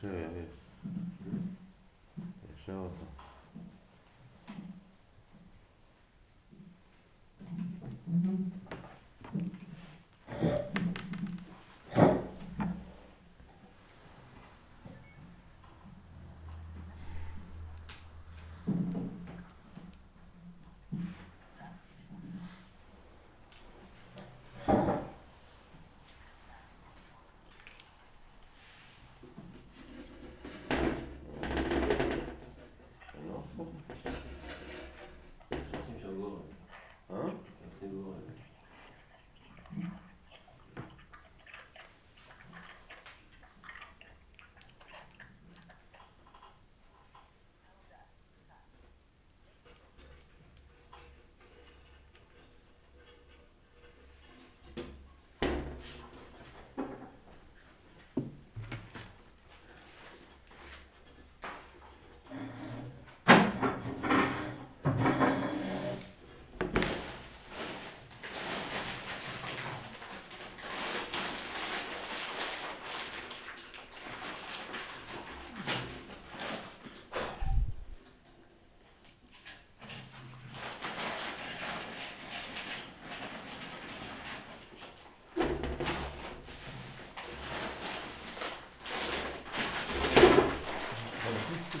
[0.00, 0.04] ש...
[2.54, 3.07] ישר אותה.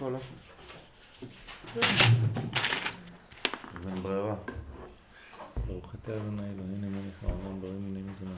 [0.00, 0.18] קולה?
[3.74, 4.34] אז אין ברירה.
[5.66, 8.34] ברוך אתה אדוני אלוהינו מלך העולם בראים מיני מזונה.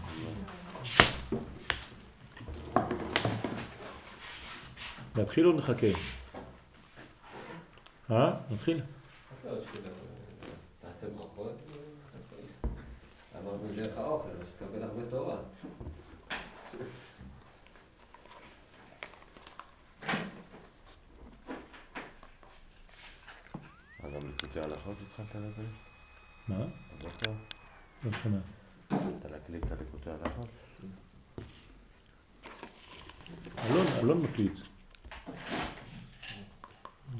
[5.16, 5.86] להתחיל או נחכה?
[8.10, 8.32] אה?
[8.50, 8.80] נתחיל?
[9.42, 11.56] תעשה ברכות.
[13.38, 15.36] אמרנו דרך האוכל, אז תקבל הרבה תורה.
[24.02, 25.68] אז גם ליקוטי הלכות התחלת להקליט?
[26.48, 26.64] מה?
[26.92, 27.30] הבוקר?
[28.04, 28.38] לא שומע.
[28.90, 30.48] התחלת להקליט את הליקוטי הלכות?
[33.70, 34.52] אלון, אלון מקליט.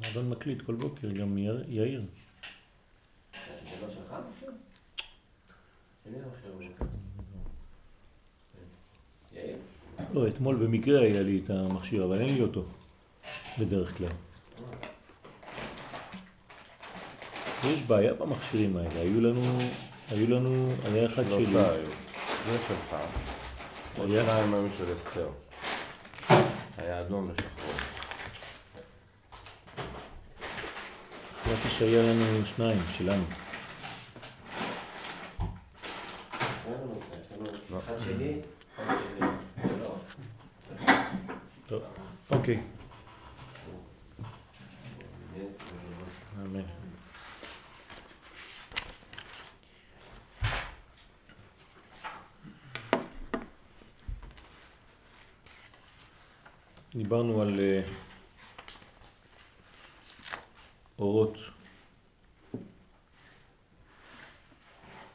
[0.04, 2.04] אלון מקליט כל בוקר, גם יאיר-.
[3.32, 4.14] זה לא שלך?
[9.32, 9.56] יאיר?
[10.12, 12.64] לא, אתמול במקרה היה לי את המכשיר, אבל אין לי אותו
[13.58, 14.12] בדרך כלל.
[17.64, 19.58] יש בעיה במכשירים האלה, היו לנו,
[20.10, 21.86] היו לנו, היה אחד שלי, שלושה היו.
[22.46, 22.96] זה שלך.
[23.98, 25.28] עוד שניים היו של אסתר.
[26.78, 27.74] היה אדום ושחור.
[31.44, 33.22] חשבתי שהיה לנו שניים שלנו.
[37.78, 38.34] אחד שלי,
[38.76, 39.26] אחד שלי.
[41.66, 41.82] טוב,
[42.30, 42.62] אוקיי,
[45.34, 45.40] זה-
[46.46, 46.62] אמן.
[57.12, 57.82] דיברנו על אה,
[60.98, 61.38] אורות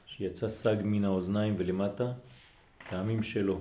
[0.05, 2.13] שיצא סג מן האוזניים ולמטה,
[2.89, 3.59] טעמים שלו.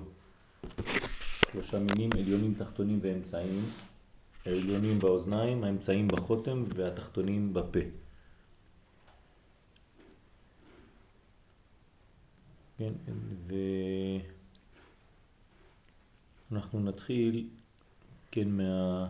[1.52, 3.64] שלושה מינים, עליונים, תחתונים ואמצעיים.
[4.46, 7.80] העליונים באוזניים, האמצעיים בחותם והתחתונים בפה.
[12.78, 12.92] כן,
[16.50, 17.48] ואנחנו נתחיל,
[18.36, 19.06] כן, מה...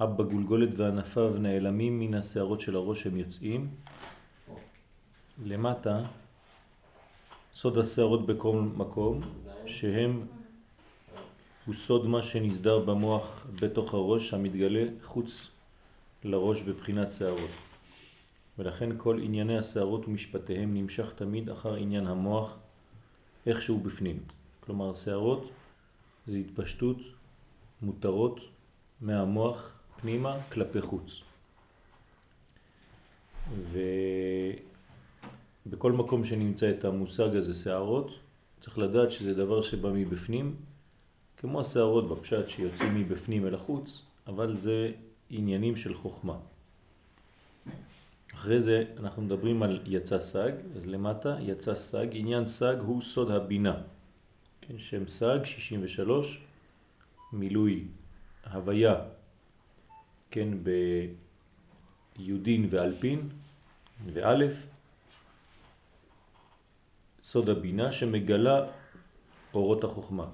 [0.00, 3.70] אבא גולגולת וענפיו נעלמים מן השערות של הראש הם יוצאים.
[5.44, 6.02] למטה,
[7.54, 9.20] סוד השערות בכל מקום,
[9.66, 10.26] שהם
[11.66, 15.50] הוא סוד מה שנסדר במוח בתוך הראש המתגלה חוץ
[16.24, 17.50] לראש בבחינת שערות.
[18.58, 22.56] ולכן כל ענייני השערות ומשפטיהם נמשך תמיד אחר עניין המוח
[23.46, 24.18] איכשהו בפנים.
[24.60, 25.50] כלומר השערות
[26.26, 26.96] זה התפשטות
[27.82, 28.40] מותרות
[29.00, 31.22] מהמוח פנימה כלפי חוץ.
[35.66, 38.10] ובכל מקום שנמצא את המושג הזה שערות,
[38.60, 40.56] צריך לדעת שזה דבר שבא מבפנים
[41.36, 44.92] כמו השערות בפשט שיוצאים מבפנים אל החוץ, אבל זה
[45.30, 46.36] עניינים של חוכמה.
[48.34, 53.30] אחרי זה אנחנו מדברים על יצא סג, אז למטה יצא סג, עניין סג הוא סוד
[53.30, 53.74] הבינה.
[54.60, 56.42] כן, שם סג 63,
[57.32, 57.84] מילוי
[58.52, 58.94] הוויה,
[60.30, 60.48] כן,
[62.18, 63.28] ביודין ואלפין
[64.12, 64.66] ואלף,
[67.22, 68.66] סוד הבינה שמגלה
[69.54, 70.26] אורות החוכמה.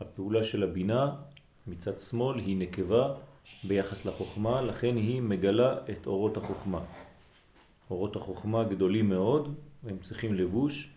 [0.00, 1.14] הפעולה של הבינה
[1.66, 3.14] מצד שמאל היא נקבה
[3.64, 6.80] ביחס לחוכמה, לכן היא מגלה את אורות החוכמה.
[7.90, 10.95] אורות החוכמה גדולים מאוד, והם צריכים לבוש,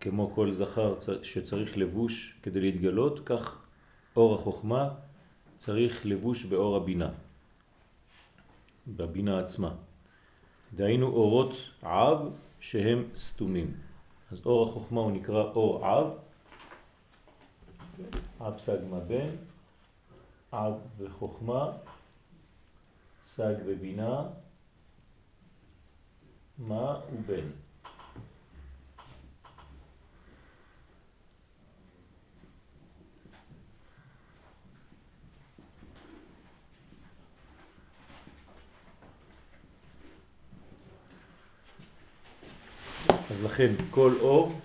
[0.00, 3.66] כמו כל זכר שצריך לבוש כדי להתגלות, כך
[4.16, 4.94] אור החוכמה
[5.58, 7.10] צריך לבוש באור הבינה,
[8.86, 9.74] בבינה עצמה.
[10.74, 12.30] דהיינו אורות עב
[12.60, 13.74] שהם סתומים.
[14.32, 16.06] אז אור החוכמה הוא נקרא אור עב,
[18.40, 19.30] אב סג מבן,
[20.52, 21.72] אב וחוכמה,
[23.22, 24.22] סג ובינה,
[26.58, 27.46] מה ובן.
[43.38, 44.60] אז לכן כל אור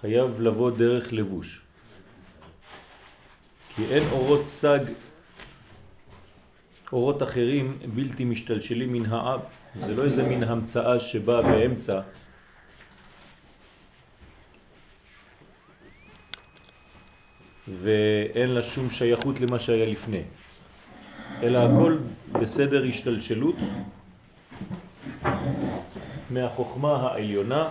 [0.00, 1.60] חייב לבוא דרך לבוש.
[3.74, 4.78] כי אין אורות סג,
[6.92, 9.40] אורות אחרים בלתי משתלשלים מן האב.
[9.80, 12.00] זה לא איזה מין המצאה שבאה באמצע.
[17.82, 20.22] ואין לה שום שייכות למה שהיה לפני.
[21.42, 21.98] אלא הכל
[22.32, 23.56] בסדר השתלשלות
[26.30, 27.70] מהחוכמה העליונה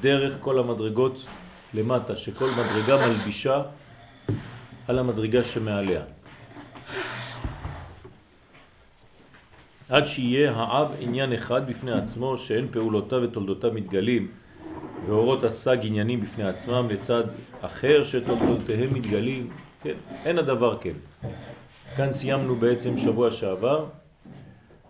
[0.00, 1.26] דרך כל המדרגות
[1.74, 3.62] למטה, שכל מדרגה מלבישה
[4.88, 6.02] על המדרגה שמעליה.
[9.88, 14.28] עד שיהיה האב עניין אחד בפני עצמו שאין פעולותיו ותולדותיו מתגלים
[15.06, 17.24] ואורות הסג עניינים בפני עצמם לצד
[17.60, 19.50] אחר שתולדותיהם מתגלים,
[19.82, 20.92] כן, אין הדבר כן.
[21.96, 23.86] כאן סיימנו בעצם שבוע שעבר,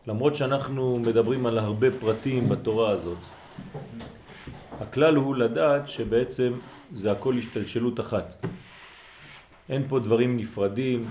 [0.07, 3.19] למרות שאנחנו מדברים על הרבה פרטים בתורה הזאת.
[4.81, 6.53] הכלל הוא לדעת שבעצם
[6.93, 8.35] זה הכל השתלשלות אחת.
[9.69, 11.11] אין פה דברים נפרדים,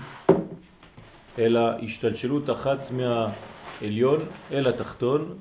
[1.38, 4.20] אלא השתלשלות אחת מהעליון
[4.52, 5.34] אל התחתון,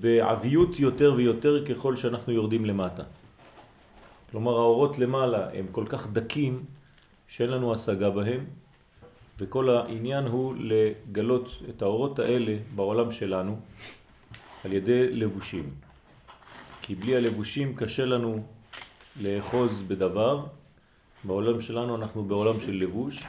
[0.00, 3.02] בעביות יותר ויותר ככל שאנחנו יורדים למטה.
[4.30, 6.64] כלומר האורות למעלה הם כל כך דקים
[7.28, 8.44] שאין לנו השגה בהם,
[9.40, 13.60] וכל העניין הוא לגלות את האורות האלה בעולם שלנו
[14.64, 15.70] על ידי לבושים.
[16.82, 18.42] כי בלי הלבושים קשה לנו
[19.22, 20.46] לאחוז בדבר.
[21.24, 23.24] בעולם שלנו אנחנו בעולם של לבוש,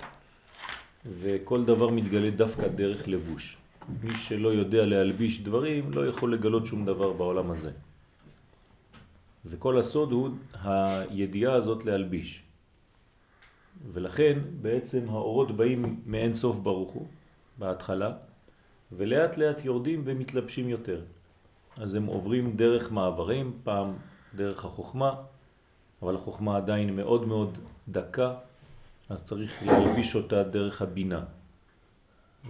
[1.06, 3.58] וכל דבר מתגלה דווקא דרך לבוש.
[4.04, 7.72] מי שלא יודע להלביש דברים לא יכול לגלות שום דבר בעולם הזה.
[9.46, 10.30] וכל הסוד הוא
[10.64, 12.44] הידיעה הזאת להלביש.
[13.94, 17.08] ולכן בעצם האורות באים מאין סוף ברוך הוא,
[17.58, 18.14] בהתחלה,
[18.92, 21.02] ולאט לאט יורדים ומתלבשים יותר.
[21.78, 23.94] אז הם עוברים דרך מעברים, פעם
[24.36, 25.16] דרך החוכמה,
[26.02, 27.58] אבל החוכמה עדיין מאוד מאוד
[27.90, 28.36] דקה,
[29.10, 31.24] אז צריך להלביש אותה דרך הבינה.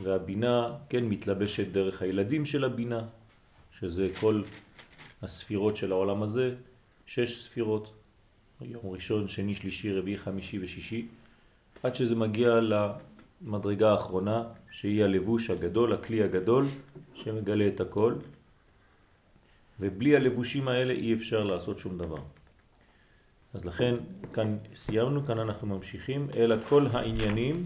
[0.02, 3.02] והבינה כן מתלבשת דרך הילדים של הבינה,
[3.72, 4.44] שזה כל
[5.22, 6.56] הספירות של העולם הזה,
[7.06, 7.94] שש ספירות,
[8.62, 11.08] יום ראשון, שני, שלישי, רביעי, חמישי ושישי,
[11.84, 16.66] עד שזה מגיע למדרגה האחרונה, שהיא הלבוש הגדול, הכלי הגדול,
[17.14, 18.14] שמגלה את הכל,
[19.80, 22.22] ובלי הלבושים האלה אי אפשר לעשות שום דבר.
[23.54, 23.96] אז לכן
[24.34, 27.66] כאן סיימנו, כאן אנחנו ממשיכים, אלא כל העניינים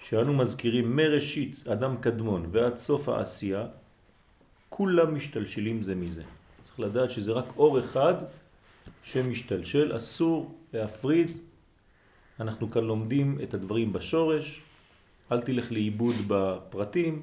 [0.00, 3.66] שאנו מזכירים מראשית אדם קדמון ועד סוף העשייה,
[4.68, 6.22] כולם משתלשלים זה מזה.
[6.64, 8.14] צריך לדעת שזה רק אור אחד
[9.02, 11.30] שמשתלשל, אסור להפריד.
[12.40, 14.62] אנחנו כאן לומדים את הדברים בשורש,
[15.32, 17.22] אל תלך לאיבוד בפרטים,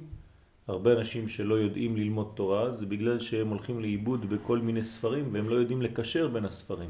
[0.67, 5.49] הרבה אנשים שלא יודעים ללמוד תורה זה בגלל שהם הולכים לאיבוד בכל מיני ספרים והם
[5.49, 6.89] לא יודעים לקשר בין הספרים.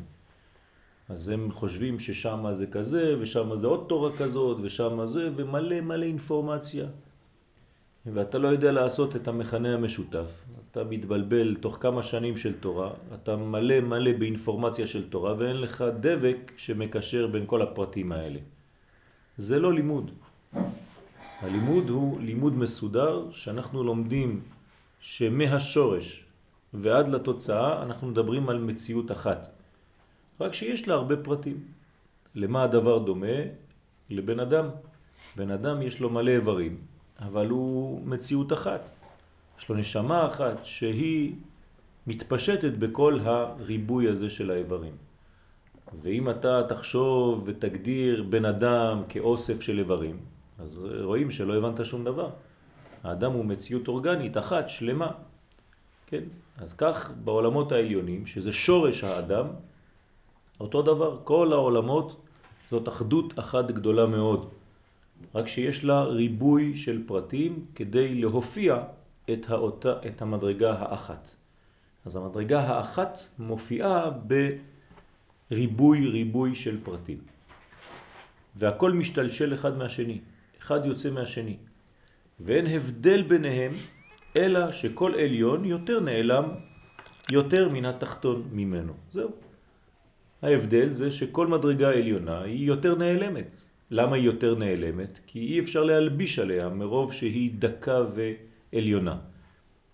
[1.09, 6.05] אז הם חושבים ששם זה כזה ושם זה עוד תורה כזאת ושם זה ומלא מלא
[6.05, 6.85] אינפורמציה.
[8.05, 10.44] ואתה לא יודע לעשות את המכנה המשותף.
[10.75, 15.83] אתה מתבלבל תוך כמה שנים של תורה, אתה מלא מלא באינפורמציה של תורה ואין לך
[15.99, 18.39] דבק שמקשר בין כל הפרטים האלה.
[19.37, 20.11] זה לא לימוד.
[21.41, 24.41] הלימוד הוא לימוד מסודר שאנחנו לומדים
[24.99, 26.25] שמהשורש
[26.73, 29.47] ועד לתוצאה אנחנו מדברים על מציאות אחת.
[30.41, 31.59] רק שיש לה הרבה פרטים.
[32.35, 33.37] למה הדבר דומה?
[34.09, 34.65] לבן אדם.
[35.35, 36.77] בן אדם יש לו מלא איברים,
[37.19, 39.04] אבל הוא מציאות אחת.
[39.59, 41.35] יש לו נשמה אחת שהיא
[42.07, 44.93] מתפשטת בכל הריבוי הזה של האיברים.
[46.01, 50.17] ואם אתה תחשוב ותגדיר בן אדם כאוסף של איברים,
[50.59, 52.29] אז רואים שלא הבנת שום דבר.
[53.03, 55.11] האדם הוא מציאות אורגנית אחת, שלמה.
[56.07, 56.23] כן?
[56.57, 59.47] אז כך בעולמות העליונים, שזה שורש האדם,
[60.59, 62.21] אותו דבר, כל העולמות
[62.69, 64.49] זאת אחדות אחת גדולה מאוד.
[65.35, 68.83] רק שיש לה ריבוי של פרטים כדי להופיע
[69.33, 71.35] את, האותה, את המדרגה האחת.
[72.05, 74.09] אז המדרגה האחת מופיעה
[75.49, 77.17] בריבוי ריבוי של פרטים.
[78.55, 80.19] והכל משתלשל אחד מהשני.
[80.61, 81.57] אחד יוצא מהשני.
[82.39, 83.71] ואין הבדל ביניהם,
[84.37, 86.45] אלא שכל עליון יותר נעלם
[87.31, 88.93] יותר מן התחתון ממנו.
[89.09, 89.31] זהו.
[90.41, 93.55] ההבדל זה שכל מדרגה עליונה היא יותר נעלמת.
[93.91, 95.19] למה היא יותר נעלמת?
[95.27, 97.97] כי אי אפשר להלביש עליה מרוב שהיא דקה
[98.73, 99.17] ועליונה.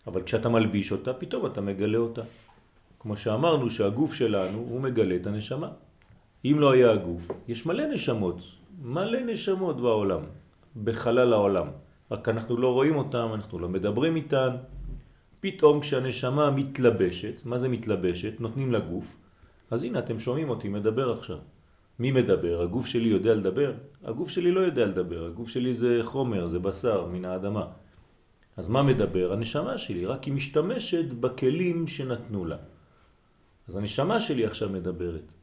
[0.07, 2.21] אבל כשאתה מלביש אותה, פתאום אתה מגלה אותה.
[2.99, 5.69] כמו שאמרנו שהגוף שלנו הוא מגלה את הנשמה.
[6.45, 8.41] אם לא היה הגוף, יש מלא נשמות,
[8.81, 10.21] מלא נשמות בעולם,
[10.83, 11.67] בחלל העולם.
[12.11, 14.49] רק אנחנו לא רואים אותם, אנחנו לא מדברים איתן.
[15.39, 18.33] פתאום כשהנשמה מתלבשת, מה זה מתלבשת?
[18.39, 19.17] נותנים לגוף.
[19.71, 21.37] אז הנה אתם שומעים אותי מדבר עכשיו.
[21.99, 22.61] מי מדבר?
[22.61, 23.73] הגוף שלי יודע לדבר?
[24.03, 27.65] הגוף שלי לא יודע לדבר, הגוף שלי זה חומר, זה בשר מן האדמה.
[28.57, 29.33] אז מה מדבר?
[29.33, 32.57] הנשמה שלי, רק היא משתמשת בכלים שנתנו לה.
[33.67, 35.33] אז הנשמה שלי עכשיו מדברת.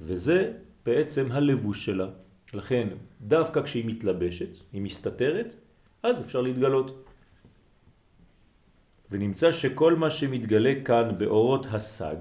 [0.00, 0.52] וזה
[0.86, 2.08] בעצם הלבוש שלה.
[2.54, 2.88] לכן,
[3.20, 5.54] דווקא כשהיא מתלבשת, היא מסתתרת,
[6.02, 7.04] אז אפשר להתגלות.
[9.10, 12.16] ונמצא שכל מה שמתגלה כאן באורות הסג,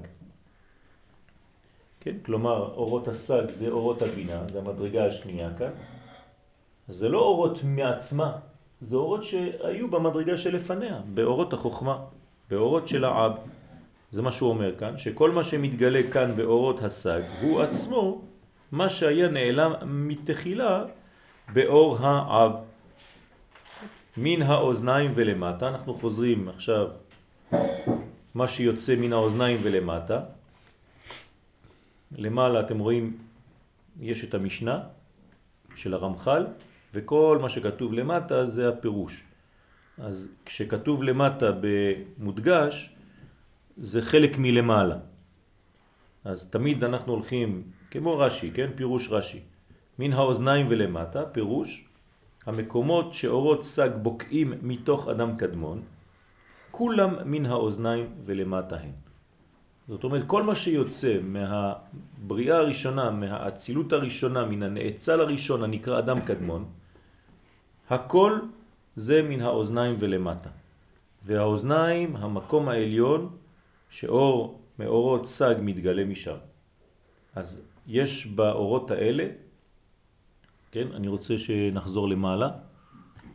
[2.00, 2.16] כן?
[2.26, 5.72] כלומר אורות הסג זה אורות הבינה, זה המדרגה השנייה כאן,
[6.88, 8.38] זה לא אורות מעצמה,
[8.82, 11.98] זה אורות שהיו במדרגה שלפניה, באורות החוכמה,
[12.50, 13.32] באורות של העב.
[14.12, 18.22] זה מה שהוא אומר כאן, שכל מה שמתגלה כאן באורות הסג הוא עצמו
[18.72, 20.84] מה שהיה נעלם מתחילה
[21.54, 22.52] באור העב.
[24.18, 26.88] מן האוזניים ולמטה, אנחנו חוזרים עכשיו
[28.36, 30.20] מה שיוצא מן האוזניים ולמטה.
[32.12, 33.18] למעלה אתם רואים,
[34.00, 34.80] יש את המשנה
[35.76, 36.46] של הרמח"ל,
[36.94, 39.24] וכל מה שכתוב למטה זה הפירוש.
[39.98, 42.96] אז כשכתוב למטה במודגש,
[43.78, 44.98] זה חלק מלמעלה.
[46.26, 48.70] אז תמיד אנחנו הולכים, כמו רש"י, כן?
[48.76, 49.40] פירוש רש"י.
[50.00, 51.86] מן האוזניים ולמטה, פירוש,
[52.46, 55.82] המקומות שאורות סג בוקעים מתוך אדם קדמון,
[56.72, 59.09] כולם מן האוזניים ולמטה הן.
[59.90, 66.66] זאת אומרת, כל מה שיוצא מהבריאה הראשונה, מהאצילות הראשונה, מן הנאצל הראשון הנקרא אדם קדמון,
[67.90, 68.40] הכל
[68.96, 70.50] זה מן האוזניים ולמטה.
[71.26, 73.38] והאוזניים, המקום העליון,
[73.90, 76.38] שאור מאורות סג מתגלה משם.
[77.36, 79.26] אז יש באורות האלה,
[80.72, 82.50] כן, אני רוצה שנחזור למעלה,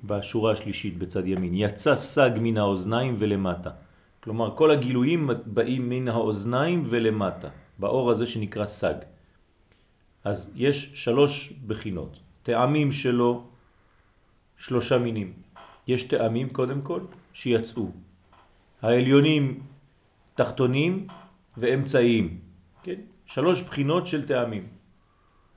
[0.05, 3.71] בשורה השלישית בצד ימין, יצא סג מן האוזניים ולמטה.
[4.25, 8.95] כלומר, כל הגילויים באים מן האוזניים ולמטה, באור הזה שנקרא סג.
[10.25, 13.45] אז יש שלוש בחינות, טעמים שלו
[14.57, 15.33] שלושה מינים.
[15.87, 17.01] יש טעמים קודם כל
[17.33, 17.91] שיצאו.
[18.83, 19.61] העליונים
[20.35, 21.07] תחתונים
[21.57, 22.39] ואמצעיים,
[22.83, 23.01] כן?
[23.27, 24.67] שלוש בחינות של טעמים.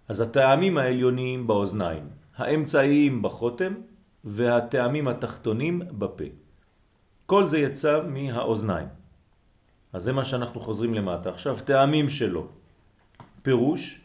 [0.08, 2.04] אז הטעמים העליוניים באוזניים,
[2.36, 3.74] האמצעיים בחותם
[4.24, 6.47] והטעמים התחתונים בפה.
[7.28, 8.88] כל זה יצא מהאוזניים.
[9.94, 11.30] אז זה מה שאנחנו חוזרים למטה.
[11.30, 12.48] עכשיו, טעמים שלו.
[13.42, 14.02] פירוש,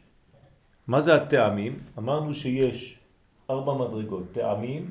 [0.87, 1.79] מה זה הטעמים?
[1.99, 2.99] אמרנו שיש
[3.51, 4.25] ארבע מדרגות.
[4.33, 4.91] טעמים,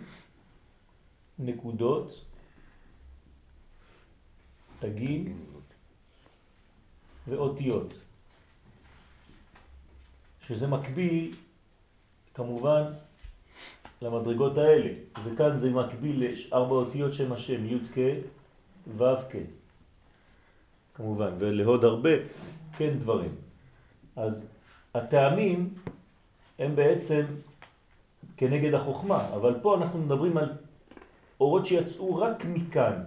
[1.39, 2.25] נקודות,
[4.79, 5.45] תגים
[7.27, 7.93] ואותיות.
[10.47, 11.35] שזה מקביל
[12.33, 12.83] כמובן
[14.01, 14.89] למדרגות האלה,
[15.23, 17.97] וכאן זה מקביל לארבע אותיות שם השם, י' כ'
[18.97, 19.35] ו' כ',
[20.93, 22.09] כמובן, ולהוד הרבה
[22.77, 23.35] כן דברים.
[24.15, 24.53] אז
[24.93, 25.73] הטעמים
[26.59, 27.25] הם בעצם
[28.37, 30.49] כנגד החוכמה, אבל פה אנחנו מדברים על
[31.39, 33.03] אורות שיצאו רק מכאן,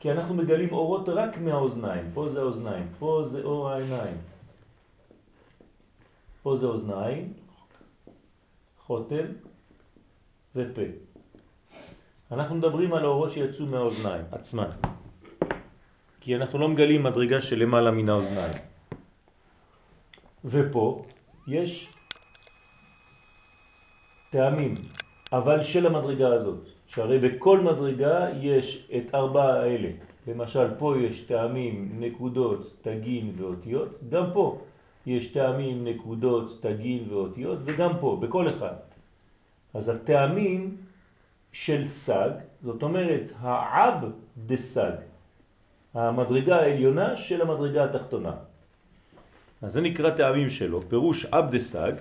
[0.00, 4.16] כי אנחנו מגלים אורות רק מהאוזניים, פה זה האוזניים, פה זה אור העיניים,
[6.42, 7.32] פה זה אוזניים,
[8.86, 9.26] חותם
[10.56, 10.82] ופה.
[12.32, 14.70] אנחנו מדברים על האורות שיצאו מהאוזניים עצמן,
[16.20, 18.54] כי אנחנו לא מגלים מדרגה שלמעלה מן האוזניים.
[20.44, 21.04] ופה
[21.46, 21.92] יש
[24.30, 24.74] טעמים,
[25.32, 29.90] אבל של המדרגה הזאת, שהרי בכל מדרגה יש את ארבע האלה.
[30.26, 34.60] למשל, פה יש טעמים, נקודות, תגין ואותיות, גם פה
[35.06, 38.93] יש טעמים, נקודות, תגין ואותיות, וגם פה, בכל אחד.
[39.74, 40.76] אז הטעמים
[41.52, 42.30] של סג,
[42.62, 44.04] זאת אומרת העב
[44.46, 44.92] דסג,
[45.94, 48.32] המדרגה העליונה של המדרגה התחתונה.
[49.62, 51.92] אז זה נקרא טעמים שלו, פירוש עב דסג,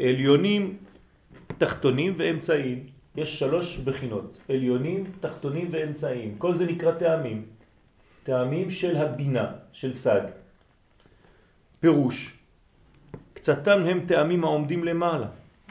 [0.00, 0.76] עליונים,
[1.58, 2.86] תחתונים ואמצעיים.
[3.16, 6.34] יש שלוש בחינות, עליונים, תחתונים ואמצעיים.
[6.38, 7.46] כל זה נקרא טעמים.
[8.22, 10.20] טעמים של הבינה, של סג.
[11.80, 12.36] פירוש,
[13.34, 15.26] קצתם הם טעמים העומדים למעלה.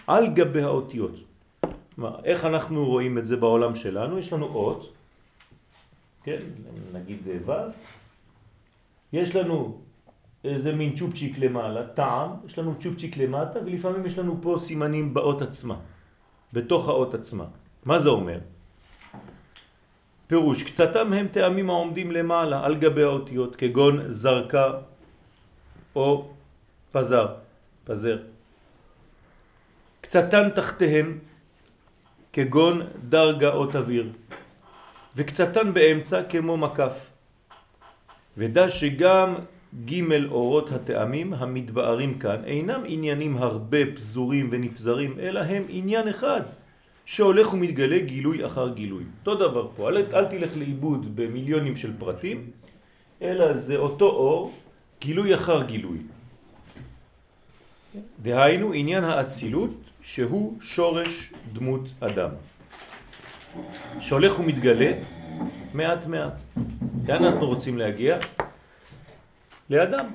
[0.09, 1.15] על גבי האותיות.
[2.23, 4.19] איך אנחנו רואים את זה בעולם שלנו?
[4.19, 4.93] יש לנו אות,
[6.23, 6.41] כן,
[6.93, 7.51] נגיד ו',
[9.13, 9.77] יש לנו
[10.43, 15.41] איזה מין צ'ופצ'יק למעלה, טעם, יש לנו צ'ופצ'יק למטה, ולפעמים יש לנו פה סימנים באות
[15.41, 15.75] עצמה,
[16.53, 17.45] בתוך האות עצמה.
[17.85, 18.39] מה זה אומר?
[20.27, 24.71] פירוש, קצתם הם טעמים העומדים למעלה על גבי האותיות, כגון זרקה
[25.95, 26.29] או
[26.91, 27.27] פזר,
[27.83, 28.38] פזר.
[30.09, 31.17] קצתן תחתיהם,
[32.33, 34.09] כגון דרגה או תביר,
[35.15, 37.11] וקצתן באמצע כמו מקף.
[38.37, 39.35] ודע שגם
[39.85, 46.41] ג' אורות הטעמים המתבארים כאן אינם עניינים הרבה פזורים ונפזרים, אלא הם עניין אחד,
[47.05, 49.03] שהולך ומתגלה גילוי אחר גילוי.
[49.19, 52.51] אותו דבר פה, אל, אל תלך לאיבוד במיליונים של פרטים,
[53.21, 54.53] אלא זה אותו אור,
[55.01, 55.97] גילוי אחר גילוי.
[58.21, 62.29] דהיינו עניין האצילות שהוא שורש דמות אדם.
[63.99, 64.91] שהולך ומתגלה
[65.73, 66.41] מעט מעט.
[67.07, 68.17] לאן אנחנו רוצים להגיע?
[69.69, 70.05] לאדם.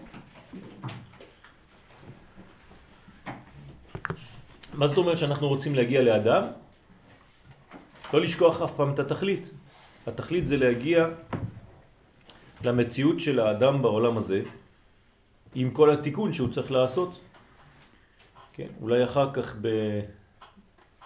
[4.74, 6.42] מה זאת אומרת שאנחנו רוצים להגיע לאדם?
[8.14, 9.50] לא לשכוח אף פעם את התכלית.
[10.06, 11.08] התכלית זה להגיע
[12.64, 14.42] למציאות של האדם בעולם הזה
[15.54, 17.20] עם כל התיקון שהוא צריך לעשות.
[18.56, 19.68] כן, אולי אחר כך ב...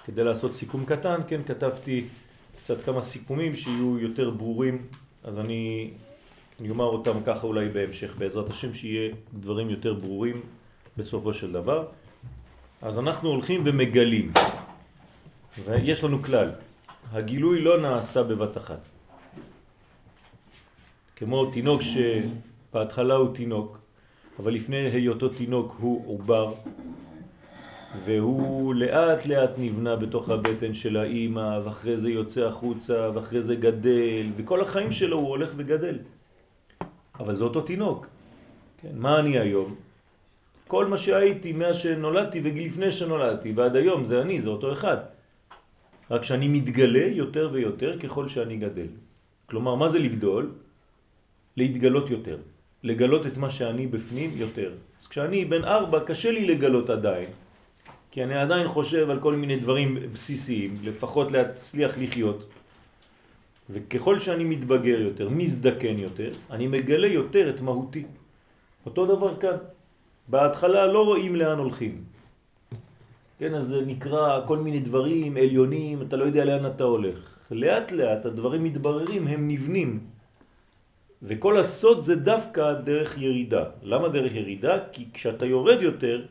[0.04, 2.04] כדי לעשות סיכום קטן, כן, כתבתי
[2.62, 4.87] קצת כמה סיכומים שיהיו יותר ברורים,
[5.24, 5.90] אז אני,
[6.61, 10.40] אני אומר אותם ככה אולי בהמשך, בעזרת השם שיהיה דברים יותר ברורים
[10.96, 11.87] בסופו של דבר.
[12.82, 14.32] אז אנחנו הולכים ומגלים,
[15.64, 16.50] ויש לנו כלל,
[17.12, 18.88] הגילוי לא נעשה בבת אחת.
[21.16, 23.78] כמו תינוק שבהתחלה הוא תינוק,
[24.38, 26.54] אבל לפני היותו תינוק הוא עובר,
[28.05, 34.27] והוא לאט לאט נבנה בתוך הבטן של האימא, ואחרי זה יוצא החוצה, ואחרי זה גדל,
[34.37, 35.98] וכל החיים שלו הוא הולך וגדל.
[37.20, 38.07] אבל זה אותו תינוק.
[38.83, 39.74] כן, מה אני היום?
[40.66, 44.96] כל מה שהייתי מאז שנולדתי ולפני שנולדתי, ועד היום זה אני, זה אותו אחד.
[46.11, 48.87] רק שאני מתגלה יותר ויותר ככל שאני גדל.
[49.46, 50.53] כלומר, מה זה לגדול?
[51.57, 52.38] להתגלות יותר.
[52.83, 54.72] לגלות את מה שאני בפנים יותר.
[55.01, 57.29] אז כשאני בן ארבע קשה לי לגלות עדיין,
[58.11, 62.47] כי אני עדיין חושב על כל מיני דברים בסיסיים, לפחות להצליח לחיות.
[63.71, 68.05] וככל שאני מתבגר יותר, מזדקן יותר, אני מגלה יותר את מהותי.
[68.87, 69.57] אותו דבר כאן.
[70.29, 72.05] בהתחלה לא רואים לאן הולכים.
[73.38, 77.38] כן, אז זה נקרא כל מיני דברים עליונים, אתה לא יודע לאן אתה הולך.
[77.51, 80.01] לאט לאט הדברים מתבררים, הם נבנים.
[81.23, 83.64] וכל הסוד זה דווקא דרך ירידה.
[83.83, 84.79] למה דרך ירידה?
[84.92, 86.27] כי כשאתה יורד יותר,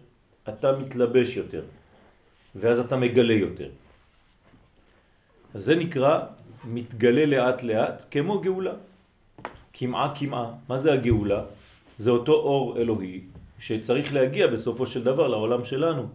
[0.50, 1.64] אתה מתלבש יותר,
[2.56, 3.70] ואז אתה מגלה יותר.
[5.54, 6.20] אז זה נקרא
[6.66, 8.74] מתגלה לאט לאט כמו גאולה.
[9.74, 10.52] כמעה כמעה.
[10.70, 11.44] מה זה הגאולה?
[11.98, 13.22] זה אותו אור אלוהי
[13.60, 16.06] שצריך להגיע בסופו של דבר לעולם שלנו.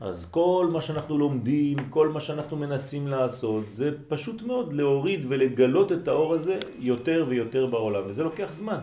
[0.00, 5.92] אז כל מה שאנחנו לומדים, כל מה שאנחנו מנסים לעשות, זה פשוט מאוד להוריד ולגלות
[5.92, 8.78] את האור הזה יותר ויותר בעולם, וזה לוקח זמן.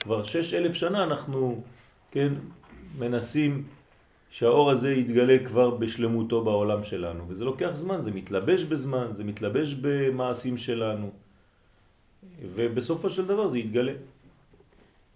[0.00, 1.62] כבר שש אלף שנה אנחנו,
[2.10, 2.32] כן,
[2.98, 3.64] מנסים
[4.30, 9.74] שהאור הזה יתגלה כבר בשלמותו בעולם שלנו, וזה לוקח זמן, זה מתלבש בזמן, זה מתלבש
[9.74, 11.10] במעשים שלנו,
[12.54, 13.92] ובסופו של דבר זה יתגלה.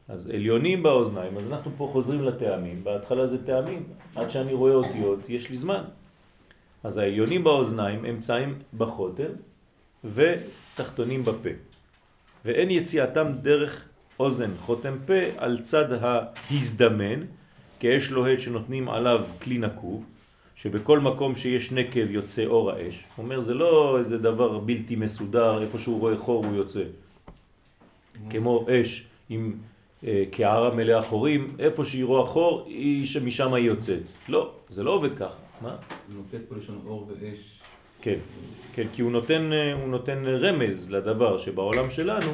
[0.08, 3.82] אז עליונים באוזניים, אז אנחנו פה חוזרים לטעמים, בהתחלה זה טעמים,
[4.14, 5.84] עד שאני רואה אותיות יש לי זמן.
[6.84, 9.30] אז העליונים באוזניים אמצעים בחוטר
[10.04, 11.50] ותחתונים בפה.
[12.44, 13.88] ואין יציאתם דרך
[14.20, 17.20] אוזן חותם פה על צד ההזדמן,
[17.80, 20.04] כאש לוהט שנותנים עליו כלי נקוב,
[20.54, 23.04] שבכל מקום שיש נקב יוצא אור האש.
[23.16, 26.82] הוא אומר זה לא איזה דבר בלתי מסודר, איפה שהוא רואה חור הוא יוצא.
[28.30, 29.52] כמו אש עם
[30.06, 34.02] אה, כערה מלאה חורים, איפה שהיא רואה חור, היא שמשם היא יוצאת.
[34.28, 35.36] לא, זה לא עובד ככה.
[35.60, 35.68] מה?
[35.68, 37.60] הוא נוקט פה לשון אור ואש.
[38.02, 38.18] כן,
[38.72, 42.32] כן, כי הוא נותן, אה, הוא נותן רמז לדבר שבעולם שלנו,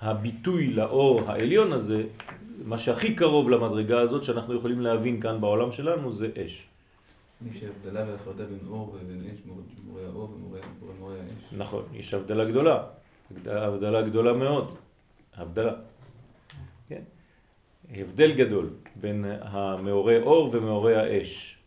[0.00, 2.02] הביטוי לאור העליון הזה,
[2.64, 6.66] מה שהכי קרוב למדרגה הזאת שאנחנו יכולים להבין כאן בעולם שלנו זה אש.
[7.50, 9.38] יש הבדלה והפרדה בין אור ובין אש,
[9.86, 10.38] מורי האור
[10.82, 11.52] ומורי האש.
[11.52, 12.82] נכון, יש הבדלה גדולה,
[13.46, 14.74] הבדלה גדולה מאוד,
[15.34, 15.72] הבדלה.
[16.88, 17.02] כן?
[17.94, 21.58] הבדל גדול בין המעורי אור ומעורי האש,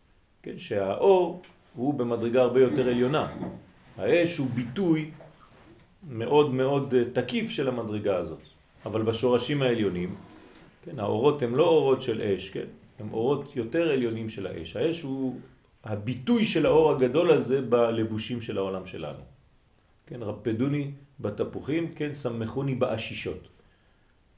[0.42, 0.58] כן?
[0.58, 1.42] שהאור
[1.74, 3.28] הוא במדרגה הרבה יותר עליונה,
[3.96, 5.10] האש הוא ביטוי
[6.08, 8.40] מאוד מאוד תקיף של המדרגה הזאת,
[8.86, 10.14] אבל בשורשים העליונים,
[10.86, 12.66] כן, האורות הם לא אורות של אש, כן?
[12.98, 14.76] הם אורות יותר עליונים של האש.
[14.76, 15.40] האש הוא
[15.84, 19.22] הביטוי של האור הגדול הזה בלבושים של העולם שלנו.
[20.06, 23.48] כן, רפדוני בתפוחים, כן, סמכוני באשישות.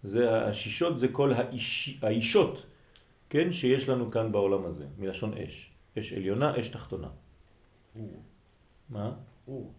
[0.03, 2.67] זה השישות, זה כל האיש, האישות,
[3.31, 5.71] כן, שיש לנו כאן בעולם הזה, מלשון אש.
[5.99, 7.09] אש עליונה, אש תחתונה.
[7.97, 8.23] אור.
[8.89, 9.13] מה?
[9.49, 9.73] אור.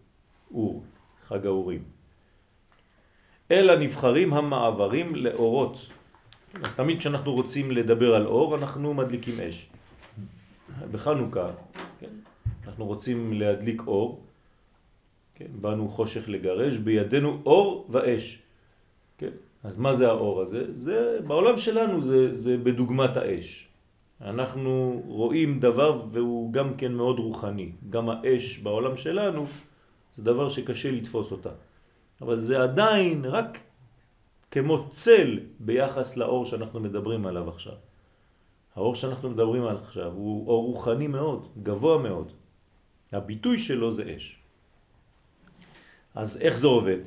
[0.54, 0.84] אור.
[1.26, 1.82] חג האורים.
[3.50, 5.86] אלא נבחרים המעברים לאורות.
[6.54, 9.70] אז תמיד כשאנחנו רוצים לדבר על אור, אנחנו מדליקים אש.
[10.90, 11.50] בחנוכה,
[12.00, 12.14] כן?
[12.66, 14.20] אנחנו רוצים להדליק אור,
[15.34, 15.50] כן?
[15.60, 18.42] באנו חושך לגרש, בידינו אור ואש.
[19.18, 19.30] כן?
[19.64, 20.74] אז מה זה האור הזה?
[20.74, 23.68] זה, בעולם שלנו זה, זה בדוגמת האש.
[24.20, 27.72] אנחנו רואים דבר והוא גם כן מאוד רוחני.
[27.90, 29.46] גם האש בעולם שלנו
[30.16, 31.50] זה דבר שקשה לתפוס אותה.
[32.20, 33.58] אבל זה עדיין רק
[34.50, 37.72] כמו צל ביחס לאור שאנחנו מדברים עליו עכשיו.
[38.76, 42.32] האור שאנחנו מדברים עליו עכשיו הוא אור רוחני מאוד, גבוה מאוד.
[43.12, 44.38] הביטוי שלו זה אש.
[46.14, 46.98] אז איך זה עובד?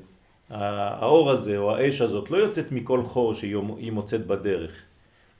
[0.49, 4.71] האור הזה או האש הזאת לא יוצאת מכל חור שהיא מוצאת בדרך,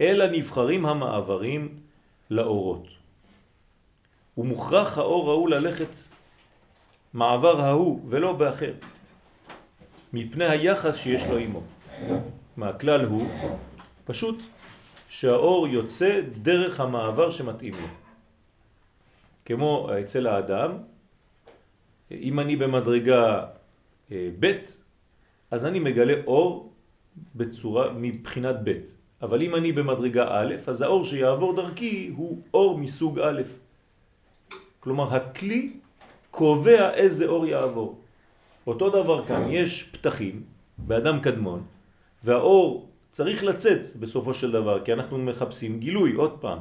[0.01, 1.79] אלא נבחרים המעברים
[2.29, 2.87] לאורות.
[4.37, 5.97] ומוכרח האור ההוא ללכת
[7.13, 8.73] מעבר ההוא ולא באחר,
[10.13, 11.61] מפני היחס שיש לו עמו.
[12.57, 13.27] מהכלל הוא
[14.05, 14.43] פשוט
[15.09, 17.87] שהאור יוצא דרך המעבר שמתאים לו.
[19.45, 20.71] כמו אצל האדם,
[22.11, 23.45] אם אני במדרגה
[24.11, 24.53] אה, ב',
[25.51, 26.73] אז אני מגלה אור
[27.35, 28.71] בצורה מבחינת ב'.
[29.21, 33.41] אבל אם אני במדרגה א', אז האור שיעבור דרכי הוא אור מסוג א'.
[34.79, 35.73] כלומר, הכלי
[36.31, 38.01] קובע איזה אור יעבור.
[38.67, 40.43] אותו דבר כאן, יש פתחים
[40.77, 41.63] באדם קדמון,
[42.23, 46.59] והאור צריך לצאת בסופו של דבר, כי אנחנו מחפשים גילוי, עוד פעם.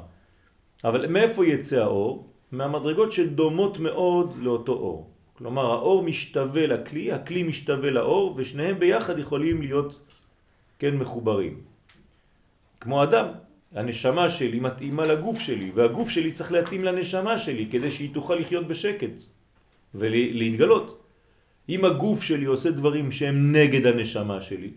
[0.85, 2.29] אבל מאיפה יצא האור?
[2.53, 5.11] מהמדרגות שדומות מאוד לאותו אור.
[5.35, 9.99] כלומר, האור משתווה לכלי, הכלי משתווה לאור, ושניהם ביחד יכולים להיות,
[10.79, 11.61] כן, מחוברים.
[12.81, 13.27] כמו אדם,
[13.75, 18.67] הנשמה שלי מתאימה לגוף שלי, והגוף שלי צריך להתאים לנשמה שלי, כדי שהיא תוכל לחיות
[18.69, 19.15] בשקט
[19.95, 21.03] ולהתגלות.
[21.69, 24.71] אם הגוף שלי עושה דברים שהם נגד הנשמה שלי,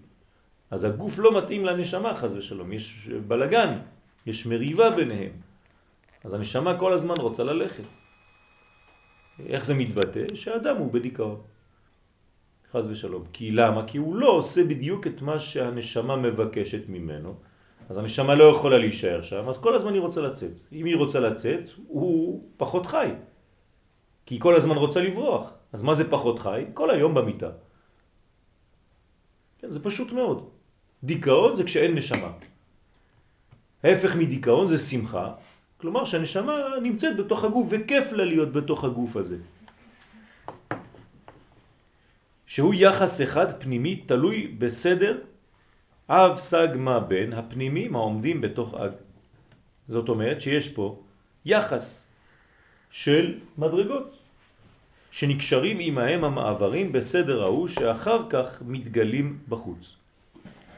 [0.71, 3.79] אז הגוף לא מתאים לנשמה חז ושלום, יש בלגן,
[4.25, 5.31] יש מריבה ביניהם.
[6.23, 7.93] אז הנשמה כל הזמן רוצה ללכת.
[9.39, 10.35] איך זה מתבטא?
[10.35, 11.41] שהאדם הוא בדיכאון.
[12.71, 13.23] חז ושלום.
[13.33, 13.87] כי למה?
[13.87, 17.35] כי הוא לא עושה בדיוק את מה שהנשמה מבקשת ממנו,
[17.89, 20.59] אז הנשמה לא יכולה להישאר שם, אז כל הזמן היא רוצה לצאת.
[20.73, 23.09] אם היא רוצה לצאת, הוא פחות חי.
[24.25, 25.53] כי היא כל הזמן רוצה לברוח.
[25.73, 26.65] אז מה זה פחות חי?
[26.73, 27.49] כל היום במיטה.
[29.59, 30.49] כן, זה פשוט מאוד.
[31.03, 32.31] דיכאון זה כשאין נשמה.
[33.83, 35.33] ההפך מדיכאון זה שמחה,
[35.77, 39.37] כלומר שהנשמה נמצאת בתוך הגוף וכיף לה להיות בתוך הגוף הזה.
[42.45, 45.17] שהוא יחס אחד פנימי תלוי בסדר
[46.09, 48.91] אב סג מה בין הפנימים העומדים בתוך אג.
[49.89, 51.01] זאת אומרת שיש פה
[51.45, 52.07] יחס
[52.89, 54.17] של מדרגות
[55.11, 59.95] שנקשרים עמהם המעברים בסדר ההוא שאחר כך מתגלים בחוץ.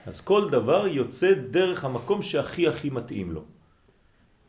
[0.07, 3.43] אז כל דבר יוצא דרך המקום שהכי הכי מתאים לו.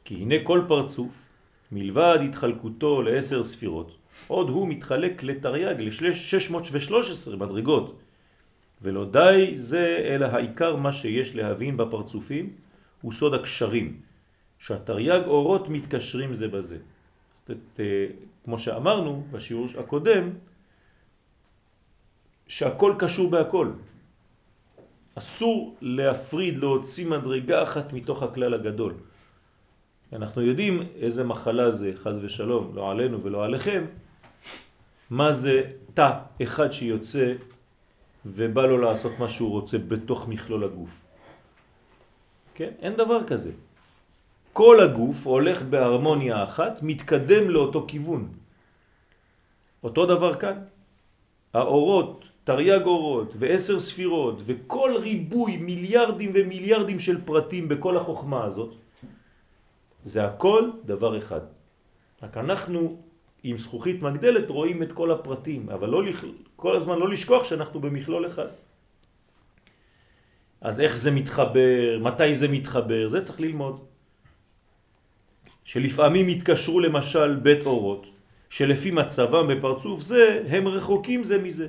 [0.04, 1.26] כי הנה כל פרצוף,
[1.72, 7.98] מלבד התחלקותו לעשר ספירות, עוד הוא מתחלק לתרי"ג, ל-613 מדרגות.
[8.82, 12.52] ולא די זה, אלא העיקר מה שיש להבין בפרצופים
[13.02, 14.00] הוא סוד הקשרים,
[14.58, 16.78] שהתרי"ג אורות מתקשרים זה בזה.
[17.34, 18.06] זאת, אה,
[18.44, 20.30] כמו שאמרנו בשיעור הקודם,
[22.46, 23.68] שהכל קשור בהכל.
[25.18, 28.94] אסור להפריד, להוציא מדרגה אחת מתוך הכלל הגדול.
[30.12, 33.84] אנחנו יודעים איזה מחלה זה, חז ושלום, לא עלינו ולא עליכם,
[35.10, 35.62] מה זה
[35.94, 37.34] תא אחד שיוצא
[38.26, 40.94] ובא לו לעשות מה שהוא רוצה בתוך מכלול הגוף.
[42.54, 42.70] כן?
[42.78, 43.52] אין דבר כזה.
[44.52, 48.28] כל הגוף הולך בהרמוניה אחת, מתקדם לאותו כיוון.
[49.82, 50.58] אותו דבר כאן.
[51.54, 58.74] האורות, תרי"ג אורות ועשר ספירות וכל ריבוי מיליארדים ומיליארדים של פרטים בכל החוכמה הזאת,
[60.04, 61.40] זה הכל דבר אחד.
[62.22, 62.96] רק אנחנו
[63.44, 66.02] עם זכוכית מגדלת רואים את כל הפרטים, אבל לא,
[66.56, 68.48] כל הזמן לא לשכוח שאנחנו במכלול אחד.
[70.60, 73.84] אז איך זה מתחבר, מתי זה מתחבר, זה צריך ללמוד.
[75.64, 78.06] שלפעמים יתקשרו למשל בית אורות,
[78.48, 81.68] שלפי מצבם בפרצוף זה, הם רחוקים זה מזה.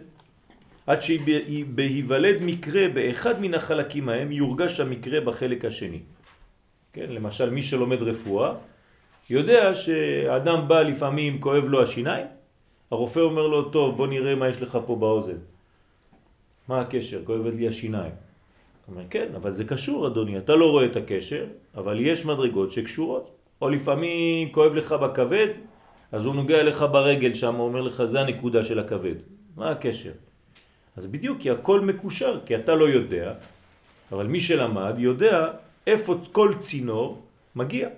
[0.90, 6.00] עד שבהיוולד מקרה באחד מן החלקים ההם יורגש המקרה בחלק השני.
[6.94, 8.54] כן, למשל מי שלומד רפואה
[9.30, 12.26] יודע שאדם בא לפעמים כואב לו השיניים,
[12.92, 15.38] הרופא אומר לו טוב בוא נראה מה יש לך פה באוזן.
[16.68, 17.22] מה הקשר?
[17.26, 18.14] כואבת לי השיניים.
[18.88, 21.46] אומר כן אבל זה קשור אדוני, אתה לא רואה את הקשר
[21.78, 23.30] אבל יש מדרגות שקשורות.
[23.62, 25.54] או לפעמים כואב לך בכבד
[26.12, 29.16] אז הוא נוגע לך ברגל שם, אומר לך זה הנקודה של הכבד.
[29.56, 30.12] מה הקשר?
[31.00, 33.34] אז בדיוק, כי הכל מקושר, כי אתה לא יודע,
[34.12, 35.48] אבל מי שלמד יודע
[35.88, 37.22] איפה כל צינור
[37.56, 37.90] מגיע.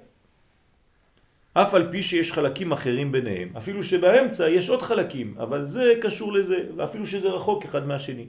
[1.54, 6.34] אף על פי שיש חלקים אחרים ביניהם, אפילו שבאמצע יש עוד חלקים, אבל זה קשור
[6.34, 8.26] לזה, ואפילו שזה רחוק אחד מהשני.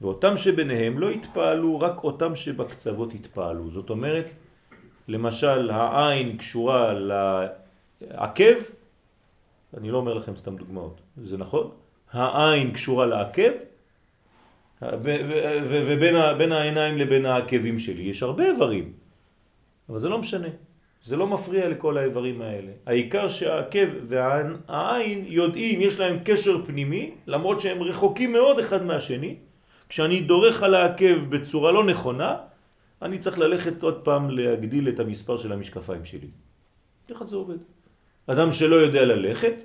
[0.00, 3.70] ואותם שביניהם לא התפעלו, רק אותם שבקצוות התפעלו.
[3.70, 4.32] זאת אומרת,
[5.08, 6.92] למשל העין קשורה
[8.00, 8.60] לעקב,
[9.76, 11.70] אני לא אומר לכם סתם דוגמאות, זה נכון?
[12.12, 13.50] העין קשורה לעקב,
[15.68, 18.92] ובין העיניים לבין העקבים שלי יש הרבה איברים,
[19.88, 20.48] אבל זה לא משנה,
[21.02, 22.72] זה לא מפריע לכל האיברים האלה.
[22.86, 29.36] העיקר שהעקב והעין יודעים, יש להם קשר פנימי, למרות שהם רחוקים מאוד אחד מהשני.
[29.88, 32.36] כשאני דורך על העקב בצורה לא נכונה,
[33.02, 36.28] אני צריך ללכת עוד פעם להגדיל את המספר של המשקפיים שלי.
[37.10, 37.56] איך זה עובד?
[38.26, 39.62] אדם שלא יודע ללכת,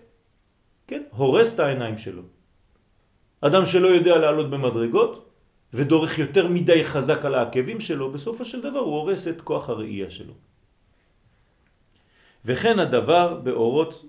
[0.87, 2.21] כן, הורס את העיניים שלו.
[3.41, 5.29] אדם שלא יודע לעלות במדרגות
[5.73, 10.09] ודורך יותר מדי חזק על העקבים שלו, בסופו של דבר הוא הורס את כוח הראייה
[10.09, 10.33] שלו.
[12.45, 14.05] וכן הדבר באורות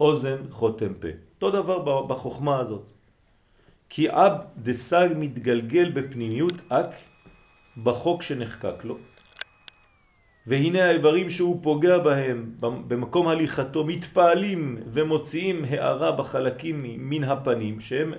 [0.00, 1.08] אוזן חותם פה.
[1.34, 2.90] אותו דבר בחוכמה הזאת.
[3.88, 6.90] כי אב דסג מתגלגל בפנימיות אק
[7.82, 8.98] בחוק שנחקק לו.
[10.46, 18.12] והנה האיברים שהוא פוגע בהם במקום הליכתו מתפעלים ומוציאים הערה בחלקים מן הפנים שהם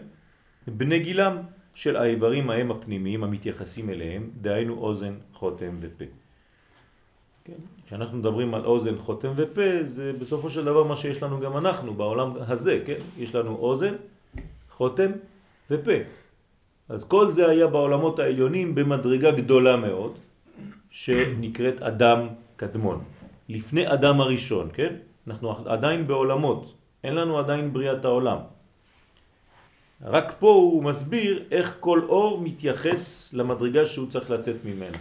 [0.67, 1.37] בני גילם
[1.73, 6.05] של האיברים ההם הפנימיים המתייחסים אליהם, דהיינו אוזן, חותם ופה.
[7.45, 7.53] כן?
[7.85, 11.93] כשאנחנו מדברים על אוזן, חותם ופה, זה בסופו של דבר מה שיש לנו גם אנחנו
[11.93, 12.99] בעולם הזה, כן?
[13.17, 13.95] יש לנו אוזן,
[14.69, 15.11] חותם
[15.71, 15.91] ופה.
[16.89, 20.19] אז כל זה היה בעולמות העליונים במדרגה גדולה מאוד,
[20.89, 23.03] שנקראת אדם קדמון.
[23.49, 24.95] לפני אדם הראשון, כן?
[25.27, 26.73] אנחנו עדיין בעולמות,
[27.03, 28.37] אין לנו עדיין בריאת העולם.
[30.03, 34.97] רק פה הוא מסביר איך כל אור מתייחס למדרגה שהוא צריך לצאת ממנה.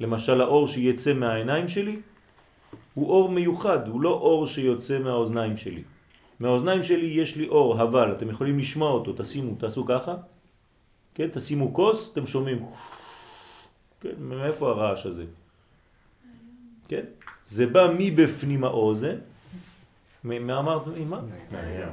[0.00, 2.00] למשל האור שיצא מהעיניים שלי
[2.94, 5.82] הוא אור מיוחד, הוא לא אור שיוצא מהאוזניים שלי.
[6.40, 10.14] מהאוזניים שלי יש לי אור, אבל אתם יכולים לשמוע אותו, תשימו, תעשו ככה,
[11.14, 12.64] כן, תשימו כוס, אתם שומעים,
[14.00, 15.24] כן, מאיפה הרעש הזה?
[16.88, 17.04] כן,
[17.46, 19.18] זה בא מבפנים האוזן,
[20.24, 20.82] מה אמרת?
[20.86, 21.20] מה?
[21.50, 21.88] מהים.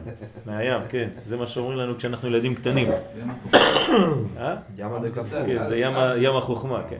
[0.46, 1.10] מהים, כן.
[1.24, 2.88] זה מה שאומרים לנו כשאנחנו ילדים קטנים.
[4.38, 4.56] אה?
[5.46, 5.78] כן, זה
[6.18, 7.00] ים החוכמה, כן.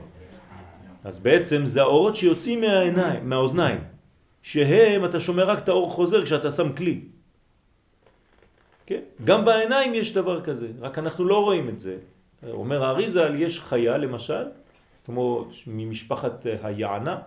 [1.04, 3.80] אז בעצם זה האורות שיוצאים מהעיניים, מהאוזניים,
[4.42, 7.02] שהם, אתה שומע רק את האור חוזר כשאתה שם כלי.
[8.86, 9.00] כן?
[9.24, 11.98] גם בעיניים יש דבר כזה, רק אנחנו לא רואים את זה.
[12.52, 14.44] אומר האריזל, יש חיה למשל,
[15.06, 17.18] כמו ממשפחת היענה,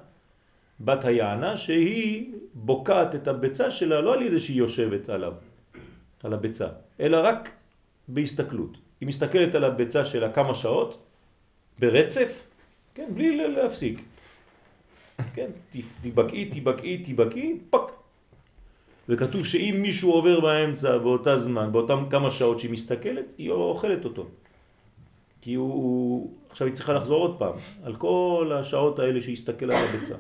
[0.80, 5.32] בת היענה, שהיא בוקעת את הביצה שלה לא על ידי שהיא יושבת עליו,
[6.22, 6.68] על הביצה,
[7.00, 7.50] אלא רק
[8.08, 8.76] בהסתכלות.
[9.00, 11.02] היא מסתכלת על הביצה שלה כמה שעות,
[11.78, 12.46] ברצף,
[12.94, 14.00] כן, בלי להפסיק.
[15.34, 15.50] כן,
[16.02, 17.92] תיבקעי, תיבקעי, תיבקעי, פק.
[19.08, 24.26] וכתוב שאם מישהו עובר באמצע באותה זמן, באותם כמה שעות שהיא מסתכלת, היא אוכלת אותו.
[25.40, 30.14] כי הוא, עכשיו היא צריכה לחזור עוד פעם, על כל השעות האלה שהסתכל על הביצה.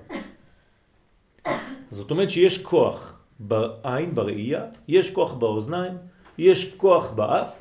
[1.90, 5.92] זאת אומרת שיש כוח בעין, בראייה, יש כוח באוזניים,
[6.38, 7.58] יש כוח באף,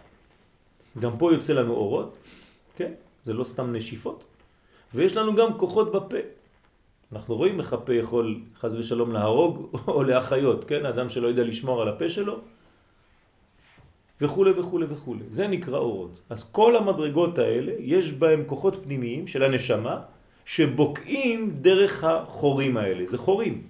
[0.99, 2.15] גם פה יוצא לנו אורות,
[2.75, 2.91] כן?
[3.23, 4.25] זה לא סתם נשיפות,
[4.93, 6.17] ויש לנו גם כוחות בפה.
[7.13, 10.85] אנחנו רואים איך הפה יכול חז ושלום להרוג או להחיות, כן?
[10.85, 12.39] אדם שלא יודע לשמור על הפה שלו,
[14.21, 15.15] וכו' וכו' וכו'.
[15.29, 16.19] זה נקרא אורות.
[16.29, 19.99] אז כל המדרגות האלה, יש בהם כוחות פנימיים של הנשמה,
[20.45, 23.05] שבוקעים דרך החורים האלה.
[23.05, 23.67] זה חורים.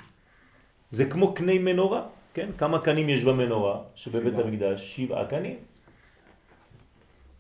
[0.94, 2.50] זה כמו קני מנורה, כן?
[2.58, 4.98] כמה קנים יש במנורה שבבית המקדש?
[4.98, 5.58] שבעה קנים.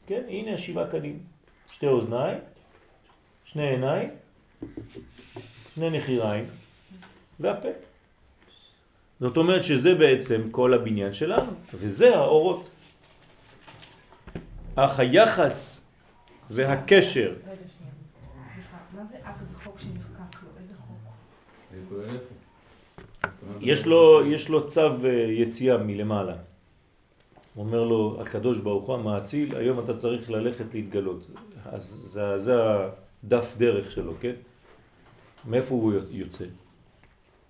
[0.07, 1.19] כן, הנה השבעה קנים.
[1.71, 2.37] שתי אוזניים,
[3.45, 4.09] שני עיניים,
[5.75, 6.45] שני נחיריים
[7.39, 7.67] והפה.
[9.19, 12.69] זאת אומרת שזה בעצם כל הבניין שלנו, וזה האורות.
[14.75, 15.87] אך היחס
[16.49, 17.29] והקשר...
[17.45, 17.93] רגע שנייה,
[18.53, 20.49] סליחה, מה זה אקט חוק שנחקק לו?
[20.61, 20.73] איזה
[22.17, 22.32] חוק?
[23.61, 26.35] יש לו, יש לו צו אה, יציאה מלמעלה.
[27.53, 31.27] הוא אומר לו, הקדוש ברוך הוא המאציל, היום אתה צריך ללכת להתגלות.
[31.65, 32.53] אז זה, זה
[33.23, 34.33] הדף דרך שלו, כן?
[35.45, 36.45] מאיפה הוא יוצא?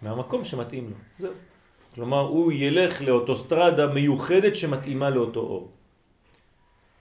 [0.01, 1.34] מהמקום שמתאים לו, זהו.
[1.95, 5.71] כלומר, הוא ילך לאוטוסטרדה מיוחדת שמתאימה לאותו אור.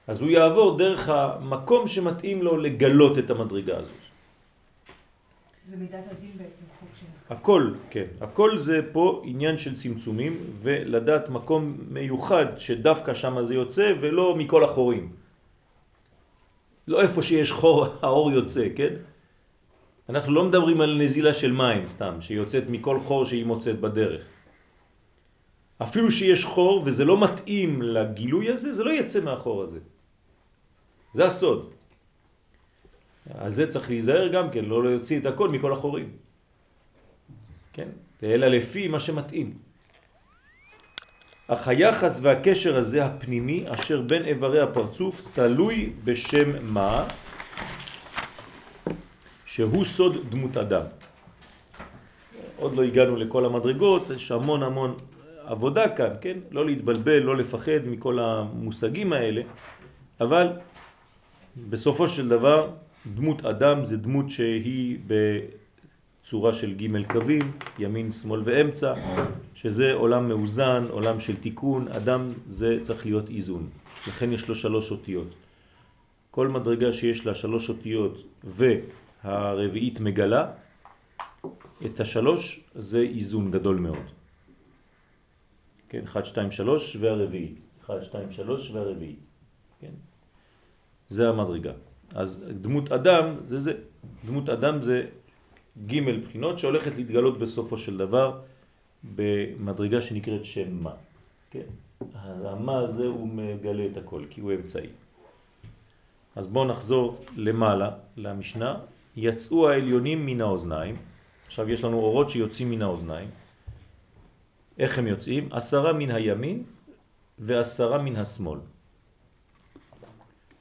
[0.06, 4.02] אז הוא יעבור דרך המקום שמתאים לו לגלות את המדרגה הזאת.
[5.70, 6.71] זה מידת הדין בעצם.
[7.32, 8.06] הכל, כן.
[8.20, 14.64] הכל זה פה עניין של צמצומים, ולדעת מקום מיוחד שדווקא שם זה יוצא, ולא מכל
[14.64, 15.12] החורים.
[16.88, 18.94] לא איפה שיש חור האור יוצא, כן?
[20.08, 24.22] אנחנו לא מדברים על נזילה של מים סתם, שיוצאת מכל חור שהיא מוצאת בדרך.
[25.82, 29.80] אפילו שיש חור וזה לא מתאים לגילוי הזה, זה לא יצא מהחור הזה.
[31.16, 31.60] זה הסוד.
[33.34, 36.31] על זה צריך להיזהר גם כן, לא להוציא את הכל מכל החורים.
[37.72, 37.88] כן?
[38.22, 39.54] אלא לפי מה שמתאים.
[41.46, 47.08] אך היחס והקשר הזה הפנימי אשר בין איברי הפרצוף תלוי בשם מה?
[49.46, 50.82] שהוא סוד דמות אדם.
[52.56, 54.96] עוד לא הגענו לכל המדרגות, יש המון המון
[55.44, 56.38] עבודה כאן, כן?
[56.50, 59.42] לא להתבלבל, לא לפחד מכל המושגים האלה,
[60.20, 60.48] אבל
[61.56, 62.70] בסופו של דבר
[63.14, 64.98] דמות אדם זה דמות שהיא
[66.22, 68.94] בצורה של ג' קווים, ימין, שמאל ואמצע,
[69.54, 73.68] שזה עולם מאוזן, עולם של תיקון, אדם זה צריך להיות איזון,
[74.08, 75.28] לכן יש לו שלוש אותיות.
[76.30, 80.50] כל מדרגה שיש לה שלוש אותיות והרביעית מגלה,
[81.86, 84.06] את השלוש זה איזון גדול מאוד.
[85.88, 87.60] כן, 1, 2, 3 והרביעית.
[87.84, 89.26] 1, 2, 3 והרביעית.
[89.80, 89.92] כן?
[91.08, 91.72] זה המדרגה.
[92.14, 93.72] אז דמות אדם זה זה.
[94.24, 95.06] דמות אדם זה
[95.78, 98.40] ג' בחינות שהולכת להתגלות בסופו של דבר
[99.14, 100.94] במדרגה שנקראת שם מה.
[101.50, 101.68] כן?
[102.44, 104.88] המה הזה הוא מגלה את הכל כי הוא אמצעי.
[106.36, 108.76] אז בואו נחזור למעלה למשנה.
[109.16, 110.96] יצאו העליונים מן האוזניים.
[111.46, 113.30] עכשיו יש לנו אורות שיוצאים מן האוזניים.
[114.78, 115.48] איך הם יוצאים?
[115.52, 116.62] עשרה מן הימין
[117.38, 118.58] ועשרה מן השמאל.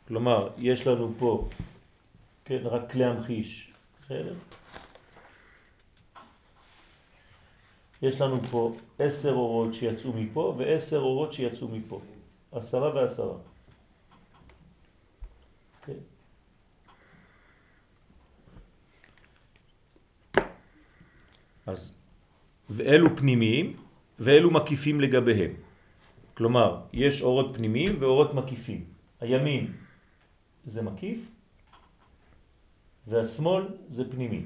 [0.07, 1.49] כלומר, יש לנו פה,
[2.45, 4.33] כן, רק להמחיש, בסדר?
[8.01, 12.01] יש לנו פה עשר אורות שיצאו מפה ועשר אורות שיצאו מפה.
[12.51, 13.37] עשרה ועשרה.
[15.81, 15.99] כן.
[21.65, 21.95] אז,
[22.69, 23.75] ואלו פנימיים
[24.19, 25.51] ואלו מקיפים לגביהם.
[26.33, 28.85] כלומר, יש אורות פנימיים ואורות מקיפים.
[29.19, 29.73] הימין
[30.63, 31.31] זה מקיף
[33.07, 34.45] והשמאל זה פנימי.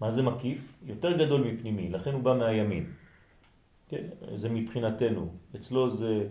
[0.00, 0.72] מה זה מקיף?
[0.86, 2.92] יותר גדול מפנימי, לכן הוא בא מהימין.
[3.88, 4.04] כן?
[4.34, 5.28] זה מבחינתנו.
[5.56, 6.26] אצלו זה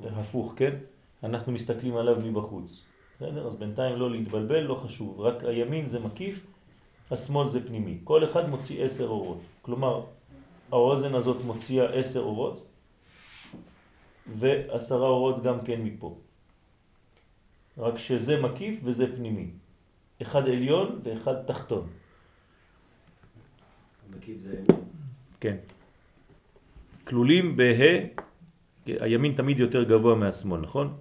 [0.00, 0.76] הפוך, כן?
[1.22, 2.84] אנחנו מסתכלים עליו מבחוץ.
[3.16, 3.46] בסדר?
[3.46, 5.20] אז בינתיים לא להתבלבל, לא חשוב.
[5.20, 6.46] רק הימין זה מקיף,
[7.10, 7.98] השמאל זה פנימי.
[8.04, 9.40] כל אחד מוציא עשר אורות.
[9.62, 10.04] כלומר,
[10.72, 12.66] האוזן הזאת מוציאה עשר אורות
[14.36, 16.18] ועשרה אורות גם כן מפה.
[17.78, 19.50] רק שזה מקיף וזה פנימי.
[20.22, 21.86] אחד עליון ואחד תחתון.
[25.40, 25.56] כן.
[27.04, 27.64] כלולים בה,
[28.86, 30.96] הימין תמיד יותר גבוה מהשמאל, נכון?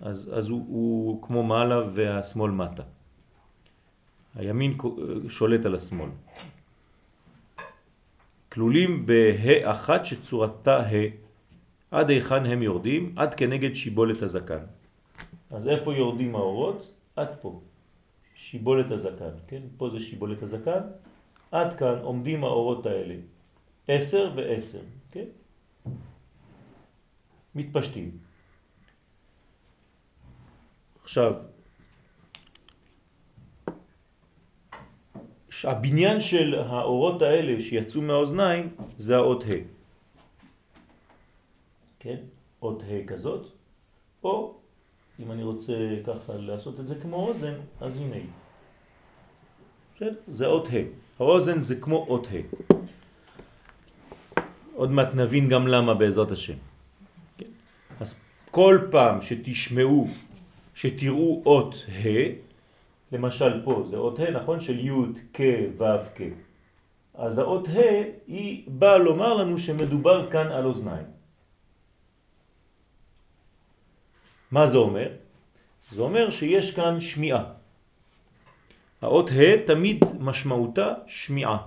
[0.00, 2.82] אז, אז הוא, הוא כמו מעלה והשמאל מטה.
[4.34, 4.78] הימין
[5.28, 6.10] שולט על השמאל.
[8.52, 10.92] כלולים בה אחת שצורתה ה.
[11.90, 13.14] עד היכן הם יורדים?
[13.16, 14.64] עד כנגד שיבולת הזקן.
[15.50, 16.92] אז איפה יורדים האורות?
[17.16, 17.60] עד פה.
[18.34, 19.62] שיבולת הזקן, כן?
[19.76, 20.80] פה זה שיבולת הזקן.
[21.52, 23.14] עד כאן עומדים האורות האלה.
[23.88, 25.24] עשר ועשר, כן?
[27.54, 28.18] מתפשטים.
[31.02, 31.32] עכשיו,
[35.64, 39.62] הבניין של האורות האלה שיצאו מהאוזניים זה האות ה'.
[41.98, 42.16] כן?
[42.62, 43.46] אות ה' כזאת,
[44.24, 44.54] או
[45.20, 45.74] אם אני רוצה
[46.06, 48.30] ככה לעשות את זה כמו אוזן, אז הנה היא.
[49.96, 50.14] בסדר?
[50.28, 51.01] זה אות ה'.
[51.22, 52.42] האוזן זה כמו אות ה'.
[54.74, 56.58] עוד מעט נבין גם למה בעזרת השם.
[57.38, 57.46] כן?
[58.00, 58.14] אז
[58.50, 60.08] כל פעם שתשמעו,
[60.74, 62.08] שתראו אות ה',
[63.12, 64.60] למשל פה זה אות ה', נכון?
[64.60, 64.92] של י'
[65.32, 65.40] כ'
[65.78, 65.84] ו'
[66.16, 66.22] כ'.
[67.14, 71.06] אז האות ה' היא באה לומר לנו שמדובר כאן על אוזניים.
[74.50, 75.08] מה זה אומר?
[75.90, 77.61] זה אומר שיש כאן שמיעה.
[79.02, 81.58] האות ה' תמיד משמעותה שמיעה,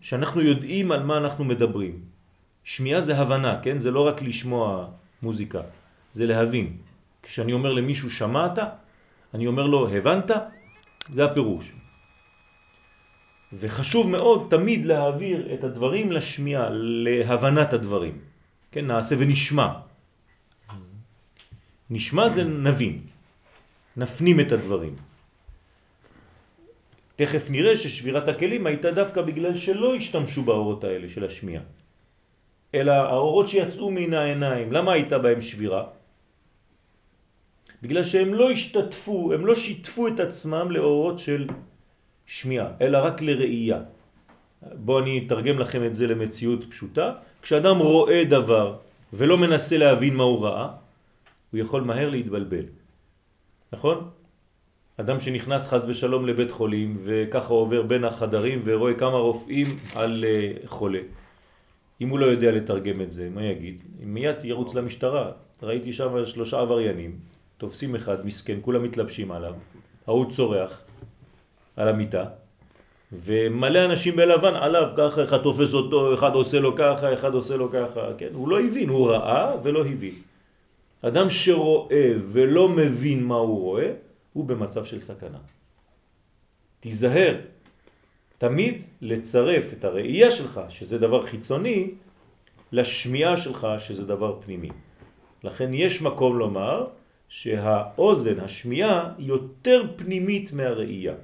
[0.00, 2.00] שאנחנו יודעים על מה אנחנו מדברים.
[2.64, 3.78] שמיעה זה הבנה, כן?
[3.78, 4.86] זה לא רק לשמוע
[5.22, 5.60] מוזיקה,
[6.12, 6.76] זה להבין.
[7.22, 8.58] כשאני אומר למישהו שמעת,
[9.34, 10.30] אני אומר לו הבנת,
[11.08, 11.72] זה הפירוש.
[13.52, 18.18] וחשוב מאוד תמיד להעביר את הדברים לשמיעה, להבנת הדברים.
[18.72, 19.68] כן, נעשה ונשמע.
[21.90, 23.00] נשמע זה נבין,
[23.96, 25.09] נפנים את הדברים.
[27.20, 31.62] תכף נראה ששבירת הכלים הייתה דווקא בגלל שלא השתמשו באורות האלה של השמיעה.
[32.74, 35.84] אלא האורות שיצאו מן העיניים, למה הייתה בהם שבירה?
[37.82, 41.48] בגלל שהם לא השתתפו, הם לא שיתפו את עצמם לאורות של
[42.26, 43.80] שמיעה, אלא רק לראייה.
[44.62, 47.20] בואו אני אתרגם לכם את זה למציאות פשוטה.
[47.42, 48.76] כשאדם רואה דבר
[49.12, 50.68] ולא מנסה להבין מה הוא ראה,
[51.52, 52.64] הוא יכול מהר להתבלבל.
[53.72, 54.19] נכון?
[55.00, 60.52] אדם שנכנס חס ושלום לבית חולים וככה עובר בין החדרים ורואה כמה רופאים על אה,
[60.66, 60.98] חולה.
[62.00, 63.80] אם הוא לא יודע לתרגם את זה, מה יגיד?
[64.00, 65.30] מיד ירוץ למשטרה.
[65.62, 67.16] ראיתי שם שלושה עבריינים,
[67.58, 69.54] תופסים אחד, מסכן, כולם מתלבשים עליו,
[70.06, 70.80] ההוא צורח
[71.76, 72.24] על המיטה,
[73.12, 77.70] ומלא אנשים בלבן עליו, ככה אחד תופס אותו, אחד עושה לו ככה, אחד עושה לו
[77.70, 78.28] ככה, כן?
[78.32, 80.14] הוא לא הבין, הוא ראה ולא הבין.
[81.02, 83.92] אדם שרואה ולא מבין מה הוא רואה,
[84.32, 85.38] הוא במצב של סכנה.
[86.80, 87.36] תיזהר,
[88.38, 91.90] תמיד לצרף את הראייה שלך, שזה דבר חיצוני,
[92.72, 94.70] לשמיעה שלך, שזה דבר פנימי.
[95.44, 96.86] לכן יש מקום לומר
[97.28, 101.14] שהאוזן, השמיעה, יותר פנימית מהראייה.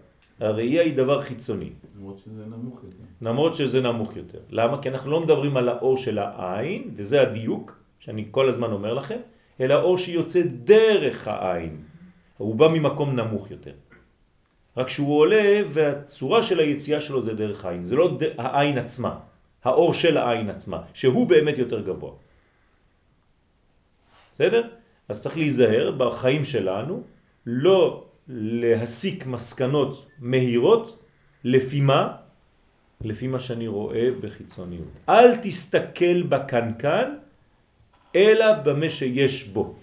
[0.41, 1.71] הראייה היא דבר חיצוני.
[1.97, 3.05] למרות שזה נמוך יותר.
[3.23, 4.39] למרות שזה נמוך יותר.
[4.51, 4.83] למה?
[4.83, 9.19] כי אנחנו לא מדברים על האור של העין, וזה הדיוק שאני כל הזמן אומר לכם,
[9.61, 11.77] אלא אור שיוצא דרך העין.
[12.37, 13.73] הוא בא ממקום נמוך יותר.
[14.77, 17.83] רק שהוא עולה והצורה של היציאה שלו זה דרך העין.
[17.83, 18.23] זה לא ד...
[18.39, 19.19] העין עצמה,
[19.65, 22.13] האור של העין עצמה, שהוא באמת יותר גבוה.
[24.35, 24.63] בסדר?
[25.09, 27.03] אז צריך להיזהר בחיים שלנו
[27.47, 30.99] לא להסיק מסקנות מהירות
[31.45, 32.17] לפי מה?
[33.01, 34.89] לפי מה שאני רואה בחיצוניות.
[35.09, 37.09] אל תסתכל בקנקן
[38.17, 39.75] אלא במה שיש בו.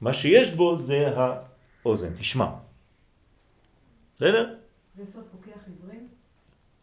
[0.00, 1.08] מה שיש בו זה
[1.86, 2.46] האוזן, תשמע.
[4.16, 4.54] בסדר?
[4.96, 6.08] זה סוף פוקח עיוורים?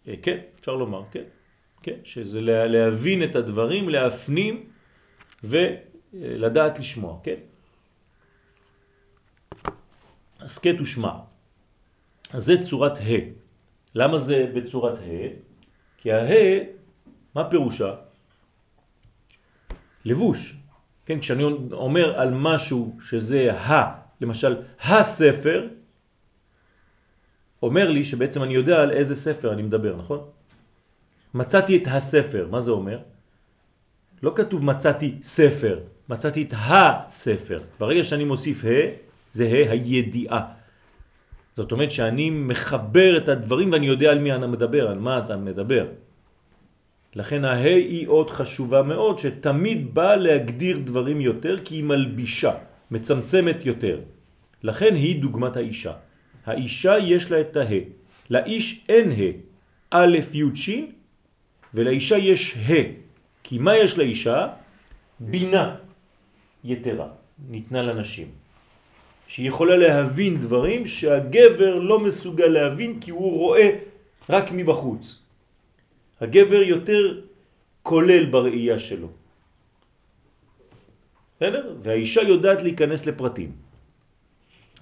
[0.07, 1.23] אה, כן, אפשר לומר, כן.
[1.83, 4.69] כן, שזה לה, להבין את הדברים, להפנים
[5.43, 7.39] ולדעת לשמוע, כן?
[10.39, 11.13] הסקט ושמע.
[12.33, 13.43] אז זה צורת ה'.
[13.95, 15.27] למה זה בצורת ה'?
[15.97, 16.33] כי ה',
[17.35, 17.95] מה פירושה?
[20.05, 20.55] לבוש.
[21.05, 25.67] כן, כשאני אומר על משהו שזה ה, למשל הספר,
[27.63, 30.19] אומר לי שבעצם אני יודע על איזה ספר אני מדבר, נכון?
[31.33, 32.99] מצאתי את הספר, מה זה אומר?
[34.23, 37.59] לא כתוב מצאתי ספר, מצאתי את הספר.
[37.79, 38.67] ברגע שאני מוסיף ה,
[39.31, 40.41] זה ה הידיעה.
[41.55, 45.37] זאת אומרת שאני מחבר את הדברים ואני יודע על מי אני מדבר, על מה אתה
[45.37, 45.85] מדבר.
[47.15, 52.53] לכן הה היא עוד חשובה מאוד, שתמיד באה להגדיר דברים יותר כי היא מלבישה,
[52.91, 53.99] מצמצמת יותר.
[54.63, 55.93] לכן היא דוגמת האישה.
[56.45, 57.79] האישה יש לה את הה.
[58.29, 59.21] לאיש אין ה.
[59.91, 60.69] א' י' ש'
[61.73, 62.73] ולאישה יש ה.
[63.43, 64.47] כי מה יש לאישה?
[65.19, 65.75] בינה
[66.63, 67.07] יתרה
[67.49, 68.27] ניתנה לנשים.
[69.27, 73.69] שהיא יכולה להבין דברים שהגבר לא מסוגל להבין כי הוא רואה
[74.29, 75.23] רק מבחוץ.
[76.21, 77.21] הגבר יותר
[77.83, 79.09] כולל בראייה שלו.
[81.35, 81.75] בסדר?
[81.83, 83.62] והאישה יודעת להיכנס לפרטים.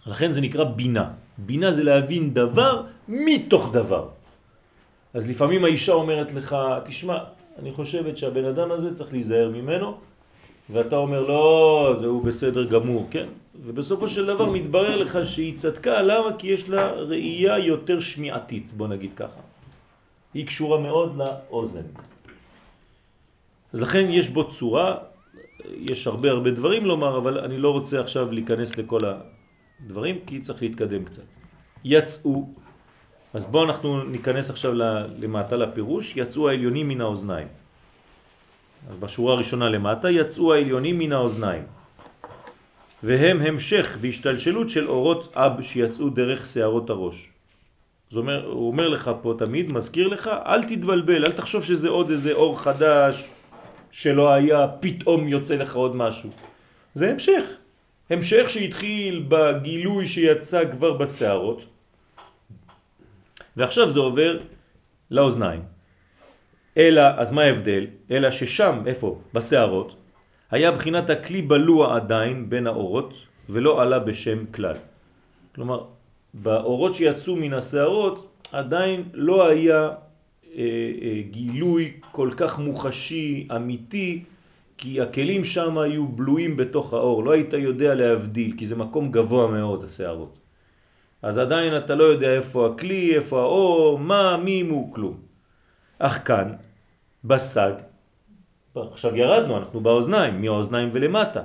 [0.06, 1.10] לכן זה נקרא בינה.
[1.38, 4.08] בינה זה להבין דבר מתוך דבר.
[5.14, 7.18] אז לפעמים האישה אומרת לך, תשמע,
[7.60, 9.98] אני חושבת שהבן אדם הזה צריך להיזהר ממנו,
[10.70, 13.28] ואתה אומר לא, זהו בסדר גמור, כן?
[13.66, 16.38] ובסופו של דבר מתברר לך שהיא צדקה, למה?
[16.38, 19.42] כי יש לה ראייה יותר שמיעתית, בוא נגיד ככה.
[20.34, 21.86] היא קשורה מאוד לאוזן.
[23.74, 24.98] אז לכן יש בו צורה,
[25.76, 29.00] יש הרבה הרבה דברים לומר, אבל אני לא רוצה עכשיו להיכנס לכל
[29.86, 31.24] הדברים, כי צריך להתקדם קצת.
[31.84, 32.50] יצאו,
[33.34, 34.74] אז בואו אנחנו ניכנס עכשיו
[35.18, 37.48] למטה לפירוש, יצאו העליונים מן האוזניים.
[38.90, 41.64] אז בשורה הראשונה למטה, יצאו העליונים מן האוזניים.
[43.04, 47.30] והם המשך והשתלשלות של אורות אב שיצאו דרך שערות הראש.
[48.10, 52.10] זאת אומרת, הוא אומר לך פה תמיד, מזכיר לך, אל תתבלבל, אל תחשוב שזה עוד
[52.10, 53.30] איזה אור חדש
[53.92, 56.30] שלא היה, פתאום יוצא לך עוד משהו.
[56.94, 57.44] זה המשך.
[58.10, 61.66] המשך שהתחיל בגילוי שיצא כבר בשערות,
[63.58, 64.40] ועכשיו זה עובר
[65.12, 65.62] לאוזניים.
[66.78, 67.88] אלא, אז מה ההבדל?
[68.12, 69.20] אלא ששם, איפה?
[69.34, 69.96] בשערות,
[70.52, 73.14] היה בחינת הכלי בלוע עדיין בין האורות,
[73.50, 74.76] ולא עלה בשם כלל.
[75.56, 75.84] כלומר,
[76.34, 79.92] באורות שיצאו מן השערות עדיין לא היה אה,
[81.02, 84.24] אה, גילוי כל כך מוחשי, אמיתי,
[84.82, 89.48] כי הכלים שם היו בלויים בתוך האור, לא היית יודע להבדיל, כי זה מקום גבוה
[89.48, 90.38] מאוד, השערות.
[91.22, 95.18] אז עדיין אתה לא יודע איפה הכלי, איפה האור, מה, מי, מו, כלום.
[96.00, 96.54] אך כאן,
[97.24, 97.74] בסג,
[98.76, 101.44] עכשיו ירדנו, אנחנו באוזניים, מהאוזניים ולמטה.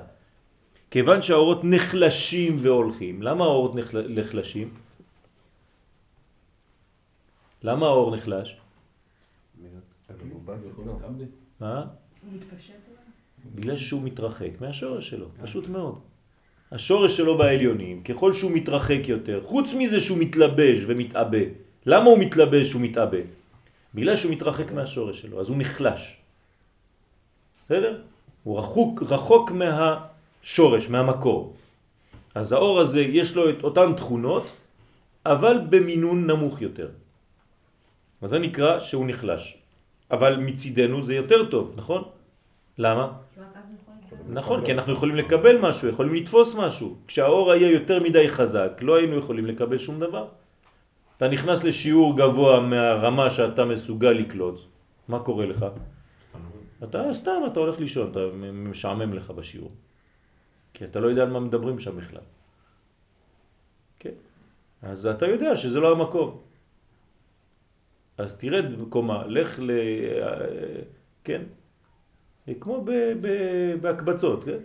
[0.90, 3.22] כיוון שהאורות נחלשים והולכים.
[3.22, 4.06] למה האורות נחל...
[4.08, 4.68] נחלשים?
[7.62, 8.56] למה האור נחלש?
[11.60, 11.84] מה?
[12.22, 12.85] הוא מתפשט אולי?
[13.54, 15.98] בגלל שהוא מתרחק מהשורש שלו, פשוט מאוד.
[16.72, 21.44] השורש שלו בעליונים, ככל שהוא מתרחק יותר, חוץ מזה שהוא מתלבש ומתאבא.
[21.86, 23.18] למה הוא מתלבש ומתאבא?
[23.94, 26.16] בגלל שהוא מתרחק מהשורש שלו, אז הוא נחלש.
[27.66, 28.00] בסדר?
[28.44, 31.56] הוא רחוק, רחוק מהשורש, מהמקור.
[32.34, 34.46] אז האור הזה יש לו את אותן תכונות,
[35.26, 36.88] אבל במינון נמוך יותר.
[38.22, 39.58] אז זה נקרא שהוא נחלש.
[40.10, 42.02] אבל מצידנו זה יותר טוב, נכון?
[42.78, 43.12] למה?
[44.28, 46.96] נכון, כי אנחנו יכולים לקבל משהו, יכולים לתפוס משהו.
[47.06, 50.28] כשהאור היה יותר מדי חזק, לא היינו יכולים לקבל שום דבר.
[51.16, 54.60] אתה נכנס לשיעור גבוה מהרמה שאתה מסוגל לקלוט,
[55.08, 55.66] מה קורה לך?
[56.84, 58.20] אתה סתם, אתה הולך לישון, אתה
[58.52, 59.70] משעמם לך בשיעור.
[60.74, 62.20] כי אתה לא יודע על מה מדברים שם בכלל.
[63.98, 64.14] כן?
[64.82, 66.40] אז אתה יודע שזה לא המקום.
[68.18, 69.70] אז תרד בקומה, לך ל...
[71.24, 71.42] כן?
[72.60, 72.84] כמו
[73.80, 74.58] בהקבצות, כן?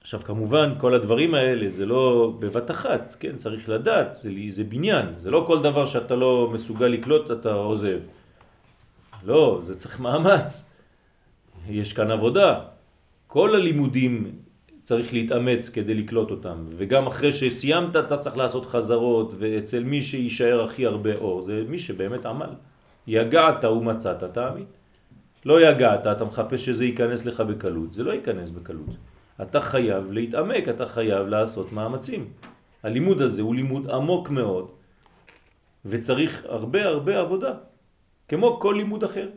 [0.00, 3.36] עכשיו כמובן כל הדברים האלה זה לא בבת אחת, כן?
[3.36, 7.98] צריך לדעת, זה, זה בניין, זה לא כל דבר שאתה לא מסוגל לקלוט אתה עוזב.
[9.24, 10.74] לא, זה צריך מאמץ.
[11.68, 12.60] יש כאן עבודה.
[13.26, 14.32] כל הלימודים
[14.82, 20.64] צריך להתאמץ כדי לקלוט אותם, וגם אחרי שסיימת אתה צריך לעשות חזרות, ואצל מי שישאר
[20.64, 22.50] הכי הרבה אור זה מי שבאמת עמל.
[23.10, 24.64] יגעת ומצאת, תאמין.
[25.44, 28.96] לא יגעת, אתה מחפש שזה ייכנס לך בקלות, זה לא ייכנס בקלות.
[29.42, 32.28] אתה חייב להתעמק, אתה חייב לעשות מאמצים.
[32.82, 34.70] הלימוד הזה הוא לימוד עמוק מאוד,
[35.84, 37.52] וצריך הרבה הרבה עבודה,
[38.28, 39.28] כמו כל לימוד אחר.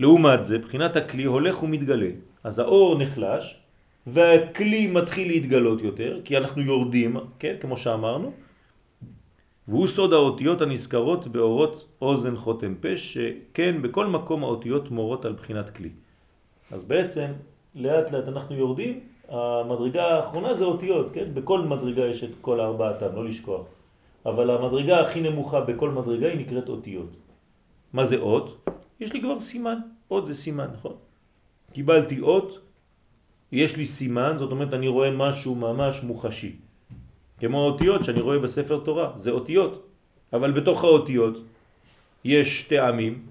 [0.00, 2.10] לעומת זה, בחינת הכלי הולך ומתגלה.
[2.44, 3.60] אז האור נחלש,
[4.06, 8.32] והכלי מתחיל להתגלות יותר, כי אנחנו יורדים, כן, כמו שאמרנו,
[9.68, 15.70] והוא סוד האותיות הנזכרות באורות אוזן חותם פה, שכן בכל מקום האותיות מורות על בחינת
[15.70, 15.90] כלי.
[16.70, 17.32] אז בעצם
[17.74, 21.34] לאט לאט אנחנו יורדים, המדרגה האחרונה זה אותיות, כן?
[21.34, 23.66] בכל מדרגה יש את כל ארבעתם, לא לשכוח.
[24.26, 27.10] אבל המדרגה הכי נמוכה בכל מדרגה היא נקראת אותיות.
[27.92, 28.68] מה זה אות?
[29.00, 29.78] יש לי כבר סימן,
[30.10, 30.92] אות זה סימן, נכון?
[31.72, 32.60] קיבלתי אות,
[33.52, 36.63] יש לי סימן, זאת אומרת אני רואה משהו ממש מוחשי.
[37.44, 39.86] כמו האותיות שאני רואה בספר תורה, זה אותיות.
[40.32, 41.44] אבל בתוך האותיות
[42.24, 43.22] יש טעמים,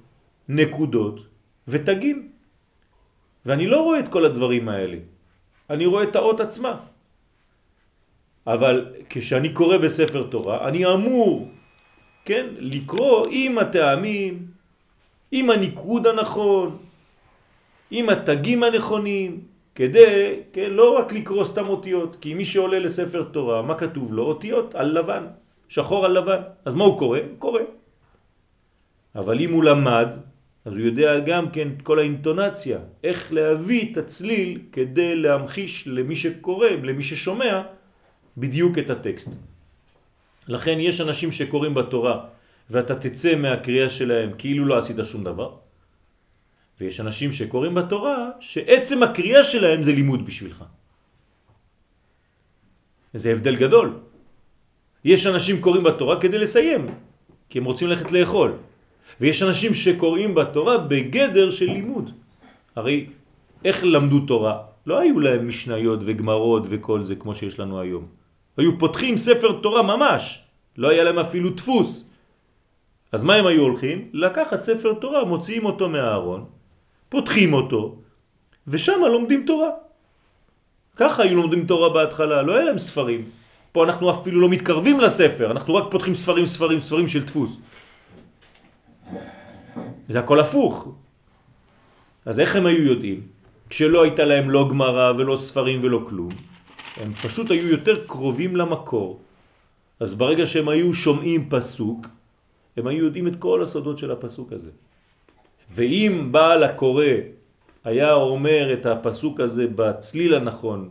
[0.50, 1.26] נקודות
[1.68, 2.30] ותגים.
[3.46, 4.98] ואני לא רואה את כל הדברים האלה.
[5.70, 6.74] אני רואה את האות עצמה.
[8.48, 11.50] אבל כשאני קורא בספר תורה, אני אמור,
[12.26, 14.46] כן, לקרוא עם הטעמים,
[15.32, 16.78] עם הניקוד הנכון,
[17.92, 23.62] עם התגים הנכונים, כדי, כן, לא רק לקרוא סתם אותיות, כי מי שעולה לספר תורה,
[23.62, 24.24] מה כתוב לו?
[24.24, 25.26] אותיות על לבן,
[25.70, 26.42] שחור על לבן.
[26.66, 27.20] אז מה הוא קורא?
[27.20, 27.62] הוא קורא.
[29.16, 30.16] אבל אם הוא למד,
[30.66, 36.16] אז הוא יודע גם כן את כל האינטונציה, איך להביא את הצליל כדי להמחיש למי
[36.16, 37.62] שקורא, למי ששומע,
[38.38, 39.30] בדיוק את הטקסט.
[40.48, 42.26] לכן יש אנשים שקוראים בתורה
[42.70, 45.52] ואתה תצא מהקריאה שלהם כאילו לא עשית שום דבר,
[46.84, 50.64] ויש אנשים שקוראים בתורה שעצם הקריאה שלהם זה לימוד בשבילך.
[53.14, 53.88] זה הבדל גדול.
[55.06, 56.88] יש אנשים קוראים בתורה כדי לסיים,
[57.50, 58.52] כי הם רוצים ללכת לאכול.
[59.20, 62.12] ויש אנשים שקוראים בתורה בגדר של לימוד.
[62.76, 63.08] הרי
[63.64, 64.84] איך למדו תורה?
[64.86, 68.06] לא היו להם משניות וגמרות וכל זה כמו שיש לנו היום.
[68.58, 70.44] היו פותחים ספר תורה ממש,
[70.78, 72.10] לא היה להם אפילו דפוס.
[73.12, 74.10] אז מה הם היו הולכים?
[74.14, 76.46] לקחת ספר תורה, מוציאים אותו מהארון,
[77.14, 77.96] פותחים אותו,
[78.68, 79.70] ושם לומדים תורה.
[80.98, 83.30] ככה היו לומדים תורה בהתחלה, לא היה להם ספרים.
[83.72, 87.52] פה אנחנו אפילו לא מתקרבים לספר, אנחנו רק פותחים ספרים, ספרים, ספרים של דפוס.
[90.10, 90.88] זה הכל הפוך.
[92.26, 93.20] אז איך הם היו יודעים?
[93.70, 96.34] כשלא הייתה להם לא גמרא ולא ספרים ולא כלום,
[96.98, 99.22] הם פשוט היו יותר קרובים למקור.
[100.00, 102.08] אז ברגע שהם היו שומעים פסוק,
[102.78, 104.74] הם היו יודעים את כל הסודות של הפסוק הזה.
[105.72, 107.06] ואם בעל הקורא
[107.84, 110.90] היה אומר את הפסוק הזה בצליל הנכון,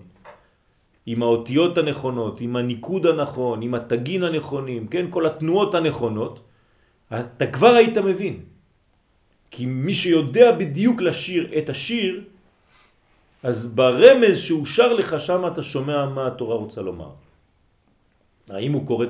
[1.07, 6.41] עם האותיות הנכונות, עם הניקוד הנכון, עם התגין הנכונים, כן, כל התנועות הנכונות,
[7.13, 8.41] אתה כבר היית מבין.
[9.51, 12.25] כי מי שיודע בדיוק לשיר את השיר,
[13.43, 17.11] אז ברמז שהוא שר לך שם אתה שומע מה התורה רוצה לומר.
[18.51, 19.07] האם הוא קורא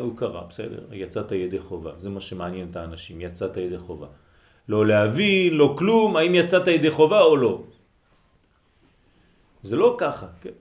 [0.00, 4.06] הוא קרא, בסדר, יצאת ידי חובה, זה מה שמעניין את האנשים, יצאת ידי חובה.
[4.68, 7.62] לא להבין, לא כלום, האם יצאת ידי חובה או לא.
[9.62, 10.56] זה לא ככה, כן?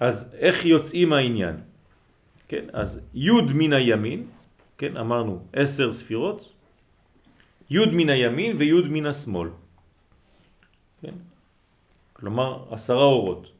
[0.00, 1.56] אז איך יוצאים העניין?
[2.48, 4.26] כן, אז י' מן הימין,
[4.78, 6.52] כן, אמרנו עשר ספירות,
[7.70, 9.48] י' מן הימין וי' מן השמאל.
[11.02, 11.14] כן?
[12.12, 13.51] כלומר עשרה אורות.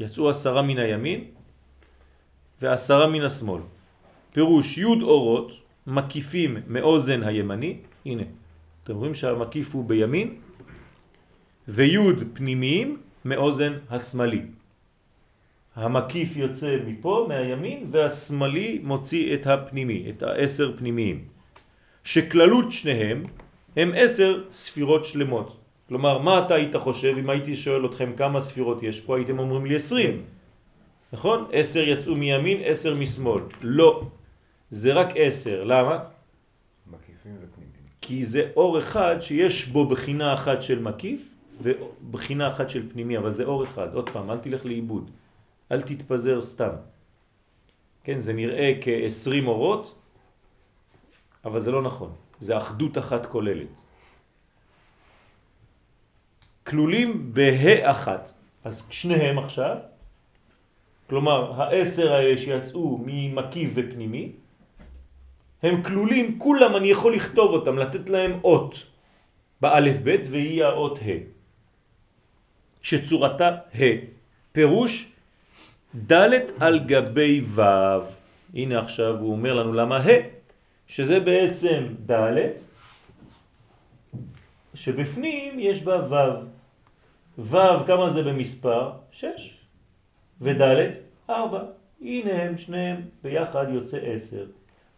[0.00, 1.24] יצאו עשרה מן הימין
[2.62, 3.62] ועשרה מן השמאל.
[4.32, 5.52] פירוש י' אורות
[5.86, 7.76] מקיפים מאוזן הימני,
[8.06, 8.22] הנה,
[8.84, 10.36] אתם רואים שהמקיף הוא בימין,
[11.68, 11.98] וי'
[12.32, 14.42] פנימיים מאוזן השמאלי.
[15.76, 21.24] המקיף יוצא מפה, מהימין, והשמאלי מוציא את הפנימי, את העשר פנימיים.
[22.04, 23.22] שכללות שניהם
[23.76, 25.57] הם עשר ספירות שלמות.
[25.88, 29.66] כלומר, מה אתה היית חושב אם הייתי שואל אתכם כמה ספירות יש פה, הייתם אומרים
[29.66, 30.22] לי עשרים.
[31.12, 31.48] נכון?
[31.52, 33.42] עשר יצאו מימין, עשר משמאל.
[33.62, 34.02] לא,
[34.70, 35.64] זה רק עשר.
[35.64, 35.98] למה?
[36.86, 37.88] מקיפים ופנימיים.
[38.00, 43.30] כי זה אור אחד שיש בו בחינה אחת של מקיף ובחינה אחת של פנימי, אבל
[43.30, 43.94] זה אור אחד.
[43.94, 45.10] עוד פעם, אל תלך לאיבוד.
[45.72, 46.74] אל תתפזר סתם.
[48.04, 49.94] כן, זה נראה כ-20 אורות,
[51.44, 52.12] אבל זה לא נכון.
[52.40, 53.82] זה אחדות אחת כוללת.
[56.68, 58.32] כלולים בה אחת.
[58.64, 59.76] אז שניהם עכשיו,
[61.08, 64.32] כלומר העשר האלה שיצאו ממקיף ופנימי,
[65.62, 68.84] הם כלולים, כולם אני יכול לכתוב אותם, לתת להם אות
[69.60, 71.20] באלף בית והיא האות ה'
[72.82, 73.84] שצורתה ה'
[74.52, 75.12] פירוש
[76.12, 76.22] ד'
[76.60, 77.62] על גבי ו'
[78.54, 80.22] הנה עכשיו הוא אומר לנו למה ה'
[80.86, 82.36] שזה בעצם ד'
[84.74, 86.57] שבפנים יש בה ו'
[87.38, 88.90] ו' כמה זה במספר?
[89.12, 89.58] שש
[90.40, 90.62] וד'
[91.30, 91.62] ארבע
[92.00, 94.46] הנה הם שניהם ביחד יוצא עשר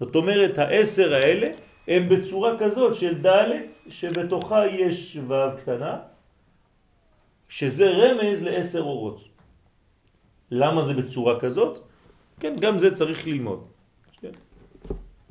[0.01, 1.49] זאת אומרת העשר האלה
[1.89, 3.49] הם בצורה כזאת של ד'
[3.89, 5.99] שבתוכה יש ו' קטנה
[7.49, 9.31] שזה רמז לעשר אורות
[10.51, 11.85] למה זה בצורה כזאת?
[12.41, 13.67] כן, גם זה צריך ללמוד.
[14.21, 14.31] כן.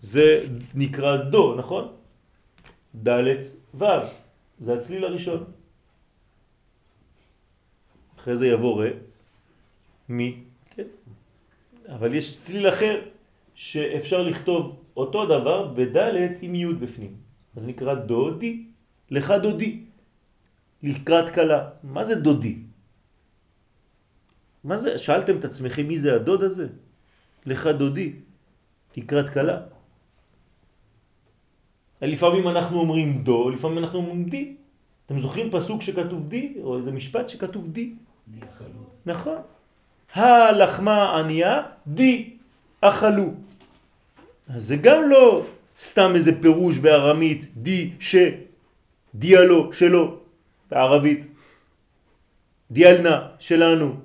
[0.01, 0.45] זה
[0.75, 1.93] נקרא דו, נכון?
[3.07, 3.35] ד'
[3.73, 3.85] ו',
[4.59, 5.43] זה הצליל הראשון.
[8.29, 8.87] אחרי זה יבוא ר',
[10.09, 10.37] מי,
[10.69, 10.83] כן?
[11.89, 13.01] אבל יש צליל אחר
[13.55, 15.97] שאפשר לכתוב אותו דבר בד'
[16.41, 17.13] עם י' בפנים.
[17.57, 18.69] אז נקרא דודי,
[19.09, 19.71] לך דודי,
[20.83, 21.81] לקראת קלה.
[21.83, 22.55] מה זה דודי?
[24.63, 24.97] מה זה?
[24.97, 26.67] שאלתם את עצמכם מי זה הדוד הזה?
[27.49, 28.13] לך דודי,
[28.97, 29.57] לקראת קלה.
[32.01, 34.55] לפעמים אנחנו אומרים דו, לפעמים אנחנו אומרים די.
[35.05, 37.97] אתם זוכרים פסוק שכתוב די, או איזה משפט שכתוב די?
[39.05, 39.37] נכון.
[40.13, 42.33] הלחמה ענייה, די,
[42.81, 43.33] אכלו.
[44.49, 45.45] אז זה גם לא
[45.79, 48.15] סתם איזה פירוש בארמית, די, ש,
[49.15, 50.17] דיאלו, שלו,
[50.71, 51.27] בערבית.
[52.71, 53.95] דיאלנה, שלנו.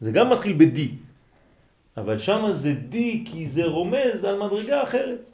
[0.00, 0.78] זה גם מתחיל ב-D,
[1.96, 2.94] אבל שם זה D
[3.24, 5.30] כי זה רומז על מדרגה אחרת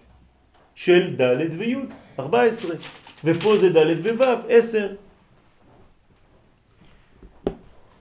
[0.74, 1.76] של ד' וי',
[2.18, 2.76] 14,
[3.24, 4.94] ופה זה ד' וו', 10.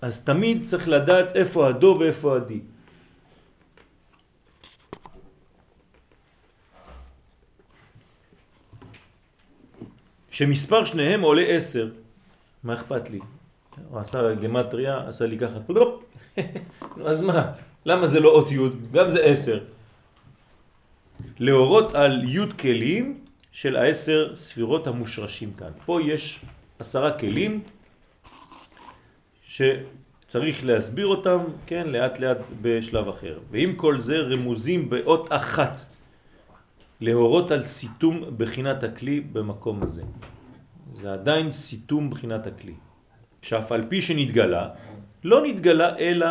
[0.02, 2.60] אז תמיד צריך לדעת איפה הדו ואיפה הדי.
[10.32, 11.90] שמספר שניהם עולה 10,
[12.64, 13.20] מה אכפת לי?
[13.90, 15.60] הוא עשה גמטריה, עשה לי ככה,
[17.10, 17.52] אז מה?
[17.86, 18.58] למה זה לא אות י'?
[18.92, 19.60] גם זה עשר.
[21.40, 23.20] להורות על י' כלים
[23.52, 25.72] של העשר ספירות המושרשים כאן.
[25.86, 26.46] פה יש
[26.80, 27.64] עשרה כלים
[29.50, 33.40] שצריך להסביר אותם, כן, לאט לאט בשלב אחר.
[33.52, 35.80] ועם כל זה רמוזים באות אחת
[37.02, 40.04] להורות על סיתום בחינת הכלי במקום הזה.
[40.94, 42.74] זה עדיין סיתום בחינת הכלי.
[43.42, 44.70] שאף על פי שנתגלה,
[45.24, 46.28] לא נתגלה אלא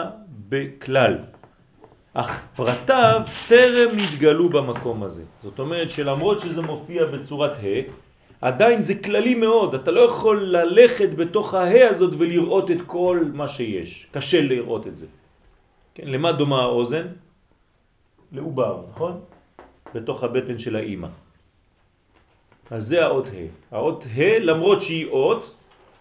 [0.48, 1.18] בכלל.
[2.14, 5.22] אך פרטיו טרם נתגלו במקום הזה.
[5.42, 8.07] זאת אומרת שלמרות שזה מופיע בצורת ה',
[8.40, 13.48] עדיין זה כללי מאוד, אתה לא יכול ללכת בתוך הה' הזאת ולראות את כל מה
[13.48, 14.06] שיש.
[14.10, 15.06] קשה לראות את זה.
[15.94, 17.06] כן, למה דומה האוזן?
[18.32, 19.20] לעובר, נכון?
[19.94, 21.08] בתוך הבטן של האימא.
[22.70, 23.74] אז זה האות ה'.
[23.74, 25.54] האות ה', למרות שהיא אות,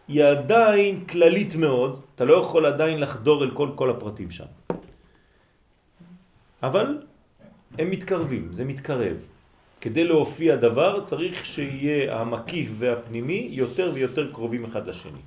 [0.07, 4.45] היא עדיין כללית מאוד, אתה לא יכול עדיין לחדור אל כל, כל הפרטים שם.
[6.63, 6.97] אבל
[7.77, 9.17] הם מתקרבים, זה מתקרב.
[9.81, 15.19] כדי להופיע דבר צריך שיהיה המקיף והפנימי יותר ויותר קרובים אחד לשני.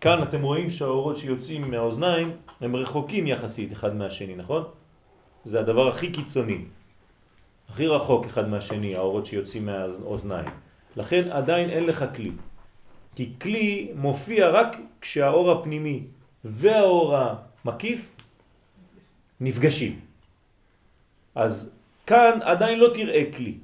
[0.00, 2.30] כאן אתם רואים שהאורות שיוצאים מהאוזניים
[2.60, 4.64] הם רחוקים יחסית אחד מהשני, נכון?
[5.44, 6.64] זה הדבר הכי קיצוני.
[7.68, 10.50] הכי רחוק אחד מהשני, האורות שיוצאים מהאוזניים.
[10.96, 12.32] לכן עדיין אין לך כלי.
[13.16, 16.02] כי כלי מופיע רק כשהאור הפנימי
[16.44, 18.14] והאור המקיף
[19.40, 20.00] נפגשים.
[21.34, 21.74] אז
[22.06, 23.54] כאן עדיין לא תראה כלי.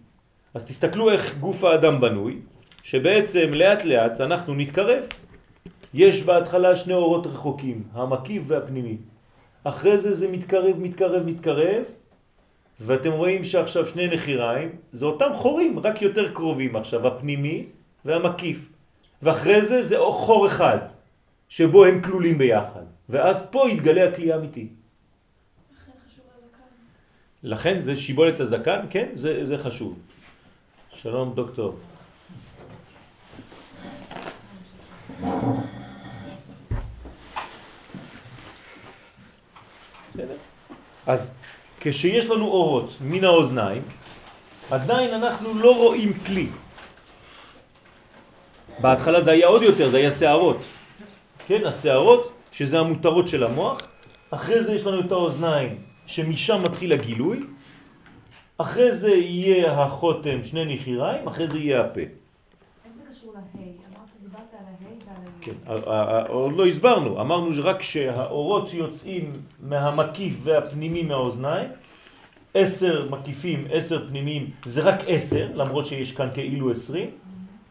[0.54, 2.38] אז תסתכלו איך גוף האדם בנוי,
[2.82, 5.04] שבעצם לאט לאט אנחנו נתקרב.
[5.94, 8.96] יש בהתחלה שני אורות רחוקים, המקיף והפנימי.
[9.64, 11.84] אחרי זה זה מתקרב, מתקרב, מתקרב,
[12.80, 17.64] ואתם רואים שעכשיו שני נחיריים, זה אותם חורים, רק יותר קרובים עכשיו, הפנימי
[18.04, 18.58] והמקיף.
[19.22, 20.78] ואחרי זה זה חור אחד,
[21.48, 22.84] שבו הם כלולים ביחד.
[23.08, 24.68] ואז פה יתגלה הכלי האמיתי.
[27.42, 29.98] לכן זה שיבולת הזקן, כן, זה, זה חשוב.
[30.92, 31.76] שלום דוקטור.
[41.06, 41.34] אז
[41.80, 43.82] כשיש לנו אורות מן האוזניים,
[44.70, 46.48] עדיין אנחנו לא רואים כלי.
[48.78, 50.58] בהתחלה זה היה עוד יותר, זה היה שערות.
[51.46, 53.80] כן, השערות, שזה המותרות של המוח,
[54.30, 57.40] אחרי זה יש לנו את האוזניים, שמשם מתחיל הגילוי,
[58.58, 62.00] אחרי זה יהיה החותם, שני נחיריים, אחרי זה יהיה הפה.
[65.40, 65.52] כן,
[66.28, 69.32] עוד לא הסברנו, אמרנו שרק שהאורות יוצאים
[69.62, 71.68] מהמקיף והפנימי מהאוזניים,
[72.54, 77.10] עשר מקיפים, עשר פנימיים, זה רק עשר, למרות שיש כאן כאילו עשרים,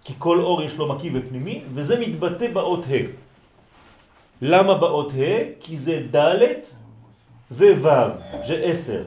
[0.04, 3.06] כי כל אור יש לו מקיף ופנימי, וזה מתבטא באות ה'.
[4.42, 5.60] למה באות ה'?
[5.60, 6.54] כי זה ד'
[7.52, 7.90] וו',
[8.48, 9.04] זה עשר.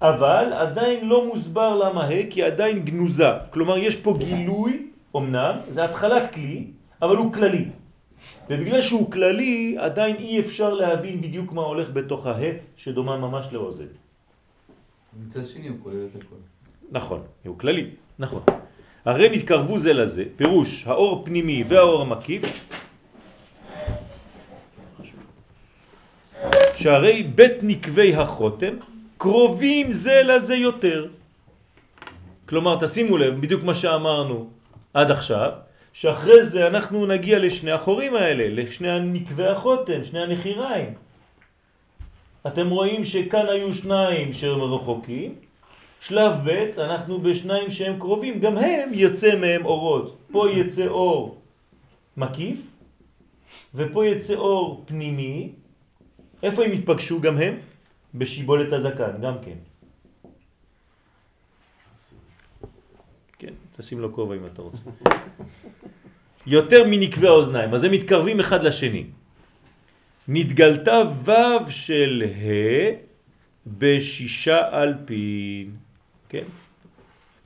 [0.00, 3.28] אבל עדיין לא מוסבר למה ה', כי עדיין גנוזה.
[3.50, 4.86] כלומר, יש פה גילוי,
[5.16, 6.66] אמנם, זה התחלת כלי,
[7.02, 7.64] אבל הוא כללי.
[8.50, 13.90] ובגלל שהוא כללי, עדיין אי אפשר להבין בדיוק מה הולך בתוך הה, שדומה ממש לאוזן.
[15.26, 16.36] מצד שני הוא כולל את הכל.
[16.90, 18.42] נכון, הוא כללי, נכון.
[19.04, 22.42] הרי נתקרבו זה לזה, פירוש האור פנימי והאור המקיף,
[26.78, 28.74] שהרי בית נקבי החותם
[29.16, 31.06] קרובים זה לזה יותר.
[32.46, 34.46] כלומר, תשימו לב, בדיוק מה שאמרנו
[34.94, 35.50] עד עכשיו,
[35.92, 40.94] שאחרי זה אנחנו נגיע לשני החורים האלה, לשני הנקבי החותם, שני הנחיריים.
[42.46, 45.34] אתם רואים שכאן היו שניים שהם רחוקים,
[46.00, 50.16] שלב ב' אנחנו בשניים שהם קרובים, גם הם יוצא מהם אורות.
[50.32, 51.36] פה יצא אור
[52.16, 52.58] מקיף,
[53.74, 55.57] ופה יצא אור פנימי.
[56.42, 57.54] איפה הם התפגשו גם הם?
[58.14, 59.58] בשיבולת הזקן, גם כן.
[63.38, 64.82] כן, תשים לו כובע אם אתה רוצה.
[66.46, 69.04] יותר מנקבי האוזניים, אז הם מתקרבים אחד לשני.
[70.28, 73.08] נתגלתה ו' של ה'
[73.66, 75.76] בשישה אלפין,
[76.28, 76.44] כן?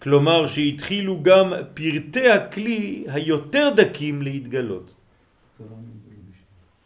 [0.03, 4.95] כלומר שהתחילו גם פרטי הכלי היותר דקים להתגלות.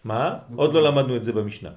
[0.04, 0.38] מה?
[0.56, 1.70] עוד לא למדנו את זה במשנה.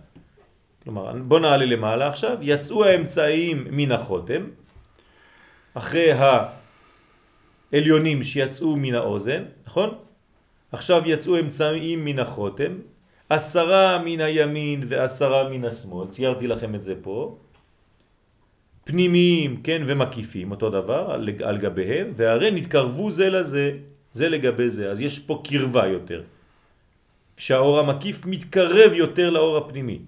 [0.84, 4.44] כלומר, בוא נעלה למעלה עכשיו, יצאו האמצעיים מן החותם,
[5.74, 6.12] אחרי
[7.72, 9.90] העליונים שיצאו מן האוזן, נכון?
[10.72, 12.74] עכשיו יצאו אמצעים מן החותם,
[13.30, 17.38] עשרה מן הימין ועשרה מן השמאל, ציירתי לכם את זה פה,
[18.84, 23.78] פנימיים, כן, ומקיפים, אותו דבר, על, על גביהם, והרי נתקרבו זה לזה,
[24.14, 26.24] זה לגבי זה, אז יש פה קרבה יותר.
[27.38, 30.00] כשהאור המקיף מתקרב יותר לאור הפנימי.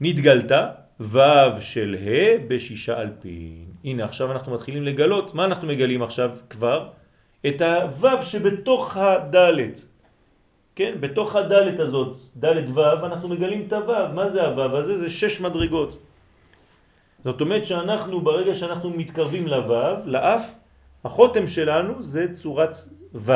[0.00, 0.68] נתגלתה
[1.00, 3.64] ו' של ה' בשישה אלפין.
[3.84, 6.88] הנה עכשיו אנחנו מתחילים לגלות, מה אנחנו מגלים עכשיו כבר?
[7.46, 9.84] את הו' שבתוך הדלת.
[10.74, 14.14] כן, בתוך הדלת הזאת, דלת ו', אנחנו מגלים את הו'.
[14.14, 14.98] מה זה הו' הזה?
[14.98, 15.98] זה שש מדרגות.
[17.24, 20.54] זאת אומרת שאנחנו, ברגע שאנחנו מתקרבים לו', לאף,
[21.04, 22.74] החותם שלנו זה צורת
[23.14, 23.32] ו'.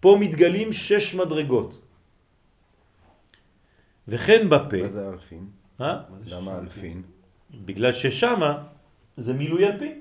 [0.00, 1.85] פה מתגלים שש מדרגות.
[4.08, 4.82] וכן בפה.
[4.82, 5.46] מה זה אלפין?
[5.80, 6.00] אה?
[6.26, 7.02] למה אלפין?
[7.64, 8.62] בגלל ששמה
[9.16, 10.00] זה מילוי אלפין.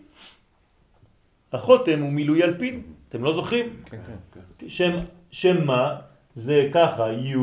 [1.53, 3.84] החותם הוא מילוי אלפין, אתם לא זוכרים?
[3.86, 3.97] כן,
[4.60, 4.70] כן.
[4.70, 4.97] שם,
[5.32, 5.99] שם מה?
[6.34, 7.36] זה ככה, י'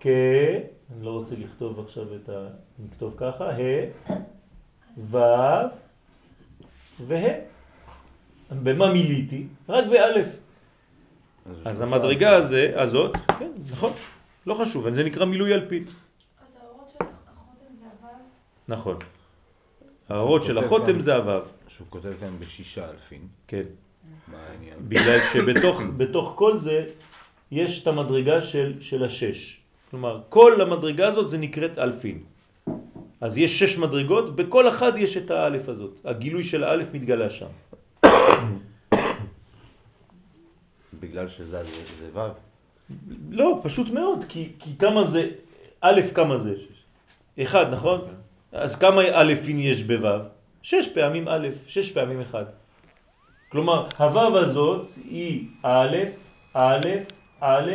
[0.00, 0.06] כ...
[0.06, 2.46] אני לא רוצה לכתוב עכשיו את ה...
[2.78, 4.12] נכתוב ככה, ה',
[4.98, 5.16] ו'
[7.06, 7.32] וה'.
[8.50, 9.46] במה מיליתי?
[9.68, 10.28] רק באלף.
[11.64, 13.92] אז המדרגה הזה, הזאת, כן, נכון,
[14.46, 15.84] לא חשוב, זה נקרא מילוי אלפין.
[15.84, 18.14] אז האורות של החותם זה הוו?
[18.68, 18.96] נכון.
[20.08, 23.28] האורות של החותם זה הוו, שהוא כותב כאן בשישה אלפין.
[23.48, 23.62] כן.
[24.28, 24.78] מה העניין?
[24.88, 26.86] בגלל שבתוך בתוך כל זה
[27.50, 29.60] יש את המדרגה של, של השש.
[29.90, 32.22] כלומר, כל המדרגה הזאת זה נקראת אלפין.
[33.20, 36.00] אז יש שש מדרגות, בכל אחד יש את האלף הזאת.
[36.04, 37.50] הגילוי של האלף מתגלה שם.
[41.00, 42.46] בגלל שזה זה, זה ו'.
[43.30, 45.28] לא, פשוט מאוד, כי, כי כמה זה,
[45.80, 46.54] א' כמה זה?
[47.42, 48.00] אחד, נכון?
[48.52, 50.08] אז כמה אלפין יש בו'?
[50.62, 52.44] שש פעמים א', שש פעמים אחד.
[53.48, 55.96] כלומר, הו' הזאת היא א',
[56.52, 56.88] א',
[57.40, 57.70] א',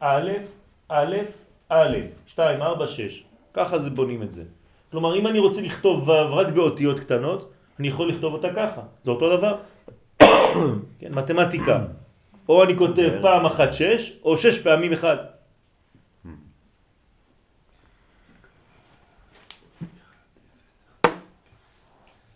[0.00, 0.30] א',
[0.88, 1.16] א',
[1.68, 1.96] א',
[2.26, 3.24] 2, 4, 6.
[3.54, 4.42] ככה זה בונים את זה.
[4.90, 8.80] כלומר, אם אני רוצה לכתוב ו' רק באותיות קטנות, אני יכול לכתוב אותה ככה.
[9.04, 9.56] זה אותו דבר.
[11.00, 11.84] כן, מתמטיקה.
[12.48, 15.16] או אני כותב פעם אחת שש, או שש פעמים אחד.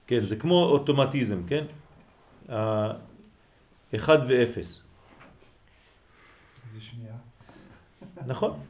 [0.07, 1.65] כן, זה כמו אוטומטיזם, כן?
[3.95, 4.83] אחד ואפס.
[6.75, 7.15] זה שנייה.
[8.27, 8.61] נכון.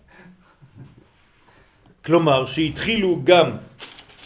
[2.05, 3.51] כלומר, שהתחילו גם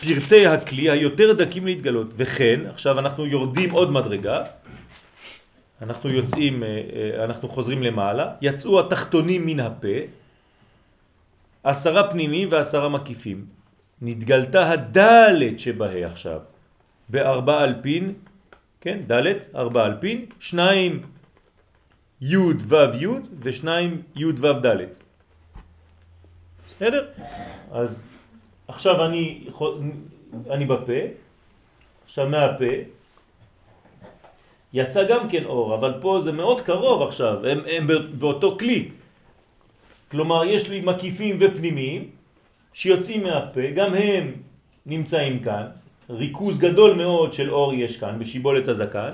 [0.01, 4.45] פרטי הכלי היותר דקים להתגלות, וכן, עכשיו אנחנו יורדים עוד מדרגה,
[5.83, 9.99] אנחנו יוצאים, אה, אה, אנחנו חוזרים למעלה, יצאו התחתונים מן הפה,
[11.65, 13.47] עשרה פנימיים ועשרה מקיפים.
[14.03, 16.41] נתגלתה הדלת שבה עכשיו,
[17.09, 18.15] בארבע אלפין,
[18.81, 21.03] כן, דלת, ארבע אלפין, שניים
[22.21, 23.07] י' ו' י'
[23.43, 24.77] ושניים י' ו' ד'.
[26.77, 27.09] בסדר?
[27.73, 28.05] אז
[28.69, 29.49] עכשיו אני,
[30.51, 31.01] אני בפה,
[32.05, 32.75] עכשיו מהפה,
[34.73, 37.87] יצא גם כן אור, אבל פה זה מאוד קרוב עכשיו, הם, הם
[38.19, 38.89] באותו כלי.
[40.11, 42.11] כלומר, יש לי מקיפים ופנימיים
[42.73, 44.33] שיוצאים מהפה, גם הם
[44.87, 45.67] נמצאים כאן,
[46.11, 49.11] ריכוז גדול מאוד של אור יש כאן בשיבולת הזקן,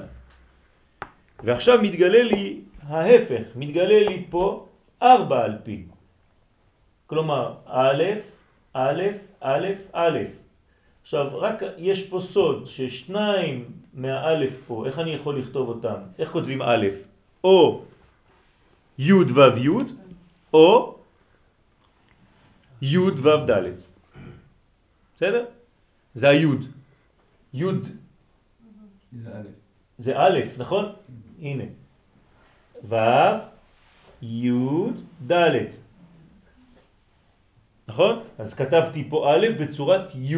[1.42, 4.66] ועכשיו מתגלה לי ההפך, מתגלה לי פה
[5.02, 5.86] ארבע אלפין.
[7.06, 8.04] כלומר, א',
[8.72, 9.02] א',
[9.40, 10.18] א', א'.
[11.02, 15.94] עכשיו, רק יש פה סוד ששניים מהאלף פה, איך אני יכול לכתוב אותם?
[16.18, 16.86] איך כותבים א'?
[17.44, 17.84] או
[18.98, 19.68] י' ו' י',
[20.54, 20.98] או
[22.82, 23.72] י' ו' ד'.
[25.16, 25.44] בסדר?
[26.14, 26.46] זה הי'.
[27.54, 27.64] י'
[29.18, 29.48] זה א'.
[29.98, 30.92] זה א', נכון?
[31.40, 31.64] הנה.
[32.88, 32.96] ו',
[34.22, 34.50] י',
[35.26, 35.66] ד'.
[37.88, 38.22] נכון?
[38.38, 40.36] אז כתבתי פה א' בצורת י',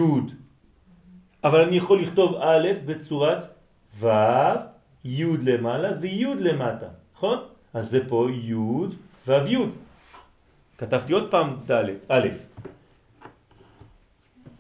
[1.45, 3.47] אבל אני יכול לכתוב א' בצורת
[4.01, 4.09] ו',
[5.05, 7.39] י' למעלה וי' למטה, נכון?
[7.75, 8.55] אז זה פה י'
[9.27, 9.59] ו' י'.
[10.79, 12.29] כתבתי עוד פעם ד', א'.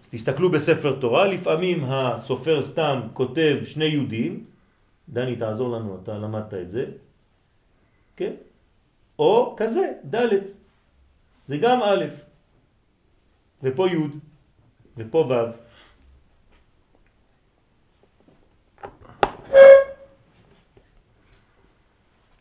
[0.03, 4.45] אז תסתכלו בספר תורה, לפעמים הסופר סתם כותב שני יהודים,
[5.09, 6.85] דני תעזור לנו, אתה למדת את זה,
[8.17, 8.33] כן?
[9.19, 10.29] או כזה, ד',
[11.45, 12.05] זה גם א'.
[13.63, 13.97] ופה י'
[14.97, 15.64] ופה ו'.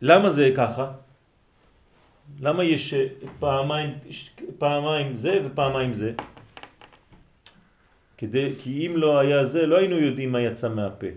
[0.04, 0.92] למה זה ככה?
[2.40, 2.94] למה יש
[3.40, 3.90] פעמיים,
[4.58, 6.12] פעמיים זה ופעמיים זה?
[8.18, 11.08] כדי, כי אם לא היה זה, לא היינו יודעים מה יצא מהפה.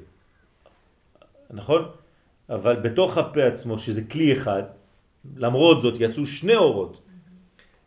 [1.51, 1.83] נכון?
[2.51, 4.63] אבל בתוך הפה עצמו, שזה כלי אחד,
[5.37, 7.03] למרות זאת יצאו שני אורות.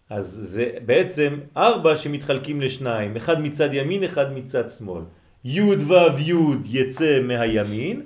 [0.09, 5.03] אז זה בעצם ארבע שמתחלקים לשניים, אחד מצד ימין, אחד מצד שמאל.
[5.43, 6.33] י' ו' י'
[6.67, 8.01] יצא מהימין,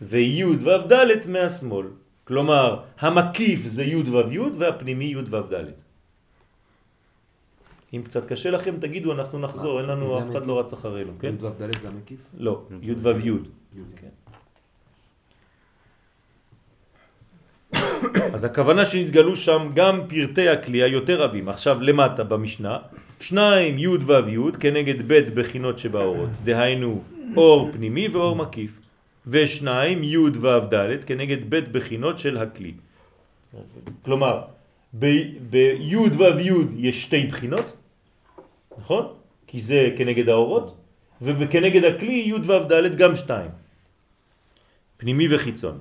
[0.00, 1.99] וי' ו' ד' מהשמאל.
[2.30, 5.64] כלומר, המקיף זה י' ו' י' והפנימי י' ו' ד'.
[7.94, 10.46] אם קצת קשה לכם, תגידו, אנחנו נחזור, אין לנו, אף אחד?
[10.46, 11.34] לא רץ אחרינו, כן?
[11.40, 12.20] י' ו' ד' זה המקיף?
[12.38, 13.32] לא, י' ו' י'.
[13.96, 14.08] כן.
[18.34, 21.48] אז הכוונה שנתגלו שם גם פרטי הכלי היותר רבים.
[21.48, 22.78] עכשיו למטה במשנה,
[23.20, 27.02] שניים י' ו' י' כנגד ב' בחינות שבאורות, דהיינו
[27.36, 28.79] אור פנימי ואור מקיף,
[29.30, 32.74] ושניים י' ו' ד' כנגד ב' בחינות של הכלי.
[34.02, 34.42] כלומר,
[34.92, 35.38] בי'
[36.18, 37.76] ו' י' יש שתי בחינות,
[38.78, 39.04] נכון?
[39.46, 40.76] כי זה כנגד האורות,
[41.22, 43.50] וכנגד הכלי י' ו' ד' גם שתיים.
[44.96, 45.78] פנימי וחיצון.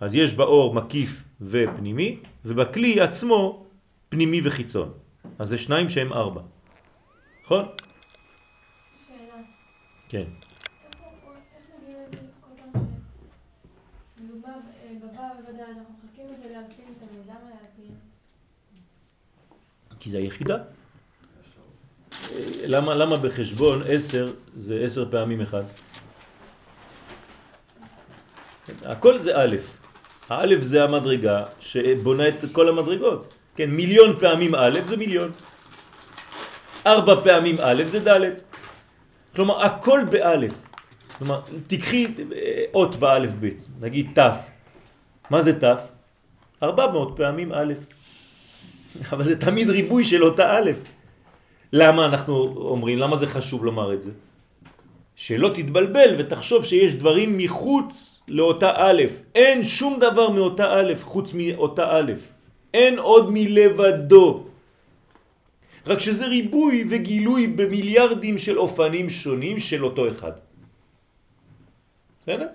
[0.00, 3.66] אז יש באור מקיף ופנימי, ובכלי עצמו
[4.08, 4.92] פנימי וחיצון.
[5.38, 6.40] אז זה שניים שהם ארבע.
[7.44, 7.64] נכון?
[9.08, 9.42] שאלה,
[10.08, 10.47] כן.
[20.00, 20.56] כי זה היחידה.
[22.64, 25.62] למה, למה בחשבון עשר זה עשר פעמים אחד?
[28.84, 29.56] הכל זה א'.
[30.28, 33.34] האלף זה המדרגה שבונה את כל המדרגות.
[33.56, 35.30] כן, מיליון פעמים א' זה מיליון.
[36.86, 38.34] ארבע פעמים א' זה ד'.
[39.34, 40.52] כלומר, הכל באלף.
[41.18, 44.57] כלומר, תיקחי אה, אות באלף בית, נגיד תף.
[45.30, 45.80] מה זה תף?
[46.62, 47.74] 400 פעמים א'.
[49.12, 50.70] אבל זה תמיד ריבוי של אותה א'.
[51.72, 54.10] למה אנחנו אומרים, למה זה חשוב לומר את זה?
[55.16, 59.02] שלא תתבלבל ותחשוב שיש דברים מחוץ לאותה א'.
[59.34, 62.12] אין שום דבר מאותה א' חוץ מאותה א'.
[62.74, 64.44] אין עוד מלבדו.
[65.86, 70.32] רק שזה ריבוי וגילוי במיליארדים של אופנים שונים של אותו אחד.
[72.22, 72.46] בסדר?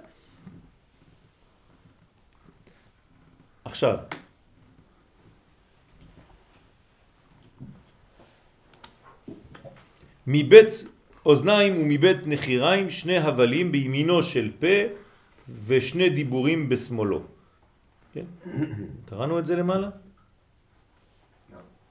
[3.74, 3.97] עכשיו,
[10.28, 10.86] מבית
[11.26, 14.78] אוזניים ומבית נחיריים שני הבלים בימינו של פה
[15.65, 17.21] ושני דיבורים בשמאלו.
[18.13, 18.26] כן?
[19.09, 19.89] קראנו את זה למעלה?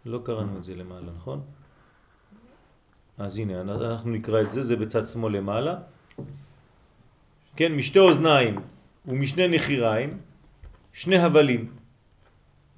[0.06, 1.40] לא קראנו את זה למעלה, נכון?
[3.18, 5.74] אז הנה, אנחנו נקרא את זה, זה בצד שמאל למעלה.
[7.56, 8.54] כן, משתי אוזניים
[9.06, 10.10] ומשני נחיריים,
[10.92, 11.70] שני הבלים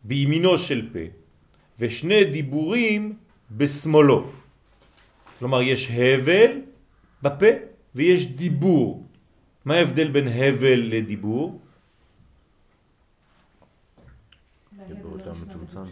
[0.04, 0.98] בימינו של פה,
[1.78, 3.16] ושני דיבורים
[3.50, 4.30] בשמאלו.
[5.38, 6.50] כלומר, יש הבל
[7.22, 7.46] בפה
[7.94, 9.06] ויש דיבור.
[9.64, 11.60] מה ההבדל בין הבל לדיבור?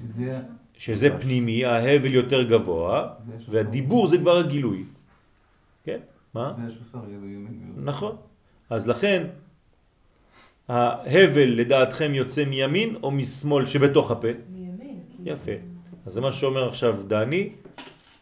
[0.07, 0.41] שזה
[0.79, 3.15] שזה פנימי, ההבל יותר גבוה.
[3.49, 4.85] והדיבור זה כבר הגילוי.
[5.85, 6.01] כן?
[6.35, 6.53] מה?
[6.53, 7.73] זה השופר, יהיה בימין.
[7.77, 8.17] נכון.
[8.71, 9.27] אז לכן,
[10.73, 14.29] ההבל לדעתכם יוצא מימין או משמאל שבתוך הפה?
[14.49, 15.01] מימין.
[15.17, 15.31] כאילו.
[15.31, 15.53] יפה.
[16.07, 17.53] אז זה מה שאומר עכשיו דני,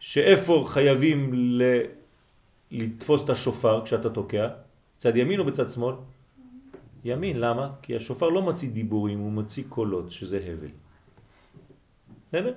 [0.00, 1.62] שאיפה חייבים ל...
[2.70, 4.48] לתפוס את השופר כשאתה תוקע?
[4.98, 5.94] צד ימין או בצד שמאל?
[7.04, 7.70] ימין, למה?
[7.82, 10.74] כי השופר לא מוציא דיבורים, הוא מוציא קולות, שזה הבל.
[12.28, 12.54] בסדר?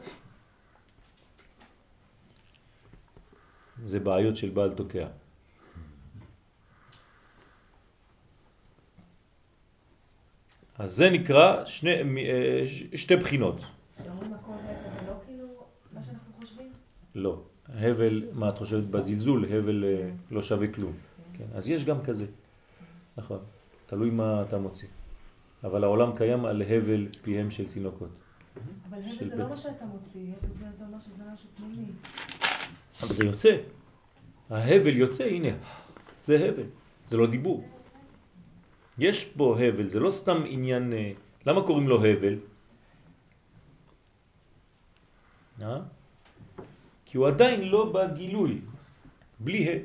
[3.83, 5.07] זה בעיות של בעל תוקע.
[10.79, 12.63] אז זה נקרא שני, אה,
[12.95, 13.61] שתי בחינות.
[14.03, 15.47] שאומרים הכל הבל, זה לא כאילו
[15.93, 16.71] מה שאנחנו חושבים?
[17.15, 17.41] לא.
[17.69, 18.83] הבל, מה את חושבת?
[18.83, 20.93] בזלזול, הבל אה, לא שווה כלום.
[21.37, 22.25] כן, אז יש גם כזה.
[23.17, 23.39] נכון.
[23.85, 24.87] תלוי מה אתה מוציא.
[25.63, 28.09] אבל העולם קיים על הבל פיהם של תינוקות.
[28.89, 29.49] אבל הבל זה לא.
[29.49, 31.91] מה שאתה מוציא, הבל זה אתה אומר שזה משהו פנימי.
[33.01, 33.57] אבל זה יוצא.
[34.49, 35.55] ההבל יוצא, הנה.
[36.23, 36.63] זה הבל.
[37.07, 37.63] זה לא דיבור.
[38.97, 40.93] יש פה הבל, זה לא סתם עניין...
[40.93, 41.11] אה,
[41.45, 42.35] למה קוראים לו הבל?
[45.61, 45.79] אה?
[47.05, 48.61] כי הוא עדיין לא בגילוי.
[49.39, 49.77] בלי ה.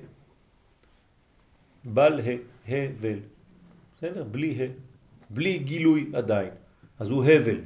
[1.84, 2.32] בל ה.
[2.68, 3.18] הבל.
[3.96, 4.24] בסדר?
[4.24, 4.66] בלי ה.
[5.30, 6.50] בלי גילוי עדיין.
[6.98, 7.60] אז הוא הבל.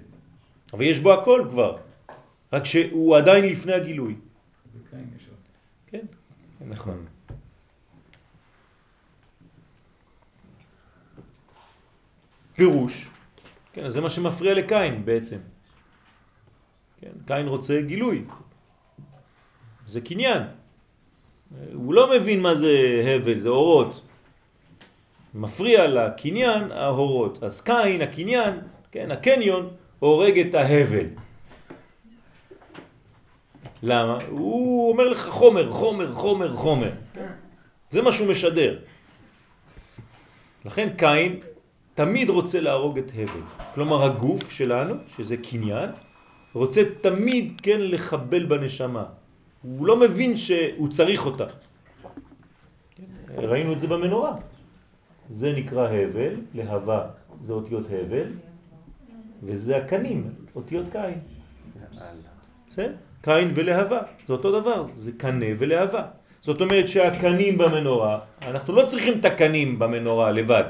[0.72, 1.78] אבל יש בו הכל כבר.
[2.52, 4.14] רק שהוא עדיין לפני הגילוי.
[5.86, 6.06] כן,
[6.60, 7.06] נכון.
[12.54, 13.08] פירוש,
[13.72, 15.38] כן, זה מה שמפריע לקין בעצם.
[17.00, 18.24] כן, קין רוצה גילוי,
[19.86, 20.42] זה קניין.
[21.74, 24.00] הוא לא מבין מה זה הבל, זה אורות.
[25.34, 27.42] מפריע לקניין ההורות.
[27.42, 31.06] אז קין, הקניין, כן, הקניון, הורג את ההבל.
[33.82, 34.18] למה?
[34.28, 36.90] הוא אומר לך חומר, חומר, חומר, חומר.
[37.90, 38.78] זה מה שהוא משדר.
[40.64, 41.40] לכן קין
[41.94, 43.40] תמיד רוצה להרוג את הבל.
[43.74, 45.90] כלומר הגוף שלנו, שזה קניין,
[46.54, 49.04] רוצה תמיד כן לחבל בנשמה.
[49.62, 51.46] הוא לא מבין שהוא צריך אותה.
[53.38, 54.34] ראינו את זה במנורה.
[55.30, 57.06] זה נקרא הבל, להבה
[57.40, 58.28] זה אותיות הבל,
[59.42, 61.18] וזה הקנים, אותיות קין.
[62.68, 62.92] בסדר?
[63.22, 66.02] קין ולהבה, זה אותו דבר, זה קנה ולהבה.
[66.40, 70.64] זאת אומרת שהקנים במנורה, אנחנו לא צריכים את הקנים במנורה לבד,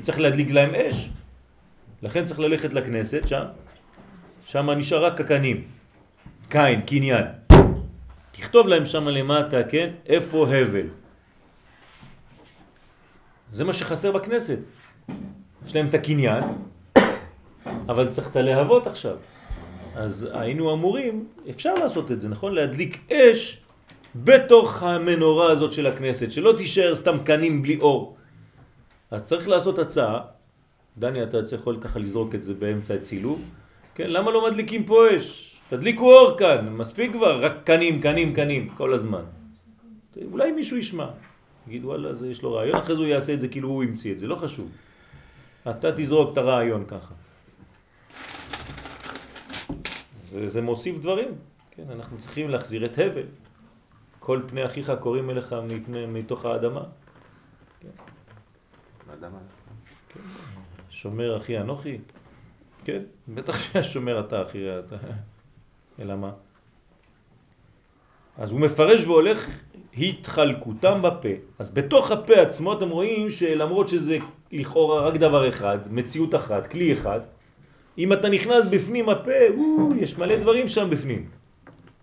[0.00, 1.08] צריך להדליק להם אש.
[2.02, 3.44] לכן צריך ללכת לכנסת שם,
[4.46, 5.64] שם נשאר רק הקנים,
[6.48, 7.24] קין, קניין.
[8.32, 10.86] תכתוב להם שם למטה, כן, איפה הבל.
[13.50, 14.58] זה מה שחסר בכנסת.
[15.66, 16.44] יש להם את הקניין,
[17.88, 19.16] אבל צריך את הלהבות עכשיו.
[19.94, 22.54] אז היינו אמורים, אפשר לעשות את זה, נכון?
[22.54, 23.60] להדליק אש
[24.14, 28.16] בתוך המנורה הזאת של הכנסת, שלא תישאר סתם קנים בלי אור.
[29.12, 30.20] אז צריך לעשות הצעה,
[30.98, 33.44] דני אתה יכול ככה לזרוק את זה באמצע הצילוב,
[33.94, 34.10] כן?
[34.10, 35.60] למה לא מדליקים פה אש?
[35.68, 39.24] תדליקו אור כאן, מספיק כבר, רק קנים, קנים, קנים, כל הזמן.
[40.32, 41.06] אולי מישהו ישמע,
[41.68, 44.12] יגיד וואלה, זה יש לו רעיון, אחרי זה הוא יעשה את זה כאילו הוא המציא
[44.12, 44.70] את זה, לא חשוב.
[45.70, 47.14] אתה תזרוק את הרעיון ככה.
[50.20, 51.28] זה, זה מוסיף דברים,
[51.70, 53.26] כן, אנחנו צריכים להחזיר את הבל.
[54.18, 55.54] כל פני אחיך קוראים אליך
[56.08, 57.01] מתוך האדמה.
[59.12, 59.38] האדמה.
[60.90, 61.98] שומר אחי אנוכי?
[62.84, 64.96] כן, בטח שהשומר אתה אחי, אתה...
[66.00, 66.32] אלא מה?
[68.38, 69.48] אז הוא מפרש והולך
[69.98, 71.28] התחלקותם בפה.
[71.58, 74.18] אז בתוך הפה עצמו אתם רואים שלמרות שזה
[74.52, 77.20] לכאורה רק דבר אחד, מציאות אחת, כלי אחד,
[77.98, 81.28] אם אתה נכנס בפנים הפה, וואו, יש מלא דברים שם בפנים.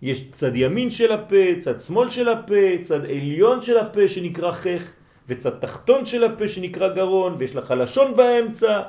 [0.02, 4.92] יש צד ימין של הפה, צד שמאל של הפה, צד עליון של הפה שנקרא חך,
[5.28, 8.82] וצד תחתון של הפה שנקרא גרון, ויש לך לשון באמצע,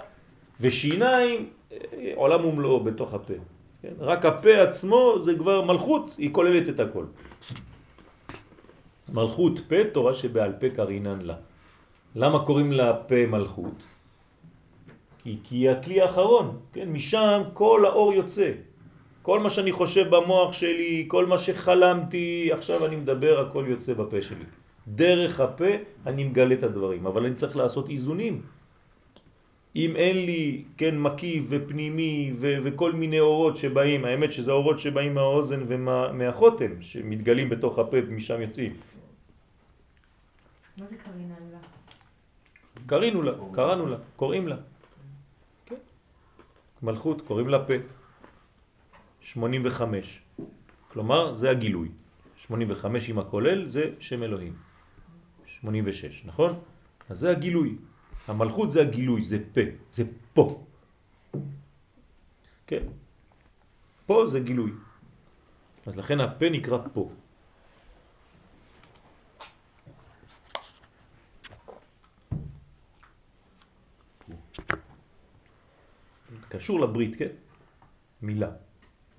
[0.62, 1.78] ושיניים, אה,
[2.16, 3.34] עולם ומלואו בתוך הפה.
[3.82, 3.94] כן?
[4.00, 7.06] רק הפה עצמו זה כבר מלכות, היא כוללת את הכל.
[9.14, 11.36] מלכות פה, תורה שבעל פה קרינן לה.
[12.16, 13.84] למה קוראים לה פה מלכות?
[15.24, 16.90] כי, כי היא הכלי האחרון, כן?
[16.90, 18.52] משם כל האור יוצא.
[19.22, 24.22] כל מה שאני חושב במוח שלי, כל מה שחלמתי, עכשיו אני מדבר, הכל יוצא בפה
[24.22, 24.45] שלי.
[24.88, 25.72] דרך הפה
[26.06, 28.41] אני מגלה את הדברים, אבל אני צריך לעשות איזונים.
[29.76, 35.14] אם אין לי, כן, מקיף ופנימי ו- וכל מיני אורות שבאים, האמת שזה אורות שבאים
[35.14, 38.74] מהאוזן ומהחותם, שמתגלים בתוך הפה ומשם יוצאים.
[40.78, 41.60] מה זה קרינן לה?
[42.86, 44.56] קרינו לה, קראנו לה, קוראים לה.
[45.66, 45.76] כן.
[46.84, 47.74] מלכות, קוראים לה פה.
[49.22, 50.22] 85.
[50.91, 51.90] כלומר, זה הגילוי.
[52.38, 54.70] 85 עם הכולל זה שם אלוהים.
[55.64, 56.60] 86, נכון?
[57.10, 57.78] אז זה הגילוי.
[58.28, 60.64] המלכות זה הגילוי, זה פה, זה פה.
[62.68, 62.84] כן.
[64.06, 64.72] פה זה גילוי.
[65.86, 67.10] אז לכן הפה נקרא פה.
[76.50, 77.34] קשור לברית, כן?
[78.22, 78.52] מילה.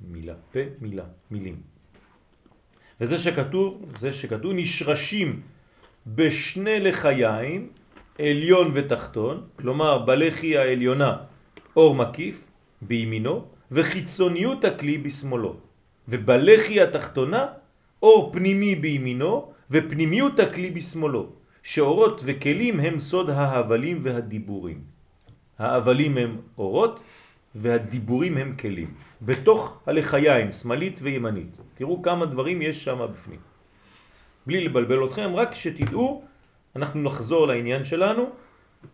[0.00, 0.34] מילה.
[0.52, 1.04] פה, מילה.
[1.30, 1.62] מילים.
[3.00, 5.42] וזה שכתוב, זה שכתוב נשרשים
[6.06, 7.68] בשני לחיים,
[8.18, 11.16] עליון ותחתון, כלומר בלחי העליונה
[11.76, 12.50] אור מקיף
[12.82, 15.56] בימינו, וחיצוניות הכלי בשמאלו.
[16.08, 17.46] ובלחי התחתונה
[18.02, 21.26] אור פנימי בימינו, ופנימיות הכלי בשמאלו.
[21.62, 24.80] שאורות וכלים הם סוד ההבלים והדיבורים.
[25.58, 27.00] האבלים הם אורות
[27.54, 28.94] והדיבורים הם כלים.
[29.22, 31.56] בתוך הלחיים, שמאלית וימנית.
[31.74, 33.51] תראו כמה דברים יש שם בפנים.
[34.46, 36.22] בלי לבלבל אתכם, רק שתדעו,
[36.76, 38.30] אנחנו נחזור לעניין שלנו.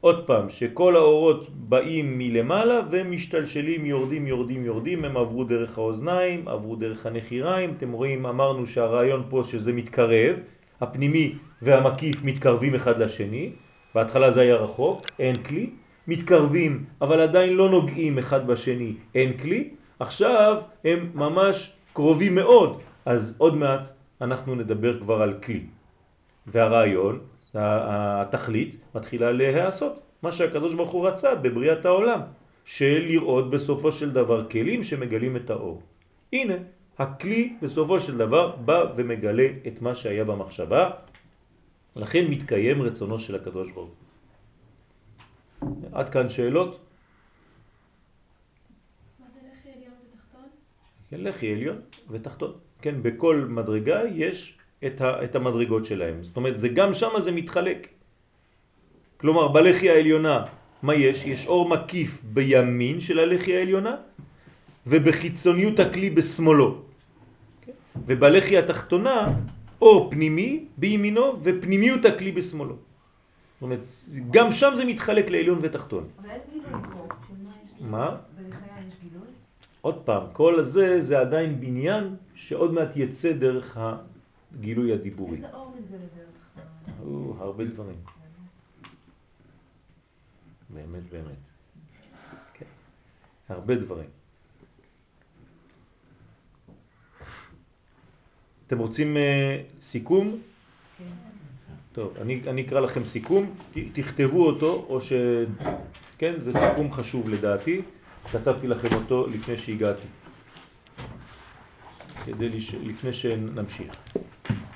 [0.01, 6.77] עוד פעם, שכל האורות באים מלמעלה ומשתלשלים, יורדים, יורדים, יורדים, הם עברו דרך האוזניים, עברו
[6.77, 7.75] דרך הנחיריים.
[7.77, 10.37] אתם רואים, אמרנו שהרעיון פה שזה מתקרב,
[10.81, 13.51] הפנימי והמקיף מתקרבים אחד לשני.
[13.95, 15.71] בהתחלה זה היה רחוק, אין כלי.
[16.09, 19.71] מתקרבים, אבל עדיין לא נוגעים אחד בשני, אין כלי.
[20.01, 23.89] עכשיו הם ממש קרובים מאוד, אז עוד מעט
[24.21, 25.67] אנחנו נדבר כבר על כלי.
[26.47, 27.21] והרעיון,
[27.55, 30.01] התכלית, מתחילה להיעשות.
[30.23, 32.21] מה שהקדוש ברוך הוא רצה בבריאת העולם,
[32.65, 35.83] של לראות בסופו של דבר כלים שמגלים את האור.
[36.33, 36.55] הנה,
[36.99, 40.91] הכלי בסופו של דבר בא ומגלה את מה שהיה במחשבה,
[41.97, 43.91] לכן מתקיים רצונו של הקדוש ברוך
[45.61, 45.79] הוא.
[45.93, 46.81] עד כאן שאלות?
[49.21, 50.49] מה זה לחי עליון ותחתון?
[51.11, 51.79] כן, לחי עליון
[52.11, 52.53] ותחתון.
[52.83, 56.23] כן, בכל מדרגה יש את, ה, את המדרגות שלהם.
[56.23, 57.89] זאת אומרת, זה גם שם זה מתחלק.
[59.17, 60.45] כלומר, בלחי העליונה,
[60.83, 61.27] מה יש?
[61.27, 63.95] יש אור מקיף בימין של הלחי העליונה,
[64.87, 66.83] ובחיצוניות הכלי בשמאלו.
[67.67, 67.73] כן?
[68.07, 69.35] ובלחי התחתונה,
[69.83, 72.75] אור פנימי בימינו, ופנימיות הכלי בשמאלו.
[72.75, 73.81] זאת אומרת,
[74.31, 76.09] גם שם זה מתחלק לעליון ותחתון.
[76.23, 76.71] מה יש גילוי?
[77.81, 78.17] מה?
[78.39, 79.27] בלחיה יש גילוי?
[79.81, 85.37] עוד פעם, כל הזה זה עדיין בניין שעוד מעט יצא דרך הגילוי הדיבורי.
[85.37, 87.97] איזה אור מתגלה דרך הרבה דברים.
[90.71, 91.43] באמת, באמת.
[92.55, 92.67] כן.
[93.49, 94.09] הרבה דברים.
[98.67, 100.39] אתם רוצים uh, סיכום?
[100.99, 101.05] כן.
[101.93, 105.13] טוב, אני, אני אקרא לכם סיכום, ת, תכתבו אותו, או ש...
[106.19, 107.83] כן, זה סיכום חשוב לדעתי,
[108.33, 110.07] כתבתי לכם אותו לפני שהגעתי,
[112.25, 112.75] כדי לש...
[112.75, 113.95] לפני שנמשיך.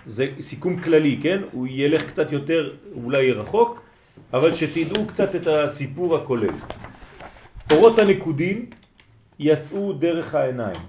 [0.06, 1.40] זה סיכום כללי, כן?
[1.52, 3.82] הוא ילך קצת יותר, אולי רחוק,
[4.32, 6.54] אבל שתדעו קצת את הסיפור הכולל.
[7.72, 8.70] אורות הנקודים
[9.38, 10.80] יצאו דרך העיניים,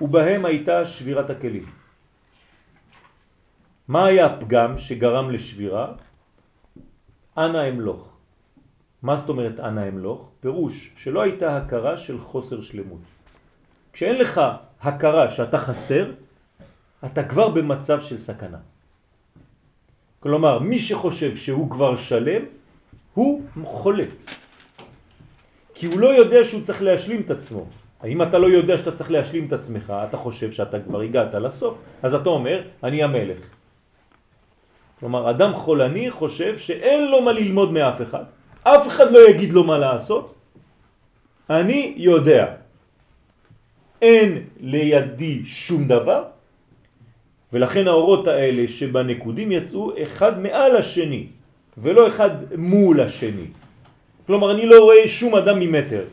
[0.00, 1.66] ובהם הייתה שבירת הכלים.
[3.88, 5.92] מה היה הפגם שגרם לשבירה?
[7.38, 8.11] אנא אמלוך.
[9.02, 10.28] מה זאת אומרת אנא אמלוך?
[10.40, 13.00] פירוש שלא הייתה הכרה של חוסר שלמות.
[13.92, 14.40] כשאין לך
[14.82, 16.10] הכרה שאתה חסר,
[17.04, 18.58] אתה כבר במצב של סכנה.
[20.20, 22.42] כלומר, מי שחושב שהוא כבר שלם,
[23.14, 24.04] הוא חולה.
[25.74, 27.66] כי הוא לא יודע שהוא צריך להשלים את עצמו.
[28.04, 31.74] אם אתה לא יודע שאתה צריך להשלים את עצמך, אתה חושב שאתה כבר הגעת לסוף,
[32.02, 33.38] אז אתה אומר, אני המלך.
[35.00, 38.24] כלומר, אדם חולני חושב שאין לו מה ללמוד מאף אחד,
[38.64, 40.34] אף אחד לא יגיד לו מה לעשות,
[41.50, 42.62] אני יודע.
[44.02, 46.24] אין לידי שום דבר,
[47.52, 51.26] ולכן האורות האלה שבנקודים יצאו אחד מעל השני,
[51.78, 53.46] ולא אחד מול השני.
[54.26, 56.04] כלומר, אני לא רואה שום אדם ממטר.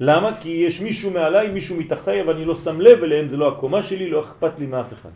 [0.00, 0.30] למה?
[0.40, 3.82] כי יש מישהו מעליי, מישהו מתחתיי, אבל אני לא שם לב אליהם, זה לא הקומה
[3.82, 5.14] שלי, לא אכפת לי מאף אחד.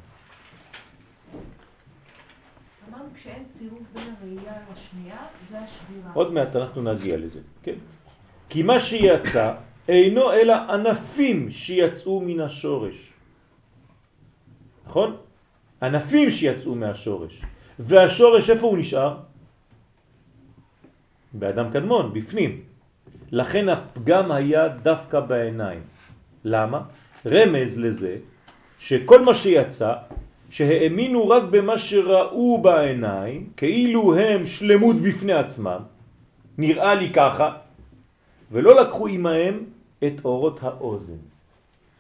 [2.89, 5.17] אמרנו כשאין צירוף בין הראייה לשנייה,
[5.51, 6.11] זה השבירה.
[6.15, 7.75] עוד מעט אנחנו נגיע לזה, כן?
[8.49, 9.55] כי מה שיצא
[9.89, 13.13] אינו אלא ענפים שיצאו מן השורש.
[14.87, 15.17] נכון?
[15.83, 17.43] ענפים שיצאו מהשורש.
[17.79, 19.19] והשורש איפה הוא נשאר?
[21.33, 22.61] באדם קדמון, בפנים.
[23.33, 25.83] לכן הפגם היה דווקא בעיניים.
[26.45, 26.81] למה?
[27.27, 28.17] רמז לזה
[28.79, 29.93] שכל מה שיצא,
[30.51, 35.81] שהאמינו רק במה שראו בעיניים, כאילו הם שלמות בפני עצמם,
[36.59, 37.57] נראה לי ככה,
[38.53, 39.65] ולא לקחו עמהם
[40.05, 41.21] את אורות האוזן.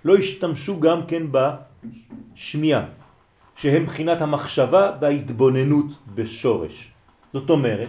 [0.04, 2.84] לא השתמשו גם כן בשמיעה,
[3.56, 6.92] שהם בחינת המחשבה וההתבוננות בשורש.
[7.32, 7.88] זאת אומרת,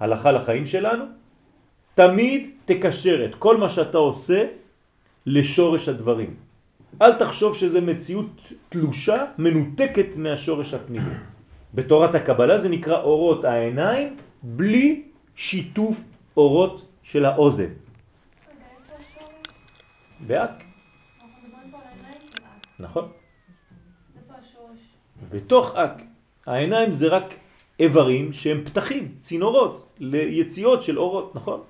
[0.00, 1.04] הלכה לחיים שלנו,
[1.94, 4.46] תמיד תקשר את כל מה שאתה עושה
[5.26, 6.43] לשורש הדברים.
[7.02, 11.14] אל תחשוב שזה מציאות תלושה, מנותקת מהשורש הפנימי.
[11.74, 15.02] בתורת הקבלה זה נקרא אורות העיניים בלי
[15.36, 16.00] שיתוף
[16.36, 17.72] אורות של האוזן.
[20.26, 20.64] באק.
[22.78, 23.08] נכון.
[25.30, 26.02] בתוך אק.
[26.46, 27.34] העיניים זה רק
[27.80, 31.60] איברים שהם פתחים, צינורות, ליציאות של אורות, נכון?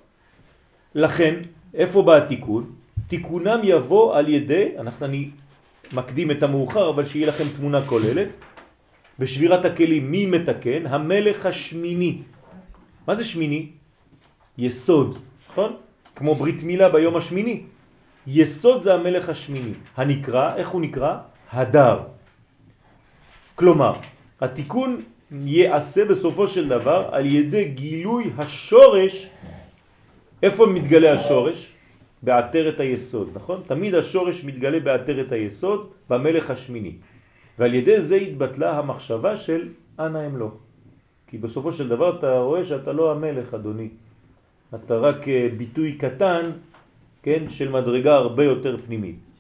[0.95, 1.35] לכן,
[1.75, 2.84] איפה בא התיקון?
[3.09, 5.31] תיקונם יבוא על ידי, אנחנו, אני
[5.93, 8.37] מקדים את המאוחר, אבל שיהיה לכם תמונה כוללת,
[9.19, 10.87] בשבירת הכלים, מי מתקן?
[10.87, 12.19] המלך השמיני.
[13.07, 13.69] מה זה שמיני?
[14.59, 15.19] יסוד,
[15.51, 15.77] נכון?
[16.17, 17.63] כמו ברית מילה ביום השמיני.
[18.27, 19.75] יסוד זה המלך השמיני.
[19.97, 21.19] הנקרא, איך הוא נקרא?
[21.53, 21.99] הדר.
[23.55, 23.95] כלומר,
[24.41, 29.29] התיקון יעשה בסופו של דבר על ידי גילוי השורש,
[30.43, 31.74] איפה מתגלה השורש?
[32.25, 33.63] בעטרת היסוד, נכון?
[33.67, 36.95] תמיד השורש מתגלה בעטרת היסוד במלך השמיני.
[37.59, 39.69] ועל ידי זה התבטלה המחשבה של
[39.99, 40.55] אנא אמלוך.
[41.27, 43.89] כי בסופו של דבר אתה רואה שאתה לא המלך, אדוני.
[44.75, 46.51] אתה רק אה, ביטוי קטן,
[47.23, 49.31] כן, של מדרגה הרבה יותר פנימית.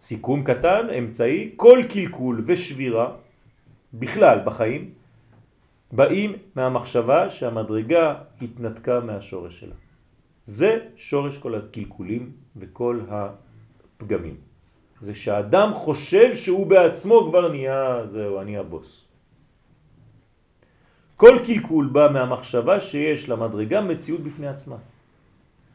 [0.00, 3.10] סיכום קטן, אמצעי, כל קלקול ושבירה
[3.94, 4.90] בכלל בחיים
[5.92, 9.74] באים מהמחשבה שהמדרגה התנתקה מהשורש שלה.
[10.46, 14.36] זה שורש כל הקלקולים וכל הפגמים.
[15.00, 19.04] זה שהאדם חושב שהוא בעצמו כבר נהיה, זהו, אני הבוס.
[21.16, 24.76] כל קלקול בא מהמחשבה שיש למדרגה מציאות בפני עצמה.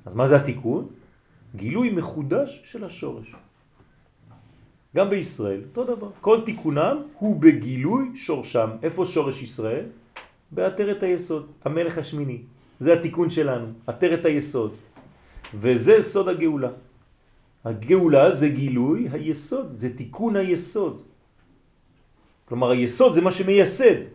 [0.05, 0.87] אז מה זה התיקון?
[1.55, 3.35] גילוי מחודש של השורש.
[4.95, 6.09] גם בישראל, אותו דבר.
[6.21, 8.69] כל תיקונם הוא בגילוי שורשם.
[8.83, 9.85] איפה שורש ישראל?
[10.51, 12.41] בעטרת היסוד, המלך השמיני.
[12.81, 14.73] זה התיקון שלנו, עטרת היסוד.
[15.53, 16.73] וזה סוד הגאולה.
[17.65, 21.01] הגאולה זה גילוי היסוד, זה תיקון היסוד.
[22.49, 24.09] כלומר היסוד זה מה שמייסד.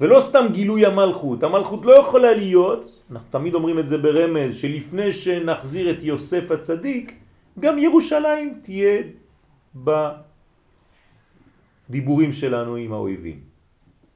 [0.00, 1.42] ולא סתם גילוי המלכות.
[1.42, 7.16] המלכות לא יכולה להיות, אנחנו תמיד אומרים את זה ברמז, שלפני שנחזיר את יוסף הצדיק,
[7.58, 9.02] גם ירושלים תהיה
[11.88, 13.40] בדיבורים שלנו עם האויבים.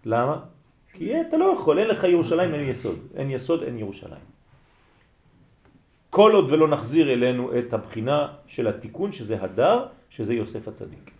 [0.05, 0.58] למה?
[0.99, 2.99] כי אתה לא יכול, אין לך ירושלים, אין יסוד.
[3.15, 4.27] אין יסוד, אין ירושלים.
[6.11, 11.11] כל עוד ולא נחזיר אלינו את הבחינה של התיקון, שזה הדר, שזה יוסף הצדיק.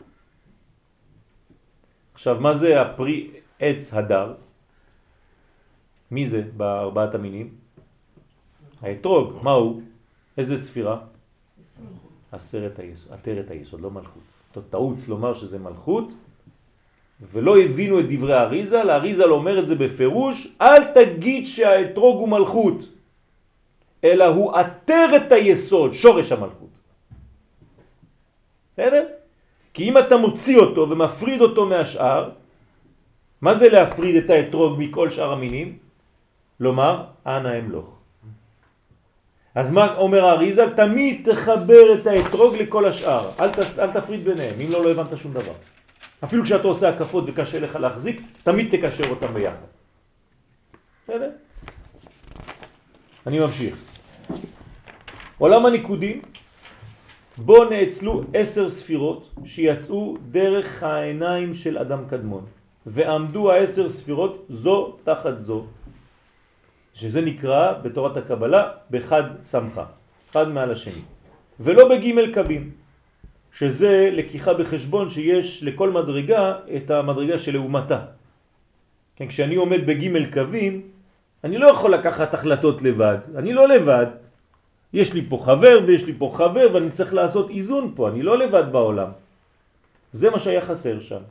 [2.15, 4.35] עכשיו, מה זה הפרי עץ הדר?
[6.11, 7.55] מי זה בארבעת המינים?
[8.83, 9.83] האתרוג, מה הוא?
[10.39, 10.99] איזה ספירה?
[12.33, 14.27] עשרת היסוד, עטרת היסוד, לא מלכות.
[14.55, 16.09] זאת טעות לומר שזה מלכות,
[17.21, 22.29] ולא הבינו את דברי האריזה, לאריזה לא אומר את זה בפירוש, אל תגיד שהאתרוג הוא
[22.29, 22.79] מלכות,
[24.05, 26.79] אלא הוא עטרת היסוד, שורש המלכות.
[28.73, 29.07] בסדר?
[29.75, 32.31] כי אם אתה מוציא אותו ומפריד אותו מהשאר,
[33.41, 35.79] מה זה להפריד את האתרוג מכל שאר המינים?
[36.61, 37.99] לומר, אנא אמלוך.
[39.55, 40.77] אז מה אומר האריזה?
[40.77, 45.19] תמיד תחבר את האתרוג לכל השאר, אל, תס, אל תפריד ביניהם, אם לא, לא הבנת
[45.19, 45.53] שום דבר.
[46.25, 49.67] אפילו כשאתה עושה הקפות וקשה לך להחזיק, תמיד תקשר אותם ביחד.
[51.05, 51.31] בסדר?
[53.27, 53.85] אני ממשיך.
[55.39, 56.23] עולם הניקודים,
[57.37, 62.47] בו נאצלו עשר ספירות שיצאו דרך העיניים של אדם קדמון,
[62.87, 65.67] ועמדו העשר ספירות זו תחת זו,
[66.95, 69.85] שזה נקרא בתורת הקבלה בחד סמכה,
[70.31, 71.03] אחד מעל השני,
[71.61, 72.71] ולא בגימל קבים,
[73.53, 78.01] שזה לקיחה בחשבון שיש לכל מדרגה את המדרגה של לעומתה.
[79.17, 80.83] כן, כשאני עומד בגימל קווים,
[81.45, 84.07] אני לא יכול לקחת החלטות לבד, אני לא לבד.
[84.93, 88.39] יש לי פה חבר ויש לי פה חבר ואני צריך לעשות איזון פה, אני לא
[88.39, 89.11] לבד בעולם.
[90.13, 91.23] זה מה שהיה חסר שם.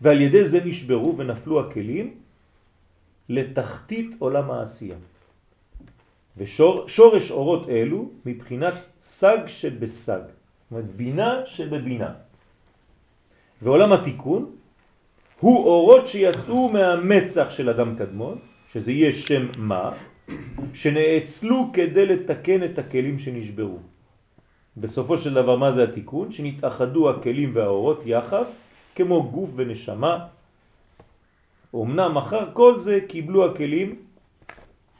[0.00, 2.14] ועל ידי זה נשברו ונפלו הכלים
[3.28, 4.96] לתחתית עולם העשייה.
[6.36, 10.20] ושורש אורות אלו מבחינת סג שבסג,
[10.74, 12.10] אומרת בינה שבבינה.
[13.62, 14.50] ועולם התיקון
[15.40, 18.38] הוא אורות שיצאו מהמצח של אדם קדמון,
[18.72, 19.92] שזה יהיה שם מה,
[20.74, 23.78] שנאצלו כדי לתקן את הכלים שנשברו.
[24.76, 26.32] בסופו של דבר מה זה התיקון?
[26.32, 28.44] שנתאחדו הכלים והאורות יחד
[28.94, 30.26] כמו גוף ונשמה.
[31.74, 34.02] אמנם אחר כל זה קיבלו הכלים,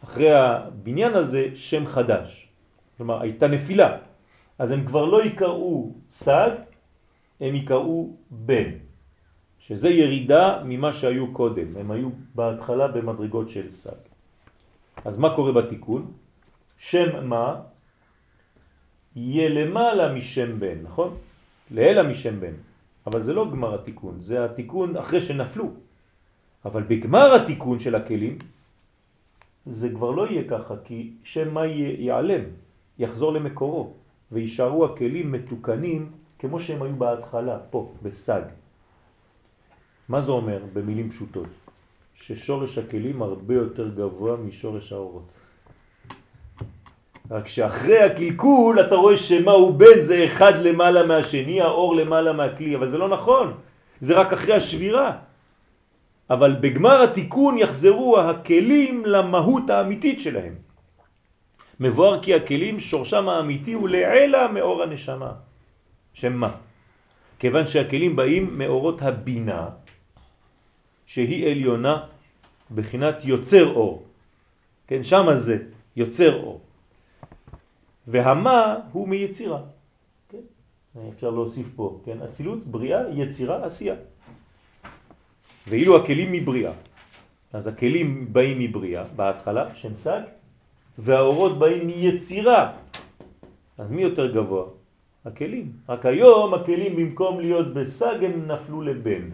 [0.05, 2.49] אחרי הבניין הזה, שם חדש.
[2.97, 4.14] כלומר, הייתה נפילה.
[4.59, 6.51] אז הם כבר לא יקראו סג,
[7.41, 8.71] הם יקראו בן.
[9.59, 11.77] שזה ירידה ממה שהיו קודם.
[11.77, 14.05] הם היו בהתחלה במדרגות של סג.
[15.05, 16.13] אז מה קורה בתיקון?
[16.79, 17.61] שם מה
[19.17, 21.17] יהיה למעלה משם בן, נכון?
[21.71, 22.55] לעלה משם בן.
[23.07, 25.71] אבל זה לא גמר התיקון, זה התיקון אחרי שנפלו.
[26.65, 28.39] אבל בגמר התיקון של הכלים,
[29.67, 32.45] זה כבר לא יהיה ככה, כי שם מה ייעלם,
[32.99, 33.93] יחזור למקורו,
[34.35, 38.43] וישארו הכלים מתוקנים כמו שהם היו בהתחלה, פה, בסג.
[40.09, 41.49] מה זה אומר במילים פשוטות?
[42.15, 45.33] ששורש הכלים הרבה יותר גבוה משורש האורות.
[47.31, 52.77] רק שאחרי הקלקול אתה רואה שמה הוא בן זה אחד למעלה מהשני, האור למעלה מהכלי,
[52.77, 53.55] אבל זה לא נכון,
[54.01, 55.17] זה רק אחרי השבירה.
[56.31, 60.55] אבל בגמר התיקון יחזרו הכלים למהות האמיתית שלהם.
[61.81, 65.33] מבואר כי הכלים שורשם האמיתי הוא לעלה מאור הנשמה.
[66.13, 66.51] שמה?
[67.39, 69.69] כיוון שהכלים באים מאורות הבינה,
[71.07, 72.07] שהיא עליונה
[72.75, 74.03] בחינת יוצר אור.
[74.87, 75.57] כן, שם זה
[75.97, 76.61] יוצר אור.
[78.07, 79.61] והמה הוא מיצירה.
[80.29, 80.45] כן?
[81.15, 82.23] אפשר להוסיף פה, כן?
[82.23, 83.95] אצילות, בריאה, יצירה, עשייה.
[85.69, 86.73] ואילו הכלים מבריאה.
[87.53, 90.21] אז הכלים באים מבריאה בהתחלה, שם סג,
[90.99, 92.73] והאורות באים מיצירה.
[93.79, 94.65] אז מי יותר גבוה?
[95.25, 95.73] הכלים.
[95.89, 99.31] רק היום הכלים במקום להיות בסג הם נפלו לבן.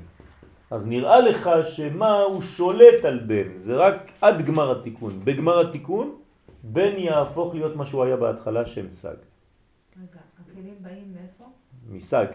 [0.71, 5.21] אז נראה לך שמה הוא שולט על בן, זה רק עד גמר התיקון.
[5.25, 6.17] בגמר התיקון
[6.63, 9.19] בן יהפוך להיות מה שהוא היה בהתחלה שם סג.
[9.97, 11.45] רגע, הכלים באים מאיפה?
[11.89, 12.27] מסג,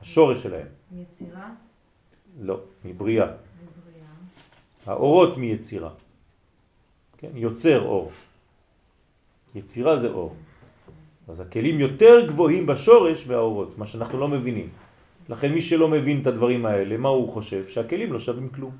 [0.00, 0.66] השורש שלהם.
[0.92, 1.50] מיצירה?
[2.40, 3.26] לא, מבריאה.
[3.26, 4.06] מבריאה.
[4.86, 5.90] האורות מיצירה.
[7.18, 8.10] כן, יוצר אור.
[9.54, 10.34] יצירה זה אור.
[11.28, 14.68] אז הכלים יותר גבוהים בשורש והאורות, מה שאנחנו לא מבינים.
[15.28, 17.68] לכן מי שלא מבין את הדברים האלה, מה הוא חושב?
[17.68, 18.72] שהכלים לא שווים כלום.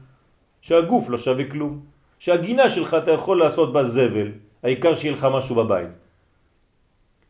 [0.60, 1.80] שהגוף לא שווה כלום.
[2.18, 4.28] שהגינה שלך אתה יכול לעשות בה זבל,
[4.62, 5.92] העיקר שיהיה לך משהו בבית.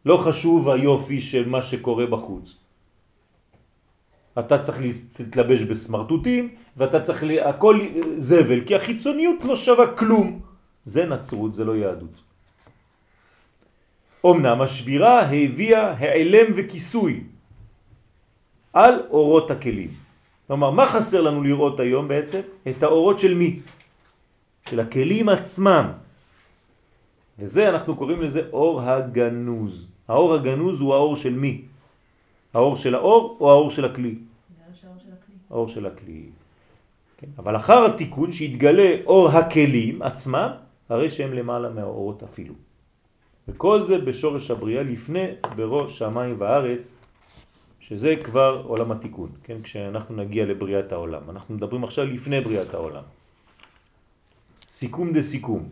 [0.06, 2.56] לא חשוב היופי של מה שקורה בחוץ.
[4.39, 4.78] אתה צריך
[5.19, 7.39] להתלבש בסמרטוטים, ואתה צריך, ל...
[7.39, 7.81] הכל
[8.16, 10.40] זבל, כי החיצוניות לא שווה כלום.
[10.85, 12.28] זה נצרות, זה לא יהדות.
[14.27, 17.24] אמנם השבירה הביאה העלם וכיסוי
[18.73, 19.90] על אורות הכלים.
[20.47, 22.40] כלומר, מה חסר לנו לראות היום בעצם?
[22.69, 23.61] את האורות של מי?
[24.69, 25.86] של הכלים עצמם.
[27.39, 29.86] וזה אנחנו קוראים לזה אור הגנוז.
[30.09, 31.62] האור הגנוז הוא האור של מי?
[32.55, 34.15] האור של האור או האור של הכלי?
[35.51, 36.23] האור של הכלי.
[37.19, 37.27] כן.
[37.39, 40.51] אבל אחר התיקון שהתגלה אור הכלים עצמם,
[40.89, 42.55] הרי שהם למעלה מהאורות אפילו.
[43.49, 45.27] וכל זה בשורש הבריאה לפני
[45.57, 46.93] בראש שמיים וארץ,
[47.81, 49.62] שזה כבר עולם התיקון, כן?
[49.62, 51.31] כשאנחנו נגיע לבריאת העולם.
[51.31, 53.03] אנחנו מדברים עכשיו לפני בריאת העולם.
[54.70, 55.69] סיכום דה סיכום.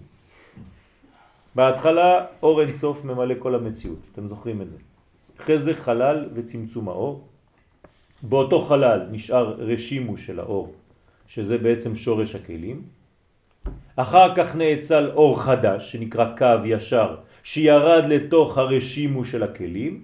[1.54, 4.78] בהתחלה אור אין סוף ממלא כל המציאות, אתם זוכרים את זה.
[5.40, 7.28] אחרי זה חלל וצמצום האור.
[8.22, 10.74] באותו חלל נשאר רשימו של האור,
[11.28, 12.82] שזה בעצם שורש הכלים.
[13.96, 17.16] אחר כך נאצל אור חדש שנקרא קו ישר,
[17.46, 20.02] שירד לתוך הרשימו של הכלים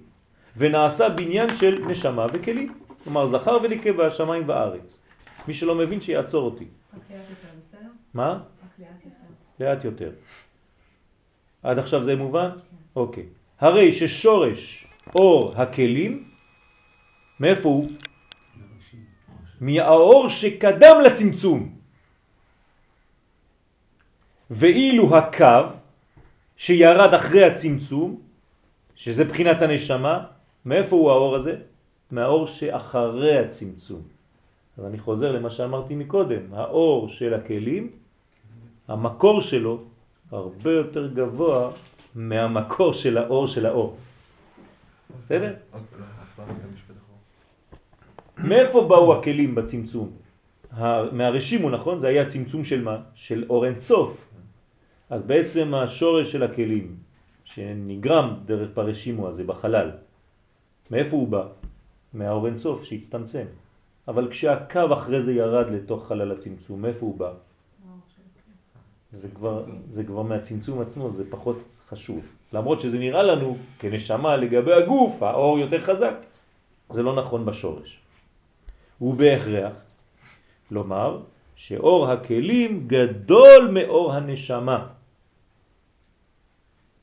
[0.56, 2.74] ונעשה בניין של נשמה וכלים.
[3.04, 5.02] כלומר זכר ונקבה, שמיים וארץ.
[5.48, 6.64] מי שלא מבין שיעצור אותי.
[8.14, 8.40] מה?
[9.60, 10.10] לאט יותר.
[11.62, 12.50] עד עכשיו זה מובן?
[12.96, 13.26] אוקיי.
[13.60, 16.24] הרי ששורש אור הכלים,
[17.40, 17.90] מאיפה הוא?
[19.60, 21.74] מהאור שקדם לצמצום.
[24.50, 25.81] ואילו הקו
[26.62, 28.20] שירד אחרי הצמצום,
[28.94, 30.24] שזה בחינת הנשמה,
[30.64, 31.56] מאיפה הוא האור הזה?
[32.10, 34.02] מהאור שאחרי הצמצום.
[34.78, 37.90] אז אני חוזר למה שאמרתי מקודם, האור של הכלים,
[38.88, 39.82] המקור שלו
[40.30, 41.70] הרבה יותר גבוה
[42.14, 43.96] מהמקור של האור של האור.
[45.24, 45.54] בסדר?
[48.38, 50.10] מאיפה באו הכלים בצמצום?
[51.12, 51.98] מהרשימו, נכון?
[51.98, 52.96] זה היה צמצום של מה?
[53.14, 54.31] של אור אין סוף.
[55.12, 56.96] אז בעצם השורש של הכלים,
[57.44, 59.90] שנגרם דרך פרשימו הזה בחלל,
[60.90, 61.44] מאיפה הוא בא?
[62.12, 63.44] מהאור אין סוף שהצטמצם.
[64.08, 67.32] אבל כשהקו אחרי זה ירד לתוך חלל הצמצום, מאיפה הוא בא?
[69.12, 69.62] זה כבר.
[69.88, 72.24] זה כבר מהצמצום עצמו, זה פחות חשוב.
[72.52, 76.14] למרות שזה נראה לנו כנשמה לגבי הגוף, האור יותר חזק.
[76.90, 78.00] זה לא נכון בשורש.
[78.98, 79.72] הוא בהכרח
[80.70, 81.20] לומר
[81.56, 85.01] שאור הכלים גדול מאור הנשמה.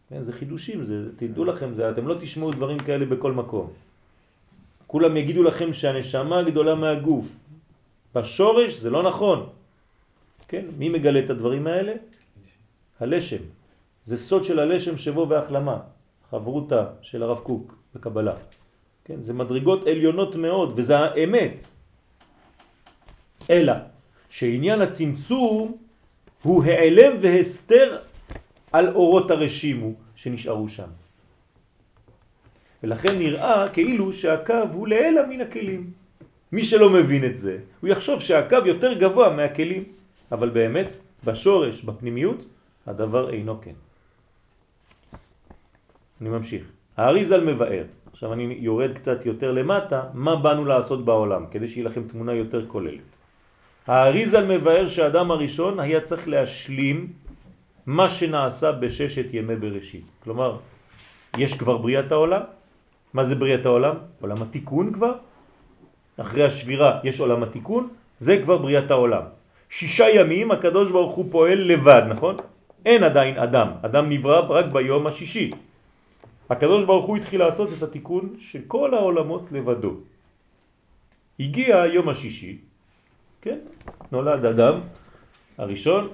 [0.10, 3.69] כן, זה חידושים, זה, תדעו לכם, זה, אתם לא תשמעו דברים כאלה בכל מקום.
[4.88, 7.36] כולם יגידו לכם שהנשמה גדולה מהגוף.
[8.15, 9.49] בשורש זה לא נכון.
[10.48, 11.94] כן, מי מגלה את הדברים האלה?
[12.99, 13.44] הלשם.
[14.03, 15.77] זה סוד של הלשם שבו והחלמה.
[16.30, 18.34] חברותה של הרב קוק בקבלה.
[19.06, 21.65] כן, זה מדרגות עליונות מאוד, וזה האמת.
[23.49, 23.73] אלא
[24.30, 25.77] שעניין הצמצום
[26.41, 28.09] הוא העלם והסתר
[28.72, 30.90] על אורות הרשימו שנשארו שם.
[32.84, 35.91] ולכן נראה כאילו שהקו הוא לעלה מן הכלים.
[36.52, 39.84] מי שלא מבין את זה, הוא יחשוב שהקו יותר גבוה מהכלים,
[40.32, 40.94] אבל באמת,
[41.26, 42.46] בשורש, בפנימיות,
[42.88, 43.78] הדבר אינו כן.
[46.22, 46.64] אני ממשיך.
[46.98, 52.04] האריזל מבאר, עכשיו אני יורד קצת יותר למטה, מה באנו לעשות בעולם, כדי שיהיה לכם
[52.08, 53.10] תמונה יותר כוללת.
[53.88, 57.14] האריזל מבאר שהאדם הראשון היה צריך להשלים
[57.90, 60.06] מה שנעשה בששת ימי בראשית.
[60.24, 60.61] כלומר,
[61.38, 62.41] יש כבר בריאת העולם.
[63.14, 63.95] מה זה בריאת העולם?
[64.22, 65.14] עולם התיקון כבר.
[66.22, 67.90] אחרי השבירה יש עולם התיקון,
[68.20, 69.24] זה כבר בריאת העולם.
[69.70, 72.36] שישה ימים הקדוש ברוך הוא פועל לבד, נכון?
[72.86, 75.52] אין עדיין אדם, אדם נברא רק ביום השישי.
[76.49, 79.94] הקדוש ברוך הוא התחיל לעשות את התיקון של כל העולמות לבדו.
[81.40, 82.57] הגיע היום השישי,
[83.41, 83.60] כן,
[84.11, 84.76] נולד אדם
[85.57, 86.14] הראשון,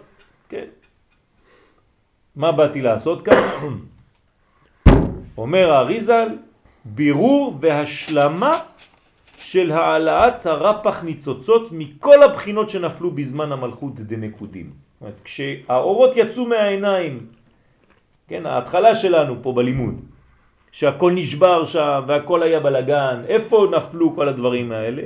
[0.49, 0.84] כן.
[2.35, 3.41] מה באתי לעשות כאן?
[5.37, 6.27] אומר האריזל,
[6.85, 8.51] בירור והשלמה
[9.37, 14.65] של העלאת הרפח ניצוצות מכל הבחינות שנפלו בזמן המלכות דנקודים.
[14.65, 17.25] זאת אומרת, כשהאורות יצאו מהעיניים,
[18.27, 20.01] כן, ההתחלה שלנו פה בלימוד,
[20.71, 25.03] שהכל נשבר שם והכל היה בלגן, איפה נפלו כל הדברים האלה?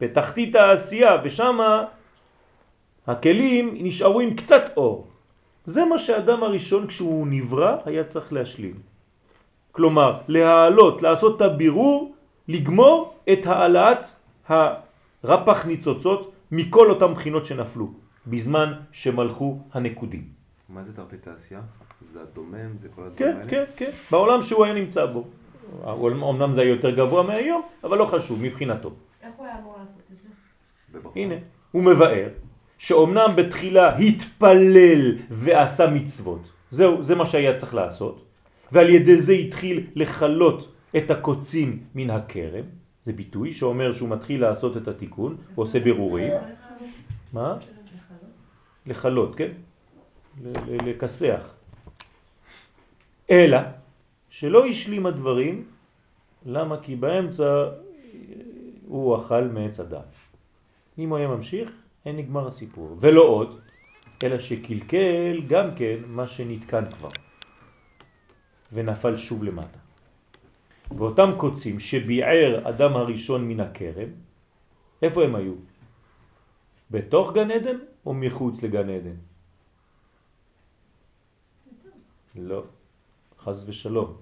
[0.00, 1.58] בתחתית העשייה, ושם
[3.06, 5.09] הכלים נשארו עם קצת אור.
[5.64, 8.74] זה מה שהאדם הראשון כשהוא נברא היה צריך להשלים.
[9.72, 12.14] כלומר, להעלות, לעשות את הבירור,
[12.48, 14.04] לגמור את העלאת
[14.48, 17.88] הרפח ניצוצות מכל אותם בחינות שנפלו
[18.26, 20.24] בזמן שמלכו הנקודים.
[20.68, 21.60] מה זה תרתי תעשייה?
[22.12, 22.76] זה הדומם?
[22.82, 23.50] זה כל הדברים כן, האלה?
[23.50, 25.24] כן, כן, בעולם שהוא היה נמצא בו.
[25.84, 28.90] אמנם זה היה יותר גבוה מהיום, אבל לא חשוב מבחינתו.
[29.22, 31.08] איך הוא היה אמור לעשות את זה?
[31.14, 31.34] הנה,
[31.72, 32.28] הוא מבאר
[32.80, 36.40] שאומנם בתחילה התפלל ועשה מצוות,
[36.70, 38.24] זהו, זה מה שהיה צריך לעשות,
[38.72, 42.64] ועל ידי זה התחיל לחלות את הקוצים מן הכרם,
[43.04, 46.32] זה ביטוי שאומר שהוא מתחיל לעשות את התיקון, הוא עושה בירורים,
[47.32, 47.56] מה?
[48.86, 49.52] לחלות, כן?
[50.64, 51.52] לכסח.
[53.30, 53.58] אלא
[54.30, 55.64] שלא השלים הדברים,
[56.46, 56.80] למה?
[56.80, 57.64] כי באמצע
[58.88, 60.14] הוא אכל מעץ הדעת.
[60.98, 61.70] אם הוא היה ממשיך,
[62.06, 62.96] אין נגמר הסיפור.
[63.00, 63.60] ולא עוד,
[64.22, 67.08] אלא שקלקל גם כן מה שנתקן כבר,
[68.72, 69.78] ונפל שוב למטה.
[70.90, 74.08] ואותם קוצים שביער אדם הראשון מן הכרם,
[75.02, 75.54] איפה הם היו?
[76.90, 79.18] בתוך גן עדן או מחוץ לגן עדן?
[82.36, 82.62] לא,
[83.38, 84.16] חס ושלום.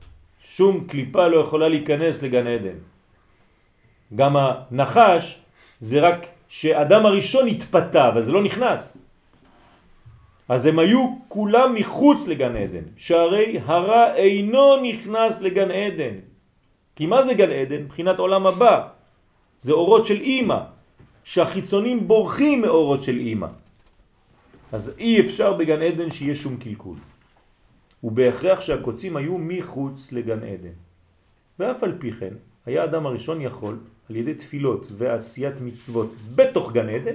[0.45, 2.79] שום קליפה לא יכולה להיכנס לגן עדן.
[4.17, 5.43] גם הנחש
[5.81, 8.99] זה רק שאדם הראשון התפתה, אבל זה לא נכנס.
[10.49, 16.15] אז הם היו כולם מחוץ לגן עדן, שהרי הרע אינו נכנס לגן עדן.
[16.97, 17.83] כי מה זה גן עדן?
[17.83, 18.89] מבחינת עולם הבא.
[19.59, 20.61] זה אורות של אימא,
[21.25, 23.47] שהחיצונים בורחים מאורות של אימא.
[24.73, 26.97] אז אי אפשר בגן עדן שיהיה שום קלקול.
[28.05, 30.77] ובהכרח שהקוצים היו מחוץ לגן עדן.
[31.59, 32.35] ואף על פי כן,
[32.66, 33.79] היה אדם הראשון יכול,
[34.11, 37.15] על ידי תפילות ועשיית מצוות בתוך גן עדן,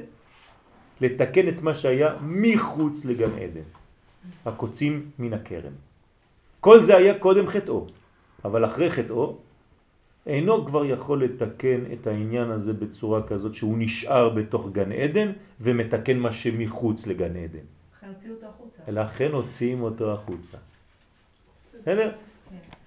[1.02, 3.68] לתקן את מה שהיה מחוץ לגן עדן.
[4.46, 5.74] הקוצים מן הכרם.
[6.60, 7.88] כל זה היה קודם חטאו,
[8.46, 9.38] אבל אחרי חטאו
[10.28, 16.18] אינו כבר יכול לתקן את העניין הזה בצורה כזאת שהוא נשאר בתוך גן עדן ומתקן
[16.18, 17.66] מה שמחוץ לגן עדן.
[18.04, 18.92] לכן הוציאו אותו החוצה.
[18.92, 20.58] לכן הוציאים אותו החוצה.
[21.82, 22.12] בסדר?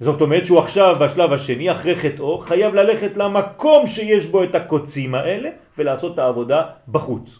[0.01, 5.15] זאת אומרת שהוא עכשיו בשלב השני, אחרי חטאו, חייב ללכת למקום שיש בו את הקוצים
[5.15, 7.39] האלה ולעשות את העבודה בחוץ.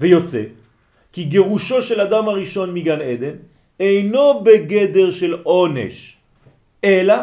[0.00, 0.42] ויוצא
[1.12, 3.36] כי גירושו של אדם הראשון מגן עדן
[3.80, 6.16] אינו בגדר של עונש,
[6.84, 7.14] אלא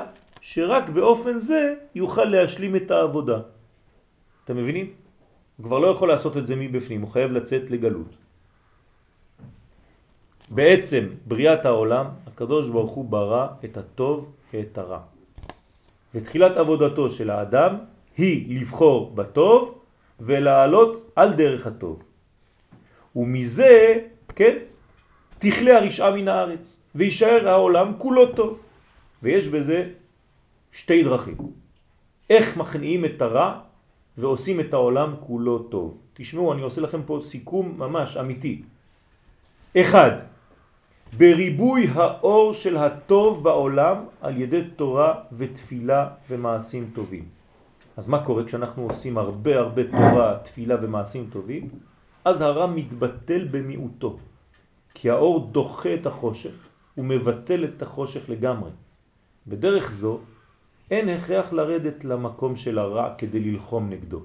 [0.41, 3.39] שרק באופן זה יוכל להשלים את העבודה.
[4.45, 4.87] אתם מבינים?
[5.57, 8.26] הוא כבר לא יכול לעשות את זה מבפנים, הוא חייב לצאת לגלות.
[10.49, 14.99] בעצם בריאת העולם, הקדוש ברוך הוא ברא את הטוב ואת הרע.
[16.15, 17.75] ותחילת עבודתו של האדם
[18.17, 19.77] היא לבחור בטוב
[20.19, 22.03] ולעלות על דרך הטוב.
[23.15, 23.97] ומזה,
[24.35, 24.57] כן,
[25.39, 28.59] תכלה הרשעה מן הארץ, וישאר העולם כולו טוב.
[29.23, 29.89] ויש בזה
[30.71, 31.37] שתי דרכים.
[32.29, 33.59] איך מכניעים את הרע
[34.17, 35.97] ועושים את העולם כולו טוב.
[36.13, 38.61] תשמעו, אני עושה לכם פה סיכום ממש אמיתי.
[39.77, 40.11] אחד,
[41.13, 47.25] בריבוי האור של הטוב בעולם על ידי תורה ותפילה ומעשים טובים.
[47.97, 51.69] אז מה קורה כשאנחנו עושים הרבה הרבה תורה, תפילה ומעשים טובים?
[52.25, 54.17] אז הרע מתבטל במיעוטו,
[54.93, 56.55] כי האור דוחה את החושך
[56.97, 58.71] ומבטל את החושך לגמרי.
[59.47, 60.19] בדרך זו
[60.91, 64.21] אין הכרח לרדת למקום של הרע כדי ללחום נגדו.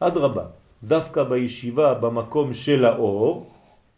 [0.00, 0.44] עד רבה,
[0.84, 3.50] דווקא בישיבה במקום של האור,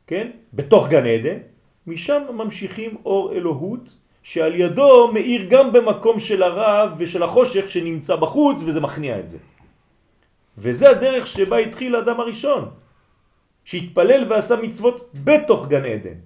[0.06, 1.38] כן, בתוך גן עדן,
[1.86, 8.62] משם ממשיכים אור אלוהות שעל ידו מאיר גם במקום של הרע ושל החושך שנמצא בחוץ
[8.62, 9.38] וזה מכניע את זה.
[10.58, 12.70] וזה הדרך שבה התחיל האדם הראשון,
[13.64, 16.18] שהתפלל ועשה מצוות בתוך גן עדן.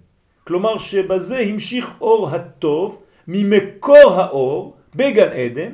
[0.45, 5.73] כלומר שבזה המשיך אור הטוב ממקור האור בגן עדן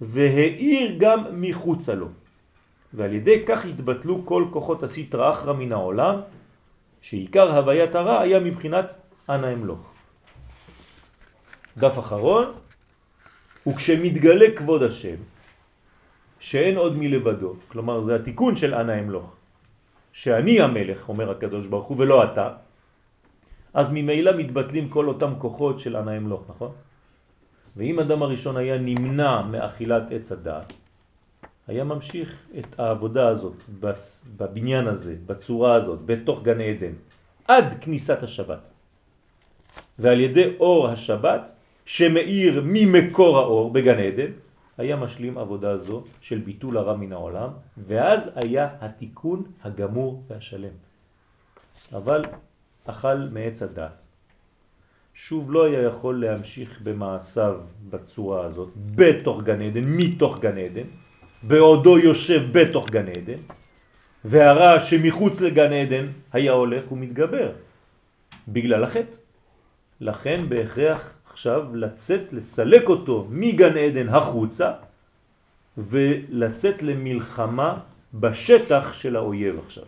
[0.00, 2.08] והאיר גם מחוצה לו.
[2.94, 6.16] ועל ידי כך התבטלו כל כוחות הסטרא אחרא מן העולם,
[7.00, 8.94] שעיקר הוויית הרע היה מבחינת
[9.28, 9.92] אנא אמלוך.
[11.78, 12.52] דף אחרון,
[13.66, 15.16] וכשמתגלה כבוד השם,
[16.40, 19.26] שאין עוד מלבדו, כלומר זה התיקון של אנא אמלוך,
[20.12, 22.48] שאני המלך, אומר הקדוש ברוך הוא, ולא אתה,
[23.74, 26.72] אז ממילא מתבטלים כל אותם כוחות של אנא אמלוך, נכון?
[27.76, 30.72] ואם אדם הראשון היה נמנע מאכילת עץ הדעת,
[31.68, 32.28] היה ממשיך
[32.58, 33.56] את העבודה הזאת
[34.36, 36.92] בבניין הזה, בצורה הזאת, בתוך גן עדן,
[37.48, 38.71] עד כניסת השבת.
[40.02, 41.52] ועל ידי אור השבת
[41.84, 44.30] שמאיר ממקור האור בגן עדן,
[44.78, 47.48] היה משלים עבודה זו של ביטול הרע מן העולם,
[47.86, 50.74] ואז היה התיקון הגמור והשלם.
[51.94, 52.24] אבל
[52.84, 54.04] אכל מעץ הדת.
[55.14, 57.60] שוב לא היה יכול להמשיך במעשיו
[57.90, 60.88] בצורה הזאת, בתוך גן עדן, מתוך גן עדן,
[61.42, 63.40] בעודו יושב בתוך גן עדן,
[64.24, 67.52] והרע שמחוץ לגן עדן היה הולך ומתגבר
[68.48, 69.31] בגלל החטא.
[70.02, 74.72] לכן בהכרח עכשיו לצאת, לסלק אותו מגן עדן החוצה
[75.78, 77.78] ולצאת למלחמה
[78.14, 79.84] בשטח של האויב עכשיו.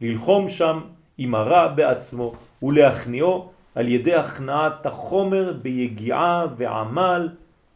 [0.00, 0.80] ללחום שם
[1.18, 7.28] עם הרע בעצמו ולהכניעו על ידי הכנעת החומר ביגיעה ועמל,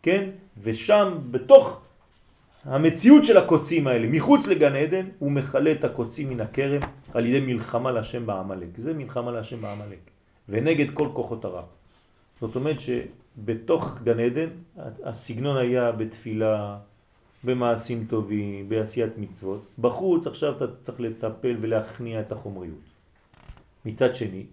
[0.03, 0.31] כן?
[0.62, 1.81] ושם בתוך
[2.65, 6.81] המציאות של הקוצים האלה, מחוץ לגן עדן, הוא מחלה את הקוצים מן הכרם
[7.15, 8.69] על ידי מלחמה לשם בעמלק.
[8.77, 10.11] זה מלחמה לשם בעמלק.
[10.48, 11.62] ונגד כל כוחות הרע.
[12.40, 14.48] זאת אומרת שבתוך גן עדן
[15.05, 16.78] הסגנון היה בתפילה,
[17.44, 19.62] במעשים טובים, בעשיית מצוות.
[19.78, 22.86] בחוץ עכשיו אתה צריך לטפל ולהכניע את החומריות.
[23.85, 24.47] מצד שני,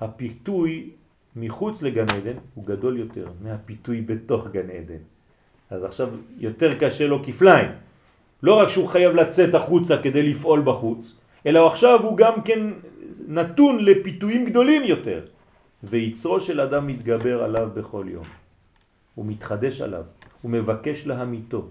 [0.00, 0.90] הפיתוי
[1.36, 5.02] מחוץ לגן עדן הוא גדול יותר מהפיתוי בתוך גן עדן.
[5.70, 6.08] אז עכשיו
[6.38, 7.70] יותר קשה לו כפליים.
[8.42, 11.16] לא רק שהוא חייב לצאת החוצה כדי לפעול בחוץ,
[11.46, 12.60] אלא עכשיו הוא גם כן
[13.28, 15.20] נתון לפיתויים גדולים יותר.
[15.84, 18.24] ויצרו של אדם מתגבר עליו בכל יום.
[19.14, 20.04] הוא מתחדש עליו,
[20.42, 21.64] הוא מבקש להמיתו,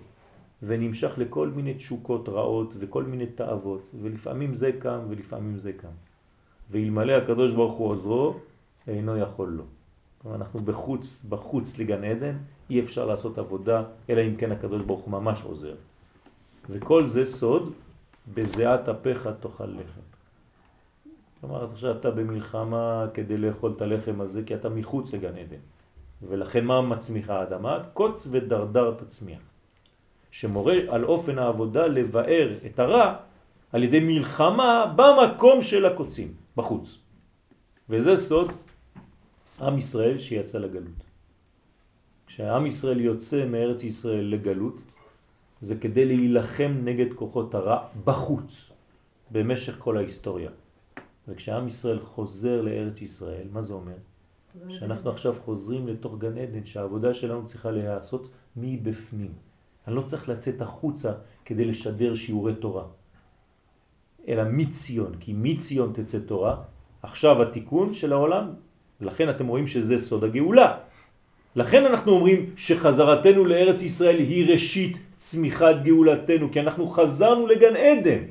[0.63, 5.95] ונמשך לכל מיני תשוקות רעות וכל מיני תאוות, ולפעמים זה קם ולפעמים זה קם.
[6.71, 8.33] ואלמלא הקדוש ברוך הוא עוזרו,
[8.87, 9.63] אינו יכול לו.
[10.21, 12.35] כלומר, אנחנו בחוץ, בחוץ לגן עדן,
[12.69, 15.75] אי אפשר לעשות עבודה, אלא אם כן הקדוש ברוך הוא ממש עוזר.
[16.69, 17.73] וכל זה סוד,
[18.33, 20.05] בזיעת אפיך תאכל לחם.
[21.41, 25.63] כלומר, עכשיו אתה במלחמה כדי לאכול את הלחם הזה, כי אתה מחוץ לגן עדן.
[26.21, 27.79] ולכן מה מצמיחה האדמה?
[27.93, 29.39] קוץ ודרדר תצמיח.
[30.31, 33.15] שמורה על אופן העבודה לבאר את הרע
[33.71, 36.97] על ידי מלחמה במקום של הקוצים, בחוץ.
[37.89, 38.51] וזה סוד
[39.61, 41.01] עם ישראל שיצא לגלות.
[42.27, 44.81] כשהעם ישראל יוצא מארץ ישראל לגלות,
[45.61, 48.71] זה כדי להילחם נגד כוחות הרע בחוץ,
[49.31, 50.49] במשך כל ההיסטוריה.
[51.27, 53.95] וכשעם ישראל חוזר לארץ ישראל, מה זה אומר?
[54.69, 59.33] שאנחנו עכשיו חוזרים לתוך גן עדן, שהעבודה שלנו צריכה להיעשות מבפנים.
[59.87, 61.11] אני לא צריך לצאת החוצה
[61.45, 62.83] כדי לשדר שיעורי תורה,
[64.27, 66.61] אלא מציון, כי מציון תצא תורה,
[67.01, 68.53] עכשיו התיקון של העולם,
[69.01, 70.77] לכן אתם רואים שזה סוד הגאולה.
[71.55, 78.23] לכן אנחנו אומרים שחזרתנו לארץ ישראל היא ראשית צמיחת גאולתנו, כי אנחנו חזרנו לגן עדן.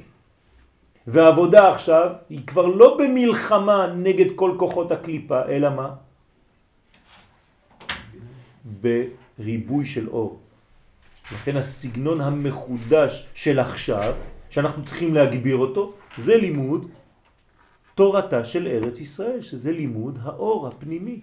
[1.06, 5.88] והעבודה עכשיו היא כבר לא במלחמה נגד כל כוחות הקליפה, אלא מה?
[8.78, 10.38] בריבוי של אור.
[11.32, 14.14] לכן הסגנון המחודש של עכשיו,
[14.50, 16.86] שאנחנו צריכים להגביר אותו, זה לימוד
[17.94, 21.20] תורתה של ארץ ישראל, שזה לימוד האור הפנימי.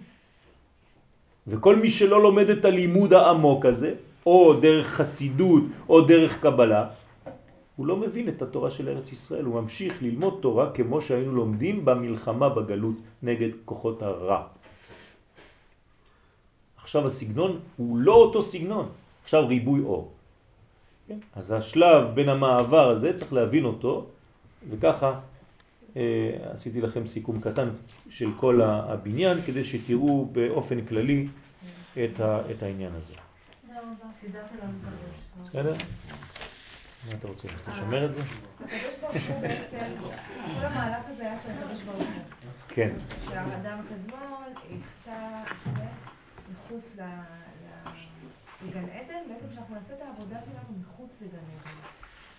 [1.46, 6.86] וכל מי שלא לומד את הלימוד העמוק הזה, או דרך חסידות, או דרך קבלה,
[7.76, 11.84] הוא לא מבין את התורה של ארץ ישראל, הוא ממשיך ללמוד תורה כמו שהיינו לומדים
[11.84, 14.42] במלחמה בגלות נגד כוחות הרע.
[16.76, 18.88] עכשיו הסגנון הוא לא אותו סגנון,
[19.22, 20.12] עכשיו ריבוי אור.
[21.08, 21.18] כן?
[21.34, 24.06] אז השלב בין המעבר הזה צריך להבין אותו,
[24.70, 25.20] וככה
[25.96, 27.68] אה, עשיתי לכם סיכום קטן
[28.10, 31.28] של כל הבניין כדי שתראו באופן כללי
[31.94, 33.14] את, ה, את העניין הזה.
[35.48, 35.72] בסדר?
[37.08, 37.48] מה אתה רוצה?
[37.62, 38.22] אתה שומר את זה?
[39.10, 42.06] כל המהלך הזה היה של הקדוש ברוך הוא.
[42.68, 42.90] כן.
[43.24, 45.42] שהאדם הקדמון יחטא
[46.52, 51.70] מחוץ לגן עדן, בעצם שאנחנו נעשה את העבודה שלנו מחוץ לגן עדן.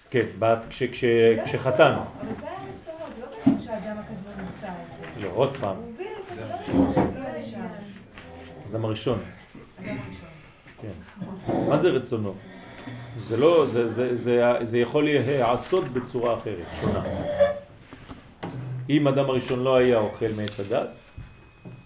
[0.09, 0.25] כן,
[0.69, 1.93] כש- כש- זה כשחתן.
[1.93, 4.75] אבל זה היה רצונו, זה לא בעצם שהאדם הקדמון עשה את
[5.15, 5.21] זה.
[5.27, 7.67] לא, עוד פעם, הוא הוביל את הדברים, זה לשם.
[8.71, 9.19] אדם הראשון.
[9.80, 10.30] אדם הראשון.
[10.84, 11.51] כן.
[11.69, 12.34] מה זה רצונו?
[13.18, 17.03] זה לא, זה, זה, זה, זה יכול להיעשות בצורה אחרת, שונה.
[18.89, 20.95] אם אדם הראשון לא היה אוכל מעץ הדת,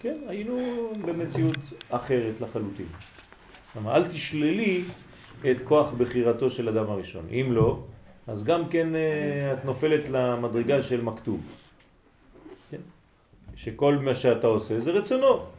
[0.00, 0.58] כן, היינו
[1.06, 1.56] במציאות
[1.90, 2.86] אחרת לחלוטין.
[3.72, 4.82] כלומר, אל תשללי
[5.50, 7.26] את כוח בחירתו של אדם הראשון.
[7.30, 7.82] אם לא,
[8.26, 11.40] אז גם כן אה, את נופלת למדרגה של מכתוב.
[12.70, 12.80] כן?
[13.56, 15.57] שכל מה שאתה עושה זה רצונו.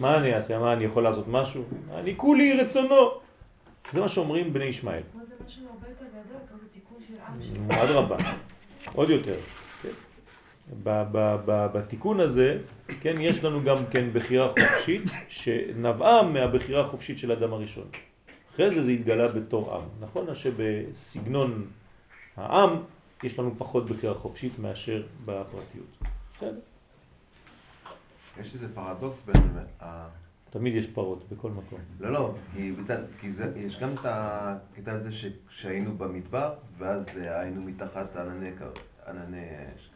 [0.00, 0.58] מה אני אעשה?
[0.58, 1.64] מה אני יכול לעשות משהו?
[1.94, 3.10] אני כולי רצונו.
[3.90, 5.02] זה מה שאומרים בני ישמעאל.
[5.12, 7.60] פה זה משהו הרבה יותר גדול, זה תיקון של עם של...
[7.60, 8.16] נו, אדרבה,
[8.94, 9.36] עוד יותר.
[9.82, 9.88] כן.
[11.72, 12.58] בתיקון הזה,
[13.00, 17.86] כן, יש לנו גם כן בחירה חופשית, שנבעה מהבחירה החופשית של אדם הראשון.
[18.54, 19.82] אחרי זה זה התגלה בתור עם.
[20.00, 21.66] נכון שבסגנון
[22.36, 22.70] העם
[23.22, 25.98] יש לנו פחות בחירה חופשית מאשר בפרטיות.
[26.36, 26.58] בסדר.
[28.40, 29.42] יש איזה פרדוקס בין...
[29.80, 30.08] ה-
[30.50, 31.78] תמיד יש פרות בכל מקום.
[32.00, 37.06] לא, לא, כי, בצד, כי זה, יש גם את הקטע הזה ש- שהיינו במדבר, ואז
[37.18, 38.50] אה, היינו מתחת ענני,
[39.08, 39.46] ענני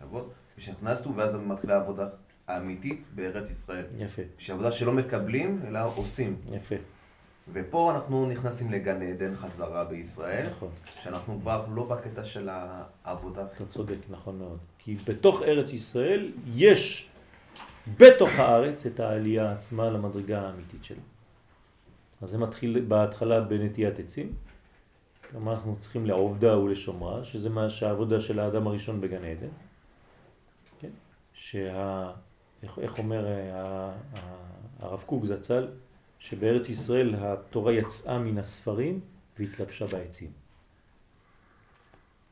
[0.01, 0.29] כבוד,
[0.59, 2.09] ושנכנסנו, ואז מתחילה העבודה
[2.49, 3.85] האמיתית בארץ ישראל.
[3.99, 6.37] יפה, שהיא עבודה שלא מקבלים, אלא עושים.
[6.53, 6.75] יפה,
[7.53, 10.69] ופה אנחנו נכנסים לגן עדן חזרה בישראל, נכון.
[11.03, 12.49] שאנחנו כבר לא בקטע של
[13.05, 13.43] העבודה.
[13.57, 14.59] אתה צודק, נכון מאוד.
[14.79, 17.09] כי בתוך ארץ ישראל יש
[17.87, 21.03] בתוך הארץ את העלייה עצמה למדרגה האמיתית שלה.
[22.23, 24.35] אז זה מתחיל בהתחלה בנטיית עצים.
[25.31, 29.49] כלומר אנחנו צריכים לעובדה ולשומרה, שזה מה שהעבודה של האדם הראשון בגן עדן.
[30.81, 30.91] כן?
[31.33, 32.13] שה...
[32.63, 33.93] איך, איך אומר אה,
[34.79, 35.69] הרב קוק זצ"ל?
[36.19, 39.01] שבארץ ישראל התורה יצאה מן הספרים
[39.39, 40.31] והתלבשה בעצים.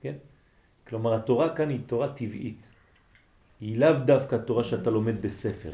[0.00, 0.14] כן?
[0.88, 2.70] כלומר, התורה כאן היא תורה טבעית.
[3.60, 5.72] היא לאו דווקא תורה שאתה לומד בספר.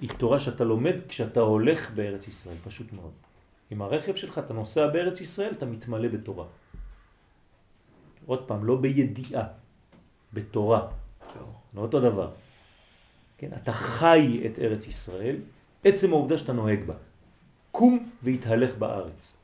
[0.00, 3.12] היא תורה שאתה לומד כשאתה הולך בארץ ישראל, פשוט מאוד.
[3.70, 6.46] עם הרכב שלך אתה נוסע בארץ ישראל, אתה מתמלא בתורה.
[8.26, 9.44] עוד פעם, לא בידיעה,
[10.32, 10.88] בתורה.
[11.74, 12.30] לא אותו דבר.
[13.38, 13.50] כן?
[13.56, 15.36] אתה חי את ארץ ישראל,
[15.84, 16.94] עצם העובדה שאתה נוהג בה.
[17.70, 19.34] קום והתהלך בארץ.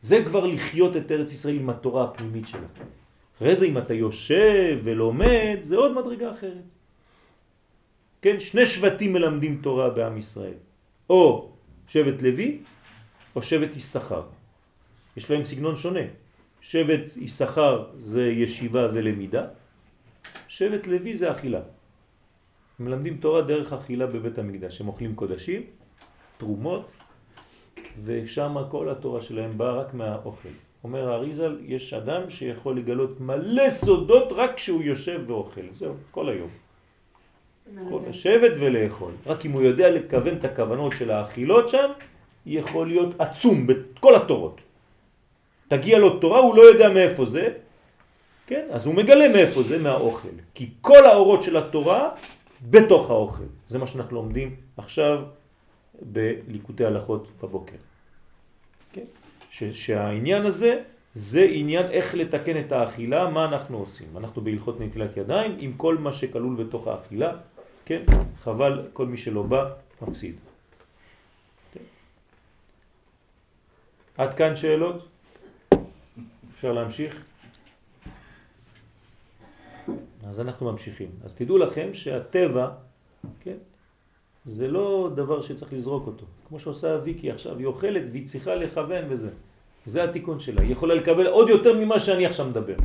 [0.00, 2.68] זה כבר לחיות את ארץ ישראל עם התורה הפנימית שלה.
[3.38, 6.68] אחרי זה אם אתה יושב ולומד, זה עוד מדרגה אחרת.
[8.22, 8.40] כן?
[8.40, 10.58] שני שבטים מלמדים תורה בעם ישראל.
[11.10, 11.52] או
[11.86, 12.58] שבט לוי
[13.36, 14.22] או שבט יששכר.
[15.16, 16.06] יש להם סגנון שונה.
[16.60, 19.46] שבט יששכר זה ישיבה ולמידה,
[20.48, 21.60] שבט לוי זה אכילה.
[22.80, 24.80] מלמדים תורה דרך אכילה בבית המקדש.
[24.80, 25.62] הם אוכלים קודשים,
[26.38, 26.96] תרומות,
[28.04, 30.67] ושם כל התורה שלהם באה רק מהאוכל.
[30.84, 35.60] אומר האריזל, יש אדם שיכול לגלות מלא סודות רק כשהוא יושב ואוכל.
[35.72, 36.50] זהו, כל היום.
[37.86, 39.12] יכול לשבת ולאכול.
[39.26, 41.90] רק אם הוא יודע לכוון את הכוונות של האכילות שם,
[42.46, 44.60] יכול להיות עצום בכל התורות.
[45.68, 47.48] תגיע לו תורה, הוא לא יודע מאיפה זה,
[48.46, 48.66] כן?
[48.70, 50.36] אז הוא מגלה מאיפה זה, מהאוכל.
[50.54, 52.08] כי כל האורות של התורה
[52.62, 53.44] בתוך האוכל.
[53.68, 55.22] זה מה שאנחנו לומדים עכשיו
[56.02, 57.76] בליקוטי הלכות בבוקר.
[59.50, 60.82] ש, שהעניין הזה
[61.14, 64.16] זה עניין איך לתקן את האכילה, מה אנחנו עושים.
[64.16, 67.32] אנחנו בהלכות נטילת ידיים עם כל מה שכלול בתוך האכילה,
[67.84, 68.02] כן?
[68.38, 69.70] חבל כל מי שלא בא
[70.02, 70.34] מפסיד.
[74.18, 75.08] עד כאן שאלות?
[76.54, 77.22] אפשר להמשיך?
[80.26, 81.10] אז אנחנו ממשיכים.
[81.24, 82.70] אז תדעו לכם שהטבע,
[83.40, 83.56] כן,
[84.44, 86.26] זה לא דבר שצריך לזרוק אותו.
[86.48, 89.30] כמו שעושה ויקי עכשיו, היא אוכלת והיא צריכה לכוון וזה.
[89.84, 90.62] זה התיקון שלה.
[90.62, 92.76] היא יכולה לקבל עוד יותר ממה שאני עכשיו מדבר.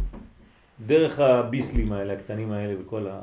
[0.85, 3.22] דרך הביסלים האלה, הקטנים האלה וכל ה...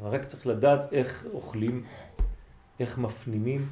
[0.00, 1.84] רק צריך לדעת איך אוכלים,
[2.80, 3.68] איך מפנימים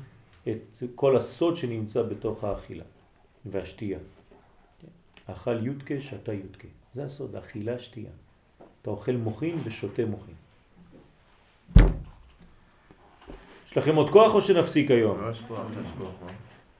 [0.49, 2.85] את כל הסוד שנמצא בתוך האכילה
[3.47, 3.99] והשתייה.
[5.27, 6.69] אכל יודקה, שתה יודקה.
[6.93, 8.11] זה הסוד, אכילה, שתייה.
[8.83, 10.35] אתה אוכל מוכין ושותה מוכין.
[13.71, 15.21] יש לכם עוד כוח או שנפסיק היום?
[15.21, 16.31] לא, יש כוח, יש כוח?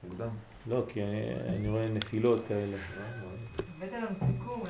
[0.03, 0.29] מוקדם.
[0.67, 1.03] לא, כי
[1.47, 2.77] אני רואה נפילות כאלה.
[3.77, 4.63] הבאת לנו סיכום.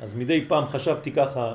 [0.00, 1.54] אז מדי פעם חשבתי ככה,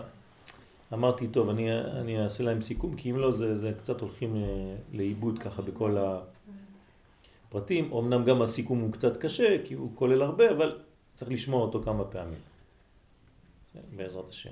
[0.93, 4.75] אמרתי, טוב, אני, אני אעשה להם סיכום, כי אם לא, זה, זה קצת הולכים אה,
[4.93, 5.97] לאיבוד ככה בכל
[7.47, 7.93] הפרטים.
[7.93, 10.79] אמנם גם הסיכום הוא קצת קשה, כי הוא כולל הרבה, אבל
[11.15, 12.39] צריך לשמוע אותו כמה פעמים.
[13.95, 14.49] בעזרת השם.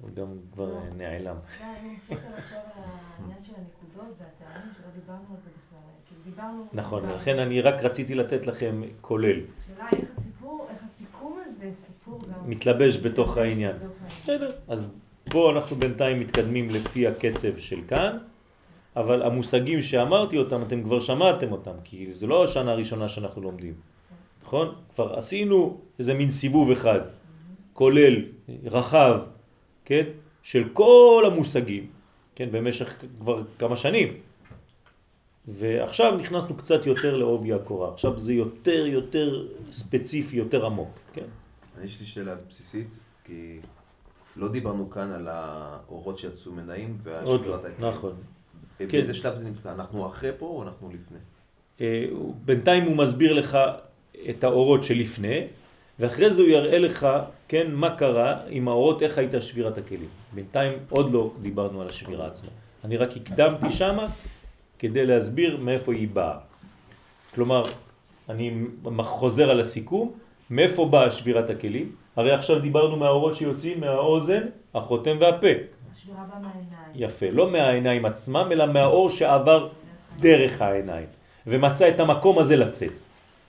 [0.00, 1.36] הוא גם כבר אה, נעלם.
[1.58, 2.82] די, אני מסתכל עכשיו על
[3.18, 5.78] העניין של הנקודות והטעמים שלא דיברנו על זה בכלל.
[6.06, 6.66] כאילו דיברנו...
[6.72, 9.40] נכון, לכן אני רק רציתי לתת לכם כולל.
[9.58, 12.50] השאלה איך הסיפור, איך הסיכום הזה, סיפור גם...
[12.50, 13.76] מתלבש בתוך העניין.
[13.76, 14.16] בתוך העניין.
[14.16, 14.86] בסדר, אז
[15.30, 18.18] פה אנחנו בינתיים מתקדמים לפי הקצב של כאן,
[18.96, 23.74] אבל המושגים שאמרתי אותם, אתם כבר שמעתם אותם, כי זה לא השנה הראשונה שאנחנו לומדים,
[24.44, 24.74] נכון?
[24.94, 27.00] כבר עשינו איזה מין סיבוב אחד,
[27.72, 28.22] כולל,
[28.64, 29.20] רחב,
[29.86, 30.04] כן?
[30.42, 31.86] של כל המושגים,
[32.34, 32.48] כן?
[32.50, 34.08] במשך כבר כמה שנים.
[35.48, 41.26] ועכשיו נכנסנו קצת יותר לעובי הקורה, עכשיו זה יותר יותר ספציפי, יותר עמוק, כן?
[41.78, 42.88] אני יש לי שאלה בסיסית,
[43.24, 43.58] כי
[44.36, 47.74] לא דיברנו כאן על האורות שיצאו מנעים עוד לא, הכלים.
[47.78, 48.14] נכון.
[48.80, 49.72] באיזה שלב זה נמצא?
[49.72, 51.18] אנחנו אחרי פה או אנחנו לפני?
[51.80, 52.06] אה,
[52.44, 53.58] בינתיים הוא מסביר לך
[54.30, 55.46] את האורות שלפני,
[56.00, 57.08] ואחרי זה הוא יראה לך,
[57.48, 60.08] כן, מה קרה עם האורות, איך הייתה שבירת הכלים.
[60.32, 62.48] בינתיים עוד לא דיברנו על השבירה עצמה.
[62.84, 64.08] אני רק הקדמתי שמה
[64.78, 66.38] כדי להסביר מאיפה היא באה.
[67.34, 67.62] כלומר,
[68.28, 68.54] אני
[68.98, 70.12] חוזר על הסיכום,
[70.50, 71.92] מאיפה באה שבירת הכלים?
[72.16, 74.42] הרי עכשיו דיברנו מהאורות שיוצאים מהאוזן,
[74.74, 75.46] החותם והפה.
[75.92, 76.92] השבירה באה מהעיניים.
[76.94, 79.68] יפה, לא מהעיניים עצמם, אלא מהאור שעבר
[80.20, 81.06] דרך העיניים,
[81.46, 83.00] ומצא את המקום הזה לצאת.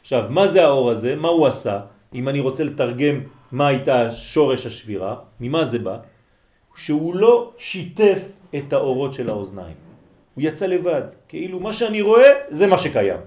[0.02, 1.16] עכשיו, מה זה האור הזה?
[1.16, 1.80] מה הוא עשה?
[2.14, 3.20] אם אני רוצה לתרגם
[3.52, 5.98] מה הייתה שורש השבירה, ממה זה בא?
[6.76, 8.20] שהוא לא שיתף
[8.56, 9.76] את האורות של האוזניים.
[10.36, 13.20] הוא יצא לבד, כאילו מה שאני רואה זה מה שקיים.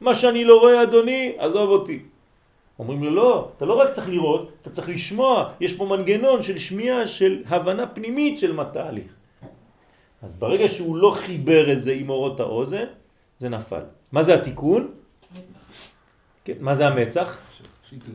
[0.00, 2.02] מה שאני לא רואה אדוני, עזוב אותי.
[2.78, 6.58] אומרים לו לא, אתה לא רק צריך לראות, אתה צריך לשמוע, יש פה מנגנון של
[6.58, 9.12] שמיעה, של הבנה פנימית של מה תהליך.
[10.22, 12.84] אז ברגע שהוא לא חיבר את זה עם אורות האוזן,
[13.38, 13.82] זה נפל.
[14.12, 14.88] מה זה התיקון?
[16.44, 17.40] כן, מה זה המצח?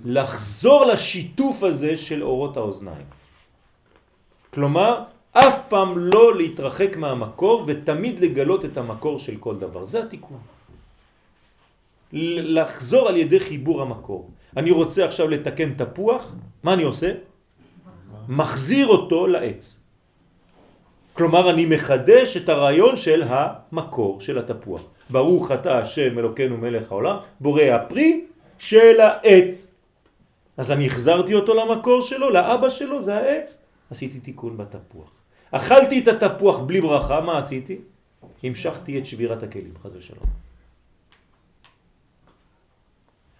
[0.05, 3.05] לחזור לשיתוף הזה של אורות האוזניים.
[4.53, 9.85] כלומר, אף פעם לא להתרחק מהמקור ותמיד לגלות את המקור של כל דבר.
[9.85, 10.39] זה התיקון.
[12.57, 14.29] לחזור על ידי חיבור המקור.
[14.57, 16.33] אני רוצה עכשיו לתקן תפוח,
[16.63, 17.11] מה אני עושה?
[18.27, 19.79] מחזיר אותו לעץ.
[21.13, 24.81] כלומר, אני מחדש את הרעיון של המקור של התפוח.
[25.09, 28.26] ברוך אתה השם אלוקינו מלך העולם, בורא הפרי
[28.57, 29.75] של העץ.
[30.57, 35.11] אז אני החזרתי אותו למקור שלו, לאבא שלו, זה העץ, עשיתי תיקון בתפוח.
[35.51, 37.77] אכלתי את התפוח בלי ברכה, מה עשיתי?
[38.43, 40.25] המשכתי את שבירת הכלים, חז ושלום.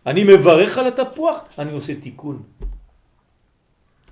[0.06, 2.44] אני מברך על התפוח, אני עושה תיקון.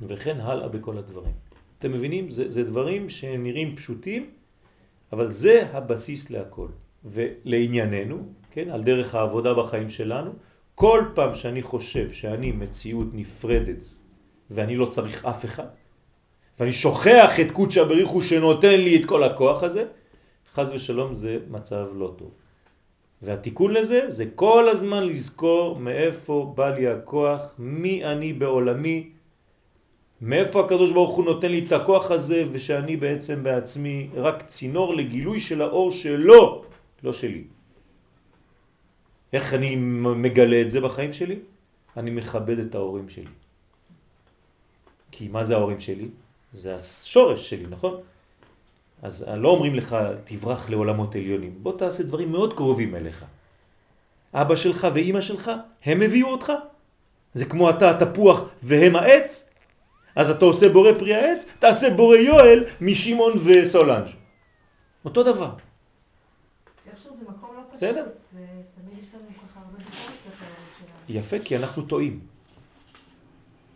[0.07, 1.33] וכן הלאה בכל הדברים.
[1.79, 2.29] אתם מבינים?
[2.29, 4.29] זה, זה דברים שנראים פשוטים,
[5.13, 6.67] אבל זה הבסיס להכל.
[7.05, 10.31] ולענייננו, כן, על דרך העבודה בחיים שלנו,
[10.75, 13.83] כל פעם שאני חושב שאני מציאות נפרדת
[14.51, 15.67] ואני לא צריך אף אחד,
[16.59, 19.85] ואני שוכח את קודשא בריחו שנותן לי את כל הכוח הזה,
[20.53, 22.31] חז ושלום זה מצב לא טוב.
[23.21, 29.09] והתיקון לזה זה כל הזמן לזכור מאיפה בא לי הכוח, מי אני בעולמי,
[30.21, 35.39] מאיפה הקדוש ברוך הוא נותן לי את הכוח הזה ושאני בעצם בעצמי רק צינור לגילוי
[35.39, 36.63] של האור שלו,
[37.03, 37.54] לא שלי.
[39.35, 41.39] איך אני מגלה את זה בחיים שלי?
[41.97, 43.31] אני מכבד את ההורים שלי.
[45.11, 46.07] כי מה זה ההורים שלי?
[46.51, 48.01] זה השורש שלי, נכון?
[49.01, 53.25] אז לא אומרים לך תברח לעולמות עליונים, בוא תעשה דברים מאוד קרובים אליך.
[54.33, 55.51] אבא שלך ואימא שלך,
[55.83, 56.51] הם הביאו אותך.
[57.33, 59.49] זה כמו אתה התפוח והם העץ,
[60.15, 64.07] אז אתה עושה בורא פרי העץ, תעשה בורא יואל משמעון וסולנג'.
[65.05, 65.51] אותו דבר.
[66.87, 67.83] איכשהו זה מקום לא פשוט.
[67.83, 68.05] בסדר.
[68.33, 68.44] זה
[71.09, 72.19] יפה, כי אנחנו טועים.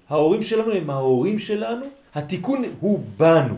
[0.10, 1.86] ההורים שלנו הם ההורים שלנו,
[2.16, 3.56] התיקון הוא בנו.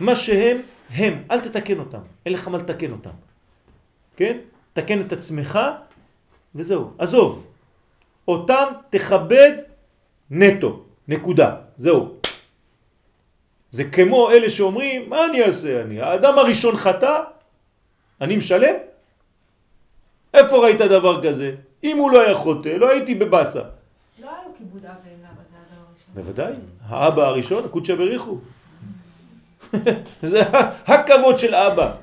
[0.00, 0.60] מה שהם,
[0.90, 3.10] הם, אל תתקן אותם, אין לך מה לתקן אותם.
[4.16, 4.38] כן?
[4.72, 5.58] תקן את עצמך
[6.54, 7.46] וזהו, עזוב.
[8.28, 9.52] אותם תכבד
[10.30, 12.14] נטו, נקודה, זהו.
[13.70, 16.00] זה כמו אלה שאומרים, מה אני אעשה אני?
[16.00, 17.22] האדם הראשון חטא,
[18.20, 18.93] אני משלם?
[20.34, 21.54] איפה ראית דבר כזה?
[21.84, 23.62] אם הוא לא היה חוטא, לא הייתי בבאסה.
[24.22, 25.24] לא היה לו כיבוד אב ואם.
[26.14, 26.54] בוודאי,
[26.86, 28.38] האבא הראשון, הקודשא בריחו.
[30.22, 30.40] זה
[30.86, 31.94] הכבוד של אבא.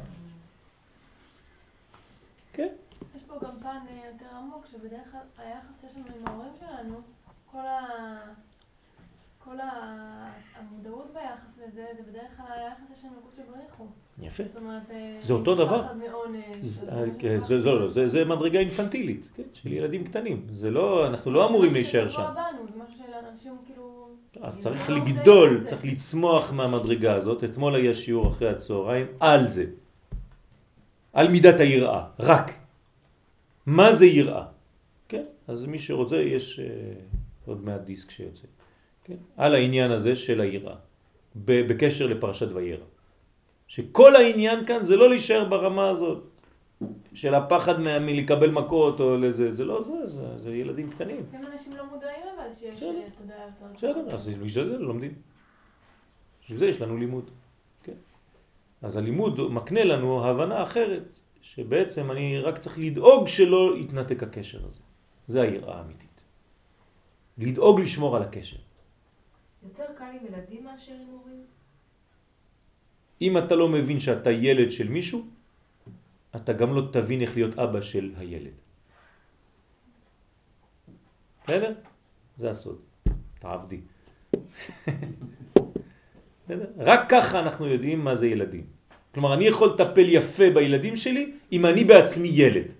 [2.53, 2.67] כן,
[3.15, 7.01] יש פה גם פן אה, יותר עמוק, שבדרך כלל היחס שיש לנו עם ההורים שלנו,
[7.51, 7.57] כל.
[10.55, 13.85] המודעות ביחס לזה, זה בדרך כלל היחס שיש לנו לקודש בריחו.
[14.21, 14.43] יפה.
[14.43, 15.83] זאת אומרת, אה, זה אותו דבר.
[16.61, 20.47] זה, כן, זה, לא, זה, זה מדרגה אינפנטילית, כן, של ילדים קטנים.
[20.53, 22.21] זה לא, אנחנו לא אמורים להישאר שם.
[23.65, 24.09] כאילו...
[24.41, 25.61] אז צריך לא לגדול.
[25.65, 27.43] צריך לצמוח מהמדרגה הזאת.
[27.43, 29.65] אתמול היה שיעור אחרי הצהריים על זה.
[31.13, 32.51] על מידת היראה, רק.
[33.65, 34.45] מה זה יראה?
[35.09, 36.65] כן, אז מי שרוצה, יש אה,
[37.45, 38.47] עוד מעט דיסק שיוצא.
[39.03, 39.15] כן?
[39.37, 40.75] על העניין הזה של היראה,
[41.35, 42.85] בקשר לפרשת וירא.
[43.71, 46.23] שכל העניין כאן זה לא להישאר ברמה הזאת
[47.13, 51.23] של הפחד מלקבל מכות או לזה, זה לא זה, זה, זה ילדים קטנים.
[51.27, 52.83] לפעמים אנשים לא מודעים אבל שיש.
[52.83, 53.47] אה, אתה יודע.
[53.73, 55.13] בסדר, אז בשביל זה לומדים.
[56.41, 57.31] בשביל זה יש לנו לימוד.
[57.83, 57.93] כן?
[58.81, 64.79] אז הלימוד מקנה לנו הבנה אחרת, שבעצם אני רק צריך לדאוג שלא יתנתק הקשר הזה.
[65.27, 66.23] זה היראה האמיתית.
[67.37, 68.57] לדאוג לשמור על הקשר.
[69.63, 71.43] יותר קל עם ילדים מאשר עם הורים?
[73.21, 75.25] אם אתה לא מבין שאתה ילד של מישהו,
[76.35, 78.53] אתה גם לא תבין איך להיות אבא של הילד.
[81.43, 81.73] בסדר?
[82.37, 82.79] זה הסוד.
[83.39, 83.81] תעבדי.
[86.77, 88.65] רק ככה אנחנו יודעים מה זה ילדים.
[89.13, 92.73] כלומר, אני יכול לטפל יפה בילדים שלי אם אני בעצמי ילד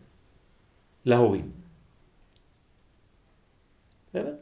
[1.06, 1.52] להורים.
[4.10, 4.36] בסדר?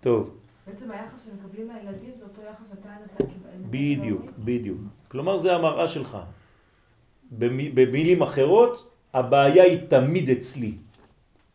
[0.00, 0.38] טוב.
[0.66, 3.24] בעצם היחס שמקבלים מהילדים זה אותו יחס שאתה נתן.
[3.70, 4.80] בדיוק, בדיוק.
[5.12, 6.18] כלומר זה המראה שלך.
[7.30, 8.72] במי- במילים אחרות,
[9.14, 10.72] הבעיה היא תמיד אצלי.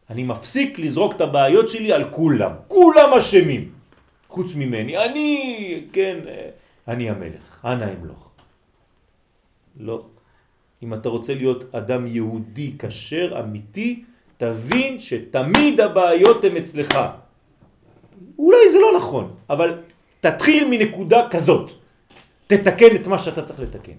[0.10, 2.52] אני מפסיק לזרוק את הבעיות שלי על כולם.
[2.68, 3.72] כולם אשמים.
[4.30, 4.98] חוץ ממני.
[4.98, 5.28] אני,
[5.94, 6.18] כן,
[6.88, 7.66] אני המלך.
[7.66, 8.32] אנא אמלוך.
[9.80, 10.06] לא.
[10.84, 14.04] אם אתה רוצה להיות אדם יהודי כשר, אמיתי,
[14.38, 16.94] תבין שתמיד הבעיות הן אצלך.
[18.40, 19.82] אולי זה לא נכון, אבל
[20.22, 21.87] תתחיל מנקודה כזאת.
[22.48, 23.98] תתקן את מה שאתה צריך לתקן.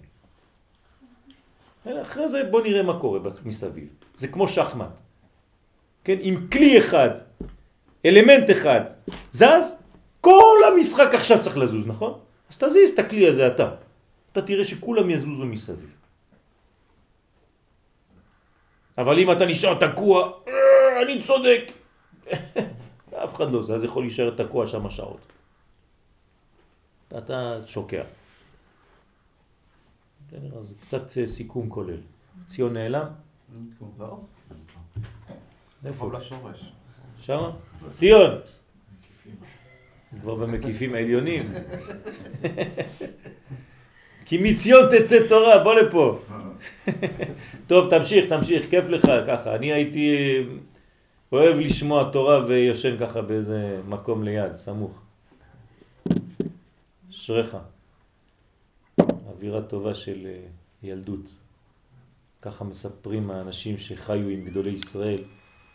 [2.02, 3.88] אחרי זה בוא נראה מה קורה מסביב.
[4.16, 5.00] זה כמו שחמט.
[6.04, 7.10] כן, עם כלי אחד,
[8.06, 8.80] אלמנט אחד,
[9.30, 9.76] זז,
[10.20, 12.18] כל המשחק עכשיו צריך לזוז, נכון?
[12.50, 13.74] אז תזיז את הכלי הזה אתה.
[14.32, 15.90] אתה תראה שכולם יזוזו מסביב.
[18.98, 21.60] אבל אם אתה נשאר תקוע, "אה, אני צודק.
[23.24, 25.20] אף אחד לא זה, אז יכול להישאר תקוע שם שעות.
[27.18, 28.02] אתה שוקע.
[30.28, 32.00] בסדר, אז קצת אה, סיכום כולל.
[32.46, 33.06] ציון נעלם?
[33.98, 34.20] לא,
[35.84, 36.10] איפה?
[36.18, 36.72] לשורש.
[37.18, 37.50] שמה?
[37.92, 38.30] ציון!
[40.20, 41.52] כבר במקיפים העליונים.
[44.24, 46.18] כי מציון תצא תורה, בוא לפה.
[47.66, 49.54] טוב, תמשיך, תמשיך, כיף לך ככה.
[49.54, 50.42] אני הייתי אה,
[51.32, 55.02] אוהב לשמוע תורה ויושן ככה באיזה מקום ליד, סמוך.
[57.10, 57.56] אשריך.
[59.28, 60.40] אווירה טובה של אה,
[60.82, 61.34] ילדות.
[62.42, 65.24] ככה מספרים האנשים שחיו עם גדולי ישראל,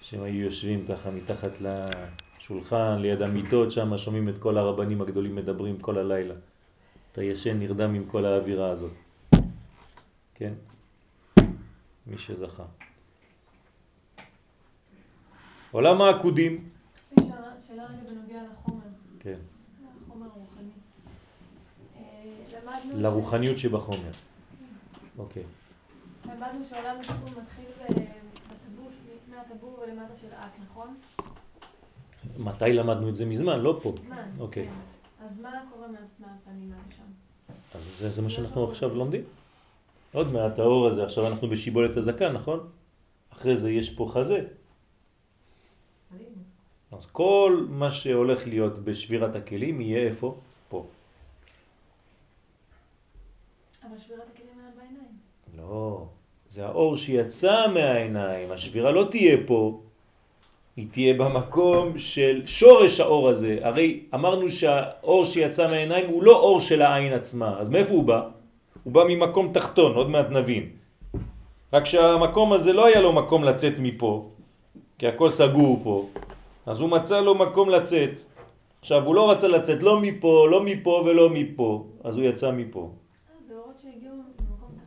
[0.01, 5.79] שהם היו יושבים ככה מתחת לשולחן, ליד המיטות, שם שומעים את כל הרבנים הגדולים מדברים
[5.79, 6.35] כל הלילה.
[7.11, 8.93] אתה ישן נרדם עם כל האווירה הזאת.
[10.35, 10.53] כן?
[12.07, 12.63] מי שזכה.
[15.71, 16.69] עולם העקודים.
[17.67, 18.83] שאלה רגע בנוגע לחומר,
[19.19, 19.37] כן.
[20.07, 20.69] לחומר הרוחני.
[21.97, 22.01] אה,
[22.53, 22.72] למדנו...
[22.91, 24.11] לרוחניות שבחומר.
[25.17, 25.43] אוקיי.
[26.25, 30.97] למדנו שעולם התיקון מתחיל ש- מהטבור ולמטה של אק, נכון?
[32.39, 33.25] מתי למדנו את זה?
[33.25, 33.93] מזמן, לא פה.
[34.05, 34.29] זמן.
[34.39, 34.67] אוקיי.
[34.67, 35.25] כן.
[35.25, 37.03] אז מה קורה מה- מהפנים עד שם?
[37.77, 39.23] אז זה, זה מה שאנחנו עכשיו לומדים.
[40.13, 42.69] עוד מעט האור הזה, עכשיו אנחנו בשיבולת הזקן, נכון?
[43.33, 44.45] אחרי זה יש פה חזה.
[46.91, 50.37] אז כל מה שהולך להיות בשבירת הכלים יהיה איפה?
[50.69, 50.87] פה.
[53.83, 55.17] אבל שבירת הכלים היה בעיניים.
[55.73, 56.05] לא,
[56.49, 59.79] זה האור שיצא מהעיניים, השבירה לא תהיה פה,
[60.77, 63.57] היא תהיה במקום של שורש האור הזה.
[63.61, 68.21] הרי אמרנו שהאור שיצא מהעיניים הוא לא אור של העין עצמה, אז מאיפה הוא בא?
[68.83, 70.69] הוא בא ממקום תחתון, עוד מעט נבין.
[71.73, 74.29] רק שהמקום הזה לא היה לו מקום לצאת מפה,
[74.97, 76.07] כי הכל סגור פה,
[76.65, 78.19] אז הוא מצא לו מקום לצאת.
[78.81, 82.89] עכשיו, הוא לא רצה לצאת לא מפה, לא מפה ולא מפה, אז הוא יצא מפה.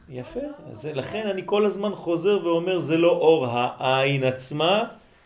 [0.08, 0.70] יפה, לא?
[0.70, 4.82] אז זה, לכן אני כל הזמן חוזר ואומר זה לא אור העין עצמה,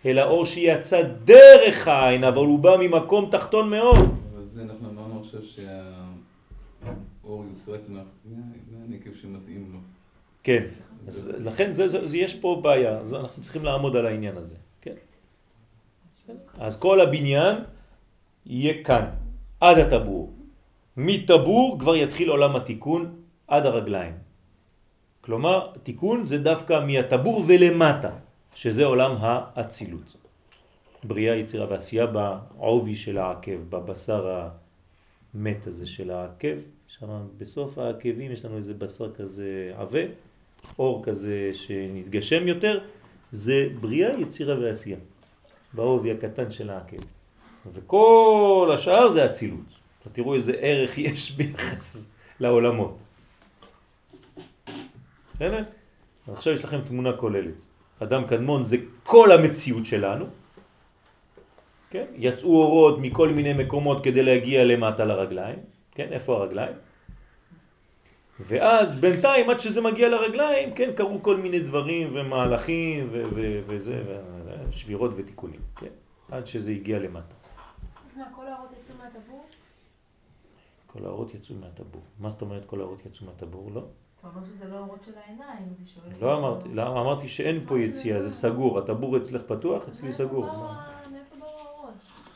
[0.06, 3.96] אלא אור שיצא דרך העין, אבל הוא בא ממקום תחתון מאוד.
[3.98, 4.10] אבל
[4.54, 7.44] זה אנחנו אמרנו עכשיו שהאור
[7.88, 8.36] מה- מה-
[8.70, 9.78] מהנקב שמתאים לו.
[10.42, 10.64] כן,
[11.06, 14.54] אז לכן זה, זה, זה, יש פה בעיה, אז אנחנו צריכים לעמוד על העניין הזה,
[14.80, 14.94] כן?
[16.58, 17.56] אז כל הבניין
[18.46, 19.04] יהיה כאן,
[19.60, 20.32] עד הטבור.
[20.96, 23.14] מטבור כבר יתחיל עולם התיקון
[23.48, 24.29] עד הרגליים.
[25.20, 28.10] כלומר, תיקון זה דווקא מהטבור ולמטה,
[28.54, 30.16] שזה עולם האצילות.
[31.04, 34.48] בריאה, יצירה ועשייה בעובי של העקב, בבשר
[35.34, 36.56] המת הזה של העקב,
[36.88, 37.06] שם
[37.38, 40.00] בסוף העקבים יש לנו איזה בשר כזה עבה,
[40.78, 42.80] אור כזה שנתגשם יותר,
[43.30, 44.98] זה בריאה, יצירה ועשייה,
[45.72, 46.96] בעובי הקטן של העקב.
[47.72, 49.80] וכל השאר זה אצילות.
[50.12, 52.98] תראו איזה ערך יש ביחס לעולמות.
[55.40, 55.64] בסדר?
[56.32, 57.64] עכשיו יש לכם תמונה כוללת.
[58.02, 60.24] אדם קדמון זה כל המציאות שלנו.
[61.90, 62.06] כן?
[62.14, 65.58] יצאו אורות מכל מיני מקומות כדי להגיע למטה לרגליים.
[65.96, 66.12] כן?
[66.12, 66.76] איפה הרגליים?
[68.40, 74.02] ואז בינתיים עד שזה מגיע לרגליים, כן, קרו כל מיני דברים ומהלכים ו- ו- וזה,
[74.06, 75.92] ו- שבירות ותיקונים, כן?
[76.30, 77.34] עד שזה הגיע למטה.
[78.10, 79.44] אז מה, כל האורות יצאו מהטבור?
[80.86, 82.02] כל האורות יצאו מהטבור.
[82.20, 83.70] מה זאת אומרת כל האורות יצאו מהטבור?
[83.74, 83.82] לא.
[84.20, 86.12] אתה אומר שזה לא אורות של העיניים, זה שואל.
[86.20, 88.78] לא אמרתי, לא, אמרתי שאין פה יציאה, זה סגור.
[88.78, 90.46] הטבור אצלך פתוח, אצלי סגור.
[90.46, 91.94] מאיפה באו האורות?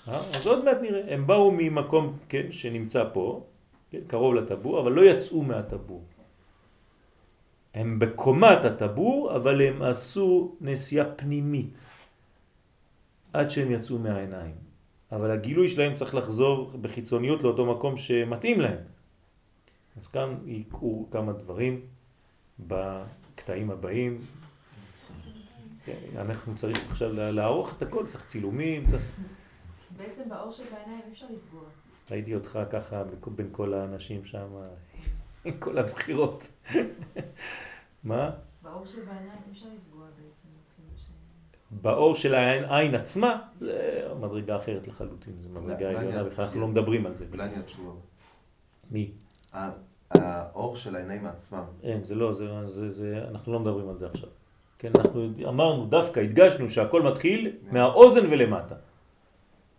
[0.08, 0.38] אה?
[0.38, 1.14] אז עוד מעט נראה.
[1.14, 3.44] הם באו ממקום, כן, שנמצא פה,
[3.90, 6.02] כן, קרוב לטבור, אבל לא יצאו מהטבור.
[7.74, 11.86] הם בקומת הטבור, אבל הם עשו נסיעה פנימית
[13.32, 14.54] עד שהם יצאו מהעיניים.
[15.12, 18.93] אבל הגילוי שלהם צריך לחזור בחיצוניות לאותו מקום שמתאים להם.
[19.96, 21.80] אז כאן יקרו כמה דברים
[22.60, 24.20] בקטעים הבאים.
[26.16, 29.20] אנחנו צריך עכשיו לערוך את הכל, צריך צילומים, צריך...
[29.96, 31.62] בעצם באור שבעיניים אי אפשר לפגוע.
[32.10, 34.46] ראיתי אותך ככה בין כל האנשים שם,
[35.44, 36.48] עם כל הבחירות.
[38.04, 38.30] מה?
[38.62, 40.44] באור שבעיניים אי אפשר לפגוע בעצם.
[41.70, 47.06] באור של העין עצמה, זה מדרגה אחרת לחלוטין, זה מדרגה עליונה, בכלל אנחנו לא מדברים
[47.06, 47.26] על זה.
[47.32, 47.92] אולי אני התשובה.
[48.90, 49.12] מי?
[50.10, 51.64] האור של העיניים עצמם.
[51.82, 54.28] אין, זה לא, זה, זה, זה, אנחנו לא מדברים על זה עכשיו.
[54.78, 58.74] כן, אנחנו אמרנו, דווקא הדגשנו שהכל מתחיל מהאוזן ולמטה.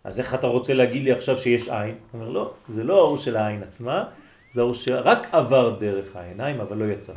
[0.04, 1.96] אז איך אתה רוצה להגיד לי עכשיו שיש עין?
[2.12, 4.04] הוא אומר, לא, זה לא האור של העין עצמה,
[4.52, 7.14] זה האור שרק עבר דרך העיניים, אבל לא יצא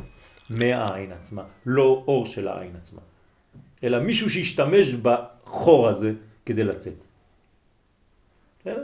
[0.49, 3.01] מהעין עצמה, לא אור של העין עצמה.
[3.83, 6.13] אלא מישהו שהשתמש בחור הזה
[6.45, 7.03] כדי לצאת.
[8.59, 8.83] בסדר?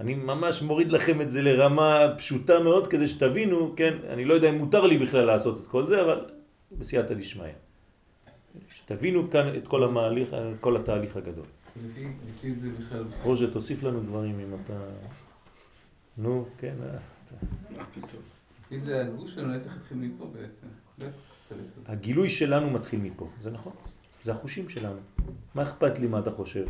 [0.00, 4.48] אני ממש מוריד לכם את זה לרמה פשוטה מאוד כדי שתבינו, כן, אני לא יודע
[4.50, 6.24] אם מותר לי בכלל לעשות את כל זה, אבל
[6.78, 7.52] בסייעתא דשמיא.
[8.74, 11.44] שתבינו כאן את כל המהליך, את כל התהליך הגדול.
[11.86, 14.72] לפי לפי זה בכלל, רוז'ה, תוסיף לנו דברים אם אתה...
[16.18, 16.88] נו, כן, אה,
[17.26, 17.46] אתה-
[18.68, 20.66] לפי זה הגוף שלנו היה צריך להתחיל מפה בעצם.
[20.98, 21.06] לא.
[21.86, 23.72] הגילוי שלנו מתחיל מפה, זה נכון,
[24.24, 24.98] זה החושים שלנו.
[25.54, 26.66] מה אכפת לי מה אתה חושב?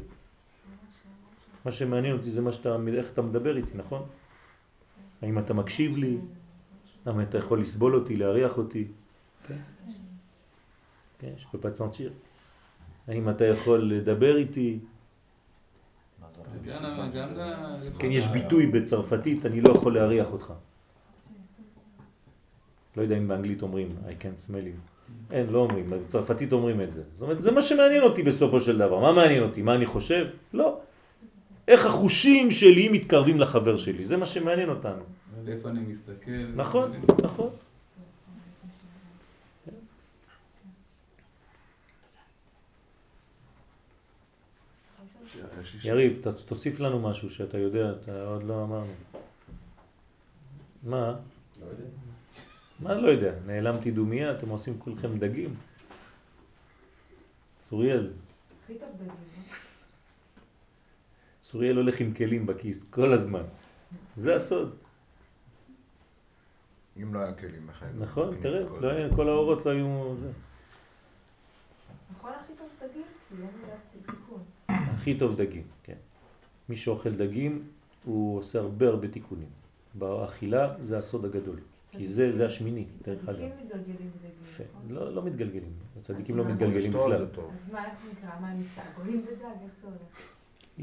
[1.64, 4.02] מה שמעניין אותי זה מה שאתה, איך אתה מדבר איתי, נכון?
[5.22, 6.16] האם אתה מקשיב לי?
[7.06, 8.84] האם אתה יכול לסבול אותי, להריח אותי?
[9.46, 9.56] כן?
[11.18, 12.10] כן, te sentir.
[13.08, 14.78] האם אתה יכול לדבר איתי?
[17.98, 20.52] כן, יש ביטוי בצרפתית, אני לא יכול להריח אותך.
[22.96, 25.00] לא יודע אם באנגלית אומרים I can't smell you.
[25.30, 27.02] אין, לא אומרים, בצרפתית אומרים את זה.
[27.12, 28.98] זאת אומרת, זה מה שמעניין אותי בסופו של דבר.
[28.98, 29.62] מה מעניין אותי?
[29.62, 30.26] מה אני חושב?
[30.52, 30.80] לא.
[31.70, 35.02] איך החושים שלי מתקרבים לחבר שלי, זה מה שמעניין אותנו.
[35.38, 36.46] על איפה אני מסתכל.
[36.56, 36.92] נכון,
[37.22, 37.50] נכון.
[45.84, 48.92] יריב, תוסיף לנו משהו שאתה יודע, אתה עוד לא אמרנו.
[50.82, 51.14] מה?
[51.60, 51.84] לא יודע.
[52.80, 53.32] מה לא יודע?
[53.46, 55.54] נעלמתי דומיה, אתם עושים כולכם דגים?
[57.60, 58.10] צוריאל,
[58.64, 59.69] הכי טוב דגים?
[61.50, 63.42] צוריאל הולך עם כלים בכיס כל הזמן.
[64.16, 64.76] זה הסוד.
[67.02, 67.92] אם לא היה כלים בחיים.
[68.02, 70.14] נכון, תראה, כל- לא היה- כל האורות לא היו...
[70.16, 70.30] זה.
[72.16, 73.02] נכון הכי טוב דגים?
[73.28, 74.42] כי לא נדעתי תיקון.
[74.68, 75.94] הכי טוב דגים, כן.
[76.68, 77.62] מי שאוכל דגים,
[78.04, 79.48] הוא עושה הרבה הרבה תיקונים.
[79.94, 81.56] באכילה זה הסוד הגדול.
[81.90, 83.36] כי זה, זה השמיני, דרך אגב.
[83.38, 84.66] צדיקים מתגלגלים בדגים.
[84.70, 84.82] נכון?
[84.88, 85.72] לא, לא מתגלגלים.
[86.00, 86.44] הצדיקים לא?
[86.44, 87.12] מתגלגלים בכלל.
[87.12, 87.28] אז
[87.72, 88.40] מה, איך נקרא?
[88.40, 89.32] מה, הם מתעגולים בדג?
[89.64, 90.00] איך זה הולך?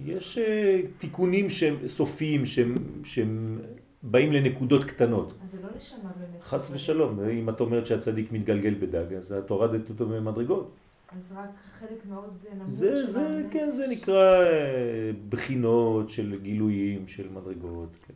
[0.05, 3.59] יש אה, תיקונים שהם סופיים, שהם, שהם
[4.03, 5.33] באים לנקודות קטנות.
[5.43, 6.43] אז זה לא נשמה באמת.
[6.43, 10.71] חס ושלום, אם את אומרת שהצדיק מתגלגל בדג, אז את הורדת אותו במדרגות.
[11.11, 11.49] אז רק
[11.79, 13.53] חלק מאוד נמוך זה, של זה, הנפש.
[13.53, 18.13] כן, זה נקרא אה, בחינות של גילויים, של מדרגות, כן.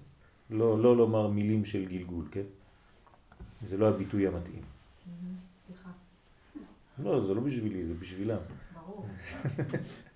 [0.50, 2.42] לא, לא לומר מילים של גלגול, כן?
[3.62, 4.62] זה לא הביטוי המתאים.
[5.68, 5.90] סליחה,
[7.04, 8.38] לא, זה לא בשבילי, זה בשבילם.
[8.74, 9.06] ברור.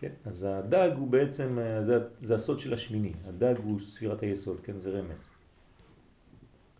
[0.00, 0.12] כן?
[0.24, 3.12] אז הדג הוא בעצם, אה, זה, זה הסוד של השמיני.
[3.24, 4.78] הדג הוא ספירת היסוד, כן?
[4.78, 5.26] זה רמז.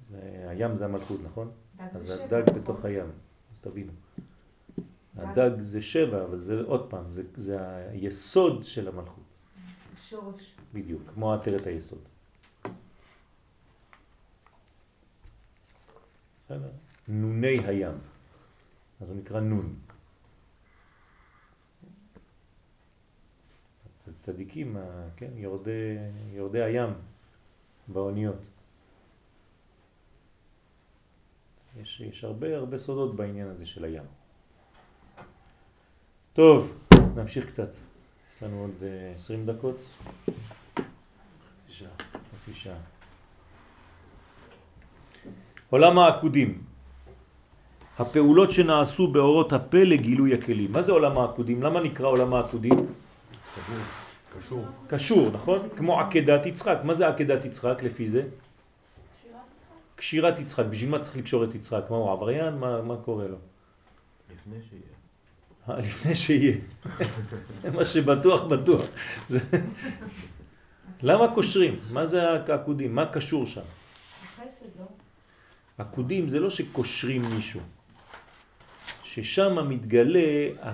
[0.07, 1.51] זה, הים זה המלכות, נכון?
[1.79, 2.91] אז הדג שבע, בתוך נכון?
[2.91, 3.11] הים,
[3.53, 3.93] אז תבינו.
[5.17, 5.25] דג.
[5.25, 9.25] הדג זה שבע, אבל זה עוד פעם, זה, זה היסוד של המלכות,
[9.97, 10.57] שורש.
[10.75, 11.99] בדיוק, כמו עטרת היסוד.
[17.09, 17.95] נוני הים,
[19.01, 19.75] אז הוא נקרא נון.
[24.21, 25.97] זה צדיקים, ה- כן, יורדי,
[26.33, 26.91] יורדי הים
[27.89, 28.37] באוניות.
[31.81, 34.03] יש, יש הרבה הרבה סודות בעניין הזה של הים.
[36.33, 36.73] טוב,
[37.17, 37.69] נמשיך קצת.
[37.69, 39.77] יש לנו עוד אה, 20 דקות.
[40.25, 40.33] חצי
[41.73, 41.91] שעה.
[42.39, 42.79] חצי שעה.
[45.71, 46.63] עולם העקודים.
[47.99, 50.73] הפעולות שנעשו באורות הפה לגילוי הכלים.
[50.73, 51.63] מה זה עולם העקודים?
[51.63, 52.73] למה נקרא עולם העקודים?
[53.55, 53.77] סגור,
[54.39, 54.65] קשור.
[54.87, 55.69] קשור, נכון?
[55.77, 56.79] כמו עקדת יצחק.
[56.85, 58.23] מה זה עקדת יצחק לפי זה?
[59.97, 60.65] קשירת יצחק.
[60.65, 61.83] בשביל מה צריך לקשור את יצחק?
[61.91, 62.55] מה הוא עבריין?
[62.55, 63.37] מה, מה קורה לו?
[64.33, 64.83] לפני שיהיה.
[65.69, 66.57] אה, לפני שיהיה.
[67.75, 68.83] מה שבטוח בטוח.
[71.03, 71.77] למה קושרים?
[71.91, 72.95] מה זה העקודים?
[72.95, 73.61] מה קשור שם?
[74.25, 74.85] החסד, לא?
[75.79, 77.61] עקודים זה לא שקושרים מישהו,
[79.05, 80.73] ששם מתגלה ה-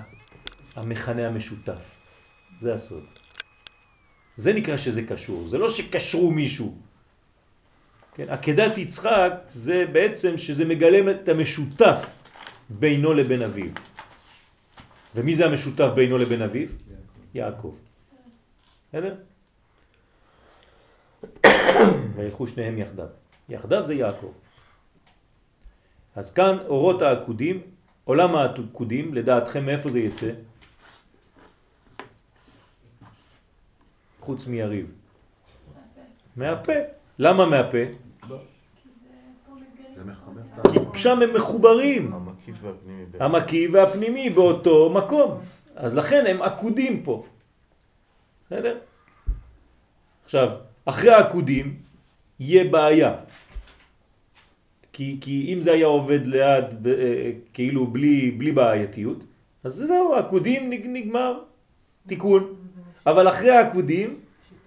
[0.75, 1.81] המכנה המשותף.
[2.59, 3.03] זה הסוד.
[4.37, 6.75] זה נקרא שזה קשור, זה לא שקשרו מישהו.
[8.15, 12.05] כן, עקדת יצחק זה בעצם שזה מגלם את המשותף
[12.69, 13.69] בינו לבין אביו.
[15.15, 16.67] ומי זה המשותף בינו לבין אביו?
[17.33, 17.75] יעקב.
[18.89, 19.15] בסדר?
[22.15, 23.07] וילכו שניהם יחדיו.
[23.49, 24.31] יחדיו זה יעקב.
[26.15, 27.61] אז כאן אורות העקודים,
[28.03, 30.31] עולם העקודים, לדעתכם מאיפה זה יצא?
[34.27, 34.91] חוץ מיריב.
[36.35, 36.73] מהפה.
[37.19, 37.77] למה מהפה?
[40.71, 42.13] כי את כי שם הם מחוברים.
[42.13, 43.05] המקיף והפנימי.
[43.05, 45.39] בין- המקיא והפנימי באותו מקום.
[45.75, 47.25] אז לכן הם עקודים פה.
[48.45, 48.77] בסדר?
[50.25, 50.49] עכשיו,
[50.85, 51.75] אחרי העקודים
[52.39, 53.15] יהיה בעיה.
[54.93, 59.25] כי, כי אם זה היה עובד ליד, ב, אה, כאילו בלי, בלי בעייתיות,
[59.63, 61.39] אז זהו, העקודים נג, נגמר,
[62.07, 62.55] תיקון.
[63.07, 64.19] אבל אחרי העקודים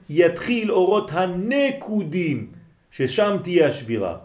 [0.08, 2.46] יתחיל אורות הנקודים,
[2.90, 4.16] ששם תהיה השבירה.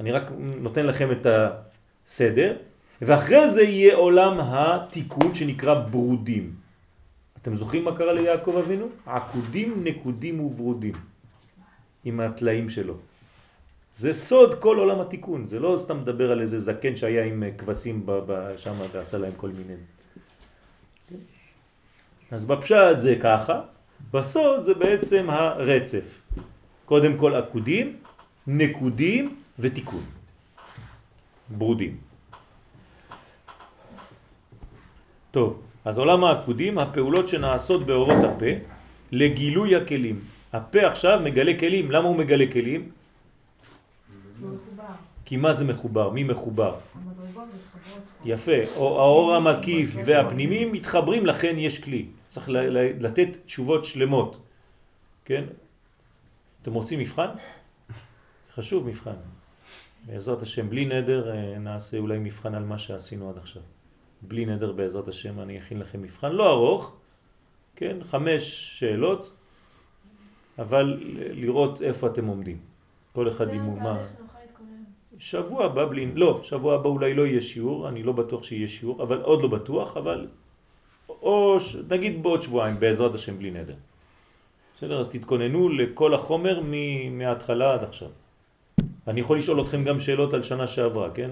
[0.00, 0.22] אני רק
[0.60, 2.56] נותן לכם את הסדר,
[3.02, 6.54] ואחרי זה יהיה עולם התיקון שנקרא ברודים.
[7.42, 8.86] אתם זוכרים מה קרה ליעקב אבינו?
[9.06, 10.94] עקודים, נקודים וברודים,
[12.04, 12.94] עם התלאים שלו.
[13.94, 18.06] זה סוד כל עולם התיקון, זה לא סתם מדבר על איזה זקן שהיה עם כבשים
[18.56, 19.74] שם ועשה להם כל מיני.
[22.34, 23.60] אז בפשט זה ככה,
[24.10, 26.20] בסוד זה בעצם הרצף.
[26.84, 27.96] קודם כל עקודים,
[28.46, 30.04] נקודים ותיקון.
[31.48, 31.96] ברודים.
[35.30, 38.52] טוב, אז עולם העקודים, הפעולות שנעשות באורות הפה
[39.12, 40.20] לגילוי הכלים.
[40.52, 41.90] הפה עכשיו מגלה כלים.
[41.90, 42.90] למה הוא מגלה כלים?
[45.24, 46.10] כי מה זה מחובר?
[46.10, 46.74] מי מחובר?
[48.24, 48.58] יפה.
[48.76, 52.06] או האור המקיף והפנימי מתחברים, לכן יש כלי.
[52.34, 54.42] צריך ל- ל- לתת תשובות שלמות.
[55.24, 55.44] כן?
[56.62, 57.28] אתם רוצים מבחן?
[58.54, 59.14] חשוב מבחן.
[60.06, 63.62] בעזרת השם, בלי נדר אה, נעשה אולי מבחן על מה שעשינו עד עכשיו.
[64.22, 66.96] בלי נדר בעזרת השם אני אכין לכם מבחן לא ארוך,
[67.76, 67.96] כן?
[68.02, 68.42] חמש
[68.78, 69.32] שאלות,
[70.58, 72.58] אבל לראות איפה אתם עומדים.
[73.12, 74.06] כל אחד עם מה...
[75.18, 76.06] שבוע הבא בלי...
[76.14, 79.48] לא, שבוע הבא אולי לא יהיה שיעור, אני לא בטוח שיהיה שיעור, אבל עוד לא
[79.48, 80.28] בטוח, אבל...
[81.08, 81.76] או ש...
[81.90, 83.74] נגיד בעוד שבועיים, בעזרת השם בלי נדר.
[84.76, 85.00] בסדר?
[85.00, 86.62] אז תתכוננו לכל החומר.
[87.10, 88.08] מההתחלה עד עכשיו.
[89.08, 91.30] אני יכול לשאול אתכם גם שאלות על שנה שעברה, כן?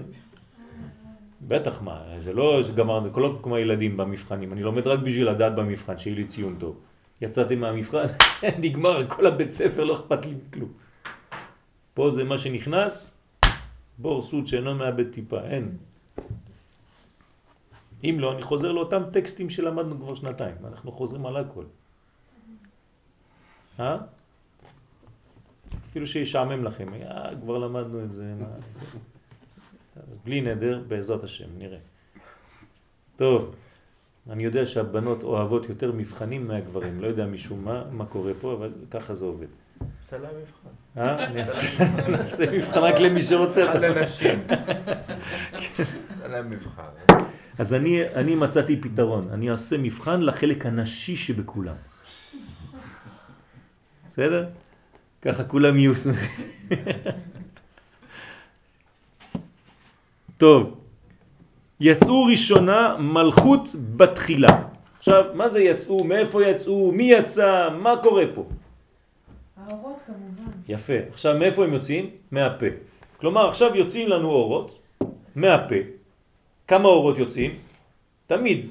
[1.47, 5.97] בטח מה, זה לא גמרנו, לא כמו הילדים במבחנים, אני לומד רק בשביל לדעת במבחן,
[5.97, 6.79] שיהיה לי ציון טוב.
[7.21, 8.05] יצאתי מהמבחן,
[8.63, 10.69] נגמר, כל הבית ספר, לא אכפת לי כלום.
[11.93, 13.17] פה זה מה שנכנס,
[13.97, 15.77] בור סוד שאינו מאבד טיפה, אין.
[18.03, 21.63] אם לא, אני חוזר לאותם טקסטים שלמדנו כבר שנתיים, אנחנו חוזרים על הכל.
[23.79, 23.97] אה?
[25.89, 28.33] אפילו שישעמם לכם, אה, כבר למדנו את זה.
[30.07, 31.77] אז בלי נדר, בעזרת השם, נראה.
[33.15, 33.55] טוב,
[34.29, 38.71] אני יודע שהבנות אוהבות יותר מבחנים מהגברים, לא יודע משום מה, מה קורה פה, אבל
[38.91, 39.47] ככה זה עובד.
[40.17, 40.69] להם מבחן.
[40.97, 41.31] אה?
[42.09, 43.71] נעשה מבחן רק למי שרוצה.
[43.71, 44.39] על אנשים.
[46.23, 46.83] עושה להם מבחן.
[47.59, 51.75] אז אני, אני מצאתי פתרון, אני אעשה מבחן לחלק הנשי שבכולם.
[54.11, 54.45] בסדר?
[55.21, 56.45] ככה כולם יהיו שמחים.
[60.37, 60.77] טוב,
[61.79, 64.63] יצאו ראשונה מלכות בתחילה.
[64.99, 66.03] עכשיו, מה זה יצאו?
[66.03, 66.91] מאיפה יצאו?
[66.91, 67.69] מי יצא?
[67.81, 68.45] מה קורה פה?
[69.57, 70.51] האורות כמובן.
[70.67, 70.93] יפה.
[71.09, 72.09] עכשיו, מאיפה הם יוצאים?
[72.31, 72.65] מהפה.
[73.17, 74.79] כלומר, עכשיו יוצאים לנו אורות
[75.35, 75.75] מהפה.
[76.67, 77.51] כמה אורות יוצאים?
[78.27, 78.65] תמיד.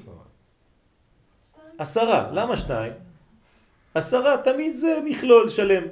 [1.79, 2.31] עשרה.
[2.33, 2.93] למה שניים?
[3.95, 5.83] עשרה תמיד זה מכלול שלם.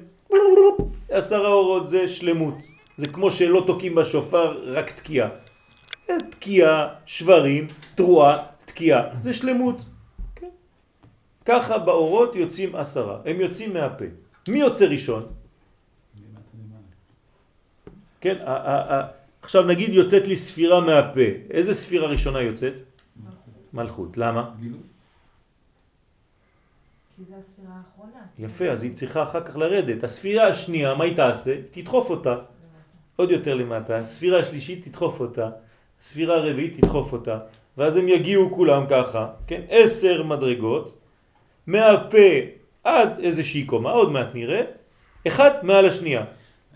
[1.09, 2.55] עשרה אורות זה שלמות.
[2.97, 5.28] זה כמו שלא תוקעים בשופר רק תקיעה.
[6.31, 9.02] תקיעה, שברים, תרועה, תקיעה.
[9.22, 9.77] זה שלמות.
[10.36, 10.48] כן.
[11.44, 13.18] ככה באורות יוצאים עשרה.
[13.24, 14.05] הם יוצאים מהפה.
[14.48, 15.27] מי יוצא ראשון?
[18.20, 18.36] כן,
[19.51, 22.81] עכשיו נגיד יוצאת לי ספירה מהפה, איזה ספירה ראשונה יוצאת?
[23.72, 24.51] מלכות, למה?
[27.39, 28.20] הספירה האחרונה.
[28.39, 30.05] יפה, אז היא צריכה אחר כך לרדת.
[30.05, 31.56] הספירה השנייה, מה היא תעשה?
[31.70, 32.36] תדחוף אותה
[33.16, 33.98] עוד יותר למטה.
[33.98, 35.51] הספירה השלישית תדחוף אותה.
[36.01, 37.39] הספירה הרביעית תדחוף אותה.
[37.78, 39.60] ואז הם יגיעו כולם ככה, כן?
[39.68, 40.98] עשר מדרגות,
[41.66, 42.39] מהפה
[42.85, 44.62] עד איזושהי קומה, עוד מעט נראה,
[45.27, 46.24] אחד מעל השנייה.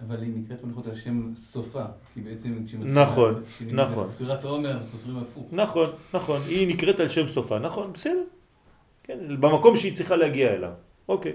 [0.00, 1.84] אבל היא נקראת מלכות על שם סופה,
[2.14, 3.42] כי בעצם כשמתחילה- נכון,
[3.72, 4.06] נכון.
[4.06, 5.46] ספירת העומר, סופרים הפוך.
[5.52, 8.22] נכון, נכון, היא נקראת על שם סופה, נכון, בסדר.
[9.02, 10.72] כן, במקום שהיא צריכה להגיע אליו.
[11.08, 11.32] אוקיי.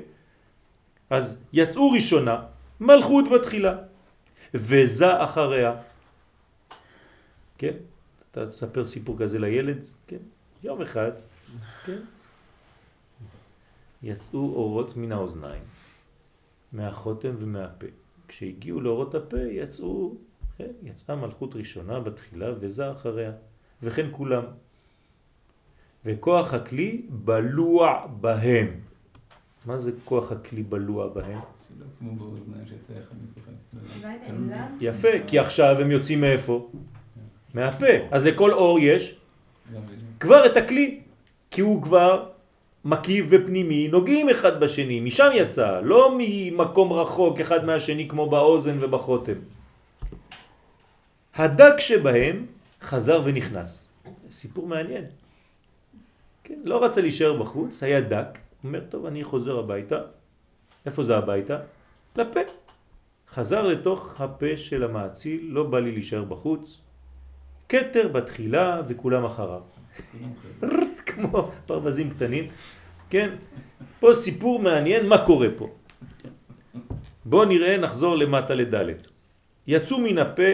[1.09, 2.43] אז יצאו ראשונה,
[2.79, 3.77] מלכות בתחילה,
[4.53, 5.75] וזה אחריה.
[7.57, 7.73] כן?
[8.31, 10.17] אתה תספר סיפור כזה לילד, כן?
[10.63, 11.11] יום אחד,
[11.85, 11.99] כן?
[14.03, 15.63] יצאו אורות מן האוזניים,
[16.71, 17.87] מהחותם ומהפה.
[18.29, 20.15] כשהגיעו לאורות הפה יצאו,
[20.57, 20.71] כן?
[20.83, 23.31] יצאה מלכות ראשונה בתחילה וזה אחריה.
[23.83, 24.43] וכן כולם.
[26.05, 28.67] וכוח הכלי בלוע בהם.
[29.65, 31.39] מה זה כוח הכלי בלוע בהם?
[34.01, 34.35] לא כן.
[34.81, 36.69] יפה, כי עכשיו הם יוצאים מאיפה?
[37.53, 37.85] מהפה.
[38.11, 39.19] אז לכל אור יש.
[40.19, 40.99] כבר את הכלי,
[41.51, 42.29] כי הוא כבר
[42.85, 49.39] מקיף ופנימי, נוגעים אחד בשני, משם יצא, לא ממקום רחוק אחד מהשני כמו באוזן ובחותם.
[51.35, 52.45] הדק שבהם
[52.81, 53.89] חזר ונכנס.
[54.29, 55.05] סיפור מעניין.
[56.43, 59.99] כן, לא רצה להישאר בחוץ, היה דק, אומר, טוב, אני חוזר הביתה.
[60.85, 61.57] איפה זה הביתה?
[62.15, 62.39] לפה.
[63.29, 66.81] חזר לתוך הפה של המעציל, לא בא לי להישאר בחוץ.
[67.67, 69.61] קטר בתחילה וכולם אחריו.
[71.21, 72.47] כמו פרווזים קטנים,
[73.09, 73.29] כן?
[73.99, 75.69] פה סיפור מעניין מה קורה פה.
[77.25, 79.07] בואו נראה, נחזור למטה לדלת.
[79.67, 80.51] יצאו מן הפה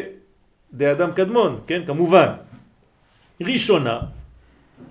[0.73, 1.81] דאדם קדמון, כן?
[1.87, 2.29] כמובן.
[3.41, 3.99] ראשונה,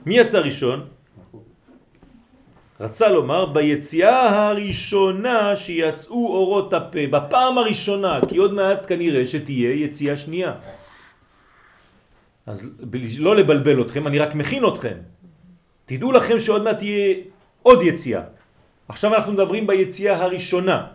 [0.06, 0.86] מי יצא ראשון?
[2.80, 10.16] רצה לומר ביציאה הראשונה שיצאו אורות הפה, בפעם הראשונה, כי עוד מעט כנראה שתהיה יציאה
[10.16, 10.52] שנייה.
[12.46, 12.70] אז
[13.18, 15.13] לא לבלבל אתכם, אני רק מכין אתכם.
[15.86, 17.14] תדעו לכם שעוד מעט תהיה
[17.62, 18.22] עוד יציאה.
[18.88, 20.86] עכשיו אנחנו מדברים ביציאה הראשונה.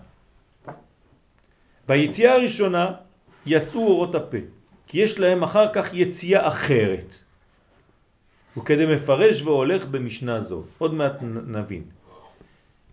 [1.87, 2.91] ביציאה הראשונה
[3.45, 4.37] יצאו אורות הפה,
[4.87, 7.15] כי יש להם אחר כך יציאה אחרת.
[8.57, 10.63] וכדי מפרש והולך במשנה זו.
[10.77, 11.13] עוד מעט
[11.47, 11.83] נבין.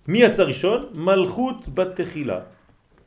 [0.08, 0.86] מי יצא ראשון?
[0.94, 2.40] מלכות בתחילה.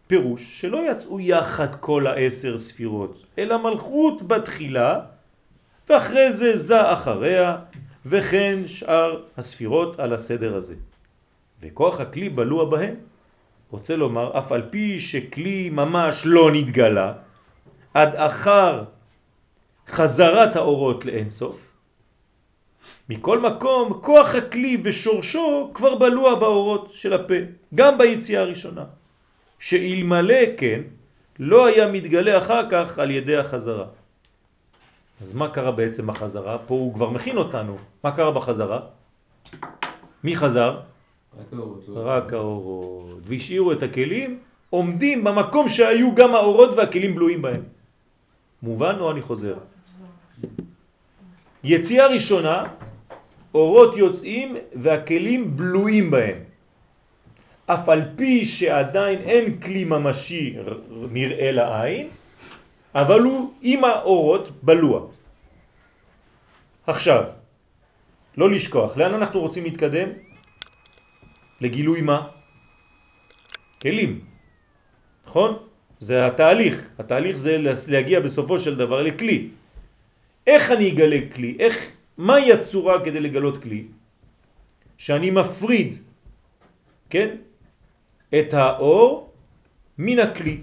[0.08, 5.00] פירוש שלא יצאו יחד כל העשר ספירות, אלא מלכות בתחילה,
[5.90, 7.58] ואחרי זה זה אחריה,
[8.06, 10.76] וכן שאר הספירות על הסדר הזה.
[11.62, 12.96] וכוח הכלי בלוע בהם.
[13.72, 17.14] רוצה לומר, אף על פי שכלי ממש לא נתגלה,
[17.94, 18.84] עד אחר
[19.90, 21.70] חזרת האורות לאינסוף,
[23.10, 27.34] מכל מקום, כוח הכלי ושורשו כבר בלוע באורות של הפה,
[27.76, 28.86] גם ביציאה הראשונה.
[29.60, 30.82] שאלמלא כן,
[31.40, 33.86] לא היה מתגלה אחר כך על ידי החזרה.
[35.22, 36.58] אז מה קרה בעצם בחזרה?
[36.58, 37.78] פה הוא כבר מכין אותנו.
[38.04, 38.80] מה קרה בחזרה?
[40.24, 40.80] מי חזר?
[41.40, 41.84] רק האורות.
[41.96, 43.20] רק האורות.
[43.24, 44.40] והשאירו את הכלים
[44.70, 47.64] עומדים במקום שהיו גם האורות והכלים בלויים בהם.
[48.64, 49.56] מובן או אני חוזר?
[51.64, 52.64] יציאה ראשונה,
[53.54, 56.38] אורות יוצאים והכלים בלויים בהם.
[57.66, 60.56] אף על פי שעדיין אין כלי ממשי
[61.12, 62.08] נראה לעין,
[62.96, 65.08] אבל הוא עם האורות בלוע.
[66.88, 67.24] עכשיו,
[68.38, 70.10] לא לשכוח, לאן אנחנו רוצים להתקדם?
[71.62, 72.28] לגילוי מה?
[73.82, 74.26] כלים,
[75.28, 75.52] נכון?
[76.00, 77.58] זה התהליך, התהליך זה
[77.88, 79.50] להגיע בסופו של דבר לכלי.
[80.48, 81.56] איך אני אגלה כלי?
[81.60, 81.76] איך,
[82.18, 83.88] מהי הצורה כדי לגלות כלי?
[84.98, 86.02] שאני מפריד,
[87.10, 87.30] כן?
[88.40, 89.34] את האור
[89.98, 90.58] מן הכלי.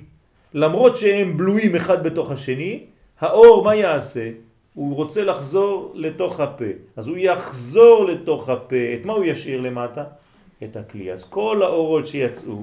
[0.55, 2.85] למרות שהם בלויים אחד בתוך השני,
[3.21, 4.31] האור מה יעשה?
[4.75, 6.65] הוא רוצה לחזור לתוך הפה.
[6.97, 8.95] אז הוא יחזור לתוך הפה.
[9.01, 10.05] את מה הוא ישאיר למטה?
[10.65, 11.13] את הכלי.
[11.13, 12.63] אז כל האורות שיצאו,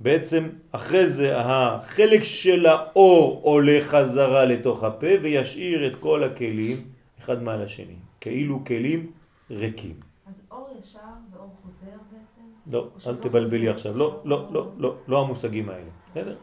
[0.00, 6.84] בעצם אחרי זה החלק של האור עולה חזרה לתוך הפה וישאיר את כל הכלים
[7.20, 9.10] אחד מעל השני, כאילו כלים
[9.50, 9.94] ריקים.
[10.26, 10.98] אז אור ישר
[11.32, 12.42] ואור חוזר בעצם?
[12.72, 16.36] לא, אל תבלבלי עכשיו, לא, לא, לא, לא, לא המושגים האלה, בסדר?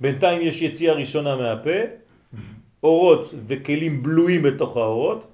[0.00, 1.78] בינתיים יש יציאה ראשונה מהפה,
[2.82, 5.26] אורות וכלים בלויים בתוך האורות,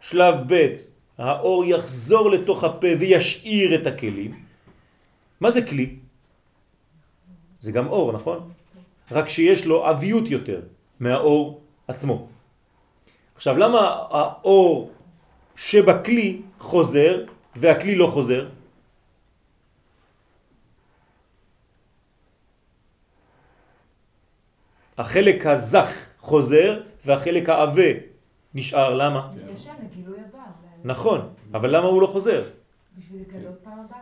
[0.00, 0.72] שלב ב'
[1.18, 4.32] האור יחזור לתוך הפה וישאיר את הכלים.
[5.40, 5.96] מה זה כלי?
[7.60, 8.50] זה גם אור, נכון?
[9.10, 10.60] רק שיש לו אביות יותר
[11.00, 12.28] מהאור עצמו.
[13.34, 13.78] עכשיו, למה
[14.10, 14.90] האור
[15.56, 17.24] שבכלי חוזר
[17.56, 18.48] והכלי לא חוזר?
[24.98, 27.90] החלק הזך חוזר והחלק העבה
[28.54, 29.30] נשאר, למה?
[30.14, 30.38] הבא.
[30.84, 32.44] נכון, אבל למה הוא לא חוזר?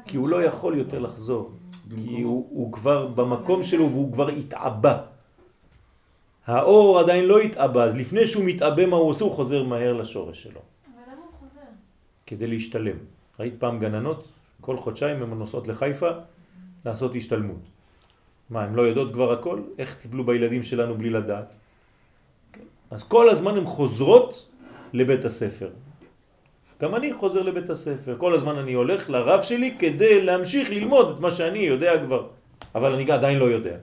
[0.06, 1.50] כי הוא לא יכול יותר לחזור,
[1.96, 5.02] כי הוא, הוא כבר במקום שלו והוא כבר התעבה.
[6.46, 9.24] האור עדיין לא התעבה, אז לפני שהוא מתעבה מה הוא עושה?
[9.24, 11.66] הוא חוזר מהר לשורש שלו, אבל למה הוא חוזר?
[12.26, 12.96] כדי להשתלם.
[13.40, 14.28] ראית פעם גננות?
[14.60, 16.10] כל חודשיים הן נוסעות לחיפה
[16.84, 17.71] לעשות השתלמות.
[18.50, 19.60] מה, הן לא יודעות כבר הכל?
[19.78, 21.56] איך טיפלו בילדים שלנו בלי לדעת?
[22.90, 24.48] אז כל הזמן הן חוזרות
[24.92, 25.70] לבית הספר.
[26.82, 31.20] גם אני חוזר לבית הספר, כל הזמן אני הולך לרב שלי כדי להמשיך ללמוד את
[31.20, 32.26] מה שאני יודע כבר,
[32.74, 33.76] אבל אני עדיין לא יודע.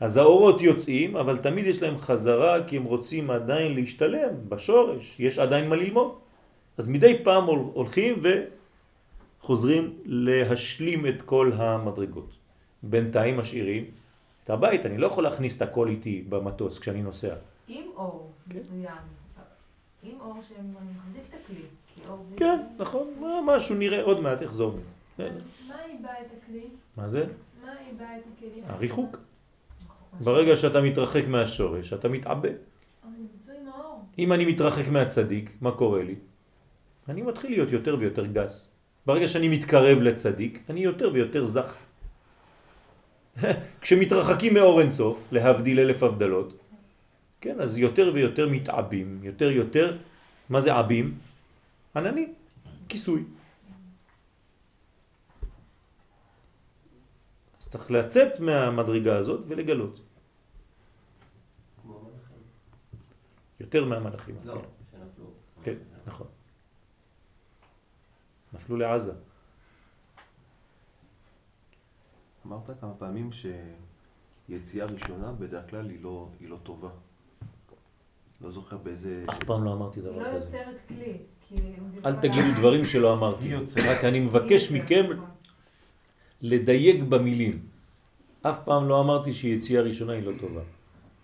[0.00, 5.38] אז האורות יוצאים, אבל תמיד יש להם חזרה כי הם רוצים עדיין להשתלם בשורש, יש
[5.38, 6.10] עדיין מה ללמוד.
[6.76, 8.20] אז מדי פעם הולכים
[9.40, 12.35] וחוזרים להשלים את כל המדרגות.
[12.82, 13.84] בינתיים משאירים
[14.44, 17.34] את הבית, אני לא יכול להכניס את הכל איתי במטוס כשאני נוסע.
[17.68, 18.96] עם אור מסוים.
[20.02, 21.62] עם אור שמחזיק את הכלי.
[22.04, 22.12] זה...
[22.36, 23.08] כן, נכון,
[23.44, 24.78] משהו נראה עוד מעט יחזור.
[25.18, 26.66] מה איבא את הכלי?
[26.96, 27.24] מה זה?
[27.64, 28.64] מה איבא את הכלים?
[28.66, 29.16] הריחוק.
[30.20, 32.48] ברגע שאתה מתרחק מהשורש, אתה מתעבה.
[34.18, 36.14] אם אני מתרחק מהצדיק, מה קורה לי?
[37.08, 38.72] אני מתחיל להיות יותר ויותר גס.
[39.06, 41.76] ברגע שאני מתקרב לצדיק, אני יותר ויותר זך.
[43.80, 46.58] כשמתרחקים מאור אינסוף, להבדיל אלף הבדלות,
[47.40, 49.98] כן, אז יותר ויותר מתעבים, יותר יותר,
[50.48, 51.18] מה זה עבים?
[51.96, 52.34] עננים,
[52.88, 53.24] כיסוי.
[57.60, 60.00] אז צריך לצאת מהמדרגה הזאת ולגלות.
[63.60, 64.34] יותר מהמלאכים.
[64.44, 64.62] לא.
[64.90, 65.30] שנפלו.
[65.62, 65.74] כן,
[66.06, 66.26] נכון.
[68.52, 69.12] נפלו לעזה.
[72.48, 76.88] אמרת כמה פעמים שיציאה ראשונה בדרך כלל היא לא, היא לא טובה.
[78.40, 79.24] לא זוכר באיזה...
[79.30, 80.46] אף פעם לא אמרתי היא דבר לא כזה.
[80.46, 81.12] יוצרת כלי.
[81.48, 81.54] כי
[82.04, 83.54] אל תגידו דברים שלא אמרתי.
[83.88, 85.06] רק אני מבקש היא מכם.
[86.42, 87.60] לדייק במילים.
[88.42, 90.60] אף פעם לא אמרתי שיציאה ראשונה היא לא טובה.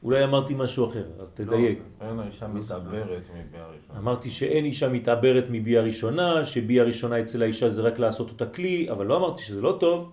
[0.02, 1.78] אולי אמרתי משהו אחר, אז תדייק.
[2.00, 3.98] אין האישה מתעברת מביאה ראשונה.
[3.98, 8.90] אמרתי שאין אישה מתעברת מביאה ראשונה, שביאה ראשונה אצל האישה זה רק לעשות אותה כלי,
[8.90, 10.12] אבל לא אמרתי שזה לא טוב,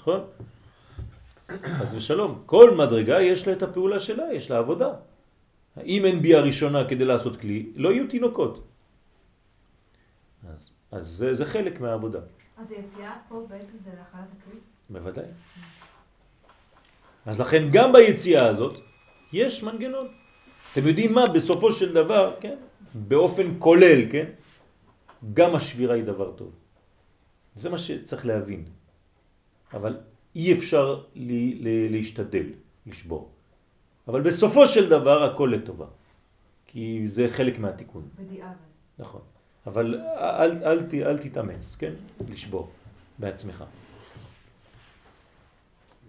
[0.00, 0.20] נכון.
[1.78, 2.42] חס ושלום.
[2.46, 4.90] כל מדרגה יש לה את הפעולה שלה, יש לה עבודה.
[5.84, 8.66] אם אין ביאה ראשונה כדי לעשות כלי, לא יהיו תינוקות.
[10.48, 12.20] אז, אז זה, זה חלק מהעבודה,
[12.56, 14.60] אז היציאה פה בעצם זה להכלת הכלי?
[14.90, 15.24] בוודאי.
[17.26, 18.80] אז לכן גם ביציאה הזאת
[19.32, 20.08] יש מנגנון.
[20.72, 21.26] אתם יודעים מה?
[21.26, 22.56] בסופו של דבר, כן?
[22.94, 24.26] באופן כולל, כן?
[25.34, 26.56] גם השבירה היא דבר טוב.
[27.54, 28.64] זה מה שצריך להבין.
[29.74, 29.96] אבל
[30.34, 32.46] אי אפשר לי, ל, להשתדל,
[32.86, 33.30] לשבור.
[34.08, 35.86] אבל בסופו של דבר הכל לטובה.
[36.66, 38.08] כי זה חלק מהתיקון.
[38.18, 38.54] בדיעבד.
[38.98, 39.20] נכון.
[39.66, 41.92] אבל אל, אל, אל, אל תתאמץ, כן?
[42.28, 42.70] לשבור
[43.18, 43.64] בעצמך.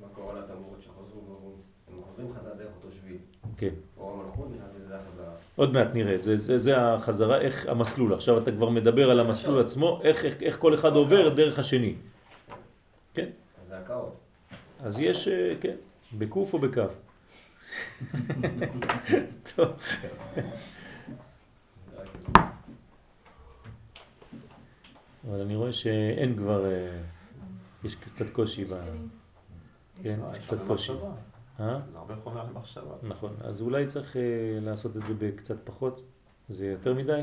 [0.02, 0.80] מה קורה לתמורות
[1.16, 1.58] ואומרים,
[1.88, 3.18] הם חוזרים חזרה דרך אותו שביל.
[3.58, 3.74] כן.
[3.98, 5.34] אור המלכות נכנס לדרך חזרה.
[5.56, 8.14] עוד מעט נראה את זה, זה, זה החזרה, איך המסלול.
[8.14, 11.96] עכשיו אתה כבר מדבר על המסלול עצמו, איך, איך, איך כל אחד עובר דרך השני.
[13.14, 13.30] כן?
[14.82, 15.76] אז יש, אה, כן,
[16.18, 17.00] בקוף או בכף.
[19.56, 19.68] טוב.
[25.30, 27.02] אבל אני רואה שאין כבר, אה,
[27.84, 28.74] יש קצת קושי ב...
[30.04, 30.92] כן, יש יש קצת קושי.
[31.60, 31.80] אה?
[31.96, 32.96] הרבה חומר למחשבה.
[33.04, 34.22] נכון, אז אולי צריך אה,
[34.62, 36.06] לעשות את זה בקצת פחות,
[36.50, 37.22] זה יותר מדי?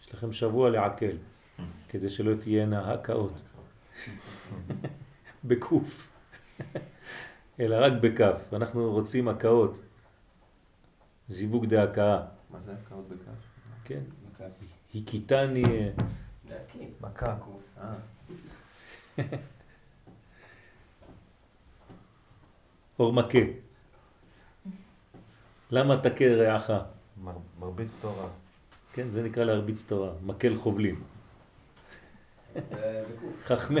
[0.00, 1.16] יש לכם שבוע לעכל,
[1.88, 3.42] כדי שלא תהיינה הקאות.
[5.44, 6.08] בקוף,
[7.60, 8.40] אלא רק בכף.
[8.52, 9.82] אנחנו רוצים הקאות,
[11.28, 13.40] זיווג דהקאה, מה זה הקאות בכף?
[13.84, 14.00] כן?
[14.32, 14.66] מכבי.
[14.94, 15.90] הכיתני, אה,
[16.48, 16.88] להקים.
[17.00, 17.36] מכה.
[17.80, 17.94] אה,
[22.98, 23.38] אור מכה.
[25.70, 26.70] למה תכה רעך?
[27.24, 28.28] מר- מרביץ תורה.
[28.92, 31.02] כן, זה נקרא להרביץ תורה, מקל חובלים.
[32.54, 32.60] זה.
[33.44, 33.80] חכמי.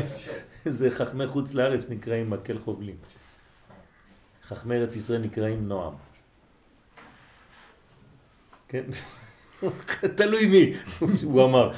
[0.64, 2.96] זה חכמי חוץ לארץ נקראים מקל חובלים.
[4.48, 5.94] חכמי ארץ ישראל נקראים נועם.
[8.68, 8.84] כן?
[10.16, 10.72] תלוי מי,
[11.24, 11.72] הוא אמר.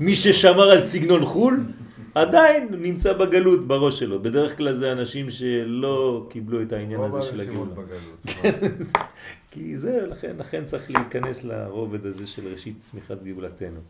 [0.00, 1.66] מי ששמר על סגנון חול,
[2.14, 4.22] עדיין נמצא בגלות בראש שלו.
[4.22, 7.74] בדרך כלל זה אנשים שלא קיבלו את העניין הזה של הגאולה.
[7.74, 8.36] בגלות.
[9.50, 13.80] כי זה, לכן, לכן צריך להיכנס לרובד הזה של ראשית צמיחת גאולתנו.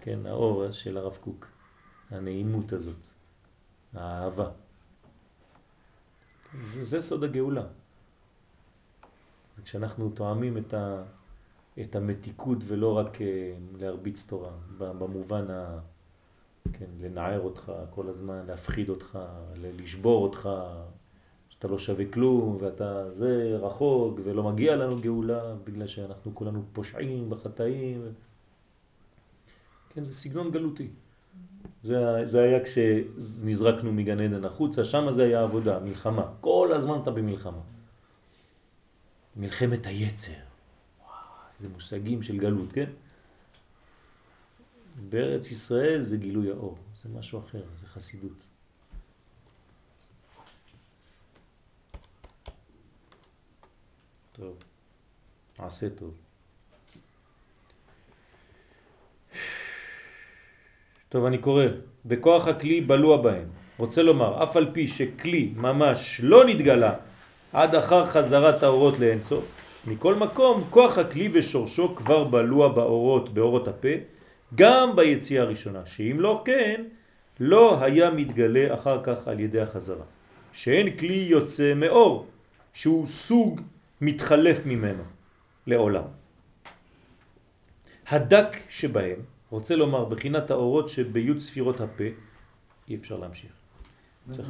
[0.00, 1.46] כן, האור של הרב קוק,
[2.10, 3.06] הנעימות הזאת,
[3.94, 4.50] האהבה.
[6.62, 7.66] זה, זה סוד הגאולה.
[9.56, 11.02] זה כשאנחנו תואמים את, ה,
[11.80, 15.78] את המתיקות ולא רק אה, להרביץ תורה, במובן ה...
[16.72, 19.18] כן, לנער אותך כל הזמן, להפחיד אותך,
[19.56, 20.48] לשבור אותך,
[21.48, 27.32] שאתה לא שווה כלום ואתה זה רחוק ולא מגיע לנו גאולה בגלל שאנחנו כולנו פושעים
[27.32, 28.02] וחטאים.
[29.94, 30.88] כן, זה סגנון גלותי.
[31.80, 36.32] זה, זה היה כשנזרקנו מגן עדן החוצה, שם זה היה עבודה, מלחמה.
[36.40, 37.60] כל הזמן אתה במלחמה.
[39.36, 40.30] מלחמת היצר.
[40.30, 41.18] וואי,
[41.56, 42.90] איזה מושגים של גלות, כן?
[45.08, 48.46] בארץ ישראל זה גילוי האור, זה משהו אחר, זה חסידות.
[54.32, 54.56] טוב,
[55.58, 56.14] עשה טוב.
[61.10, 61.64] טוב, אני קורא.
[62.06, 63.48] בכוח הכלי בלוע בהם.
[63.78, 66.94] רוצה לומר, אף על פי שכלי ממש לא נתגלה
[67.52, 69.44] עד אחר חזרת האורות לאינסוף,
[69.86, 73.88] מכל מקום כוח הכלי ושורשו כבר בלוע באורות, באורות הפה,
[74.54, 76.84] גם ביציאה הראשונה, שאם לא כן,
[77.40, 80.04] לא היה מתגלה אחר כך על ידי החזרה.
[80.52, 82.26] שאין כלי יוצא מאור,
[82.72, 83.60] שהוא סוג
[84.00, 85.02] מתחלף ממנו
[85.66, 86.04] לעולם.
[88.08, 92.04] הדק שבהם, רוצה לומר, בחינת האורות שביוד ספירות הפה,
[92.88, 93.50] אי אפשר להמשיך.
[94.30, 94.48] צריך,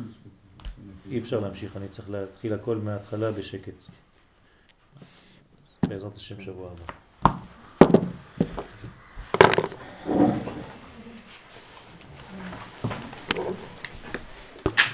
[1.10, 3.74] אי אפשר להמשיך, אני צריך להתחיל הכל מההתחלה בשקט.
[5.89, 6.85] בעזרת השם שבוע הבא.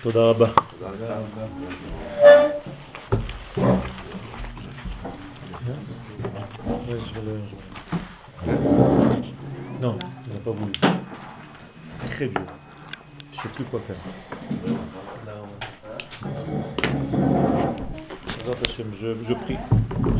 [0.03, 0.53] תודה רבה.
[0.78, 0.91] תודה
[8.47, 8.76] לך.
[9.81, 10.73] Non, il n'a pas voulu.
[12.11, 12.40] Très dur.
[13.32, 13.97] Je ne sais plus quoi faire.
[18.78, 19.57] Je, je prie.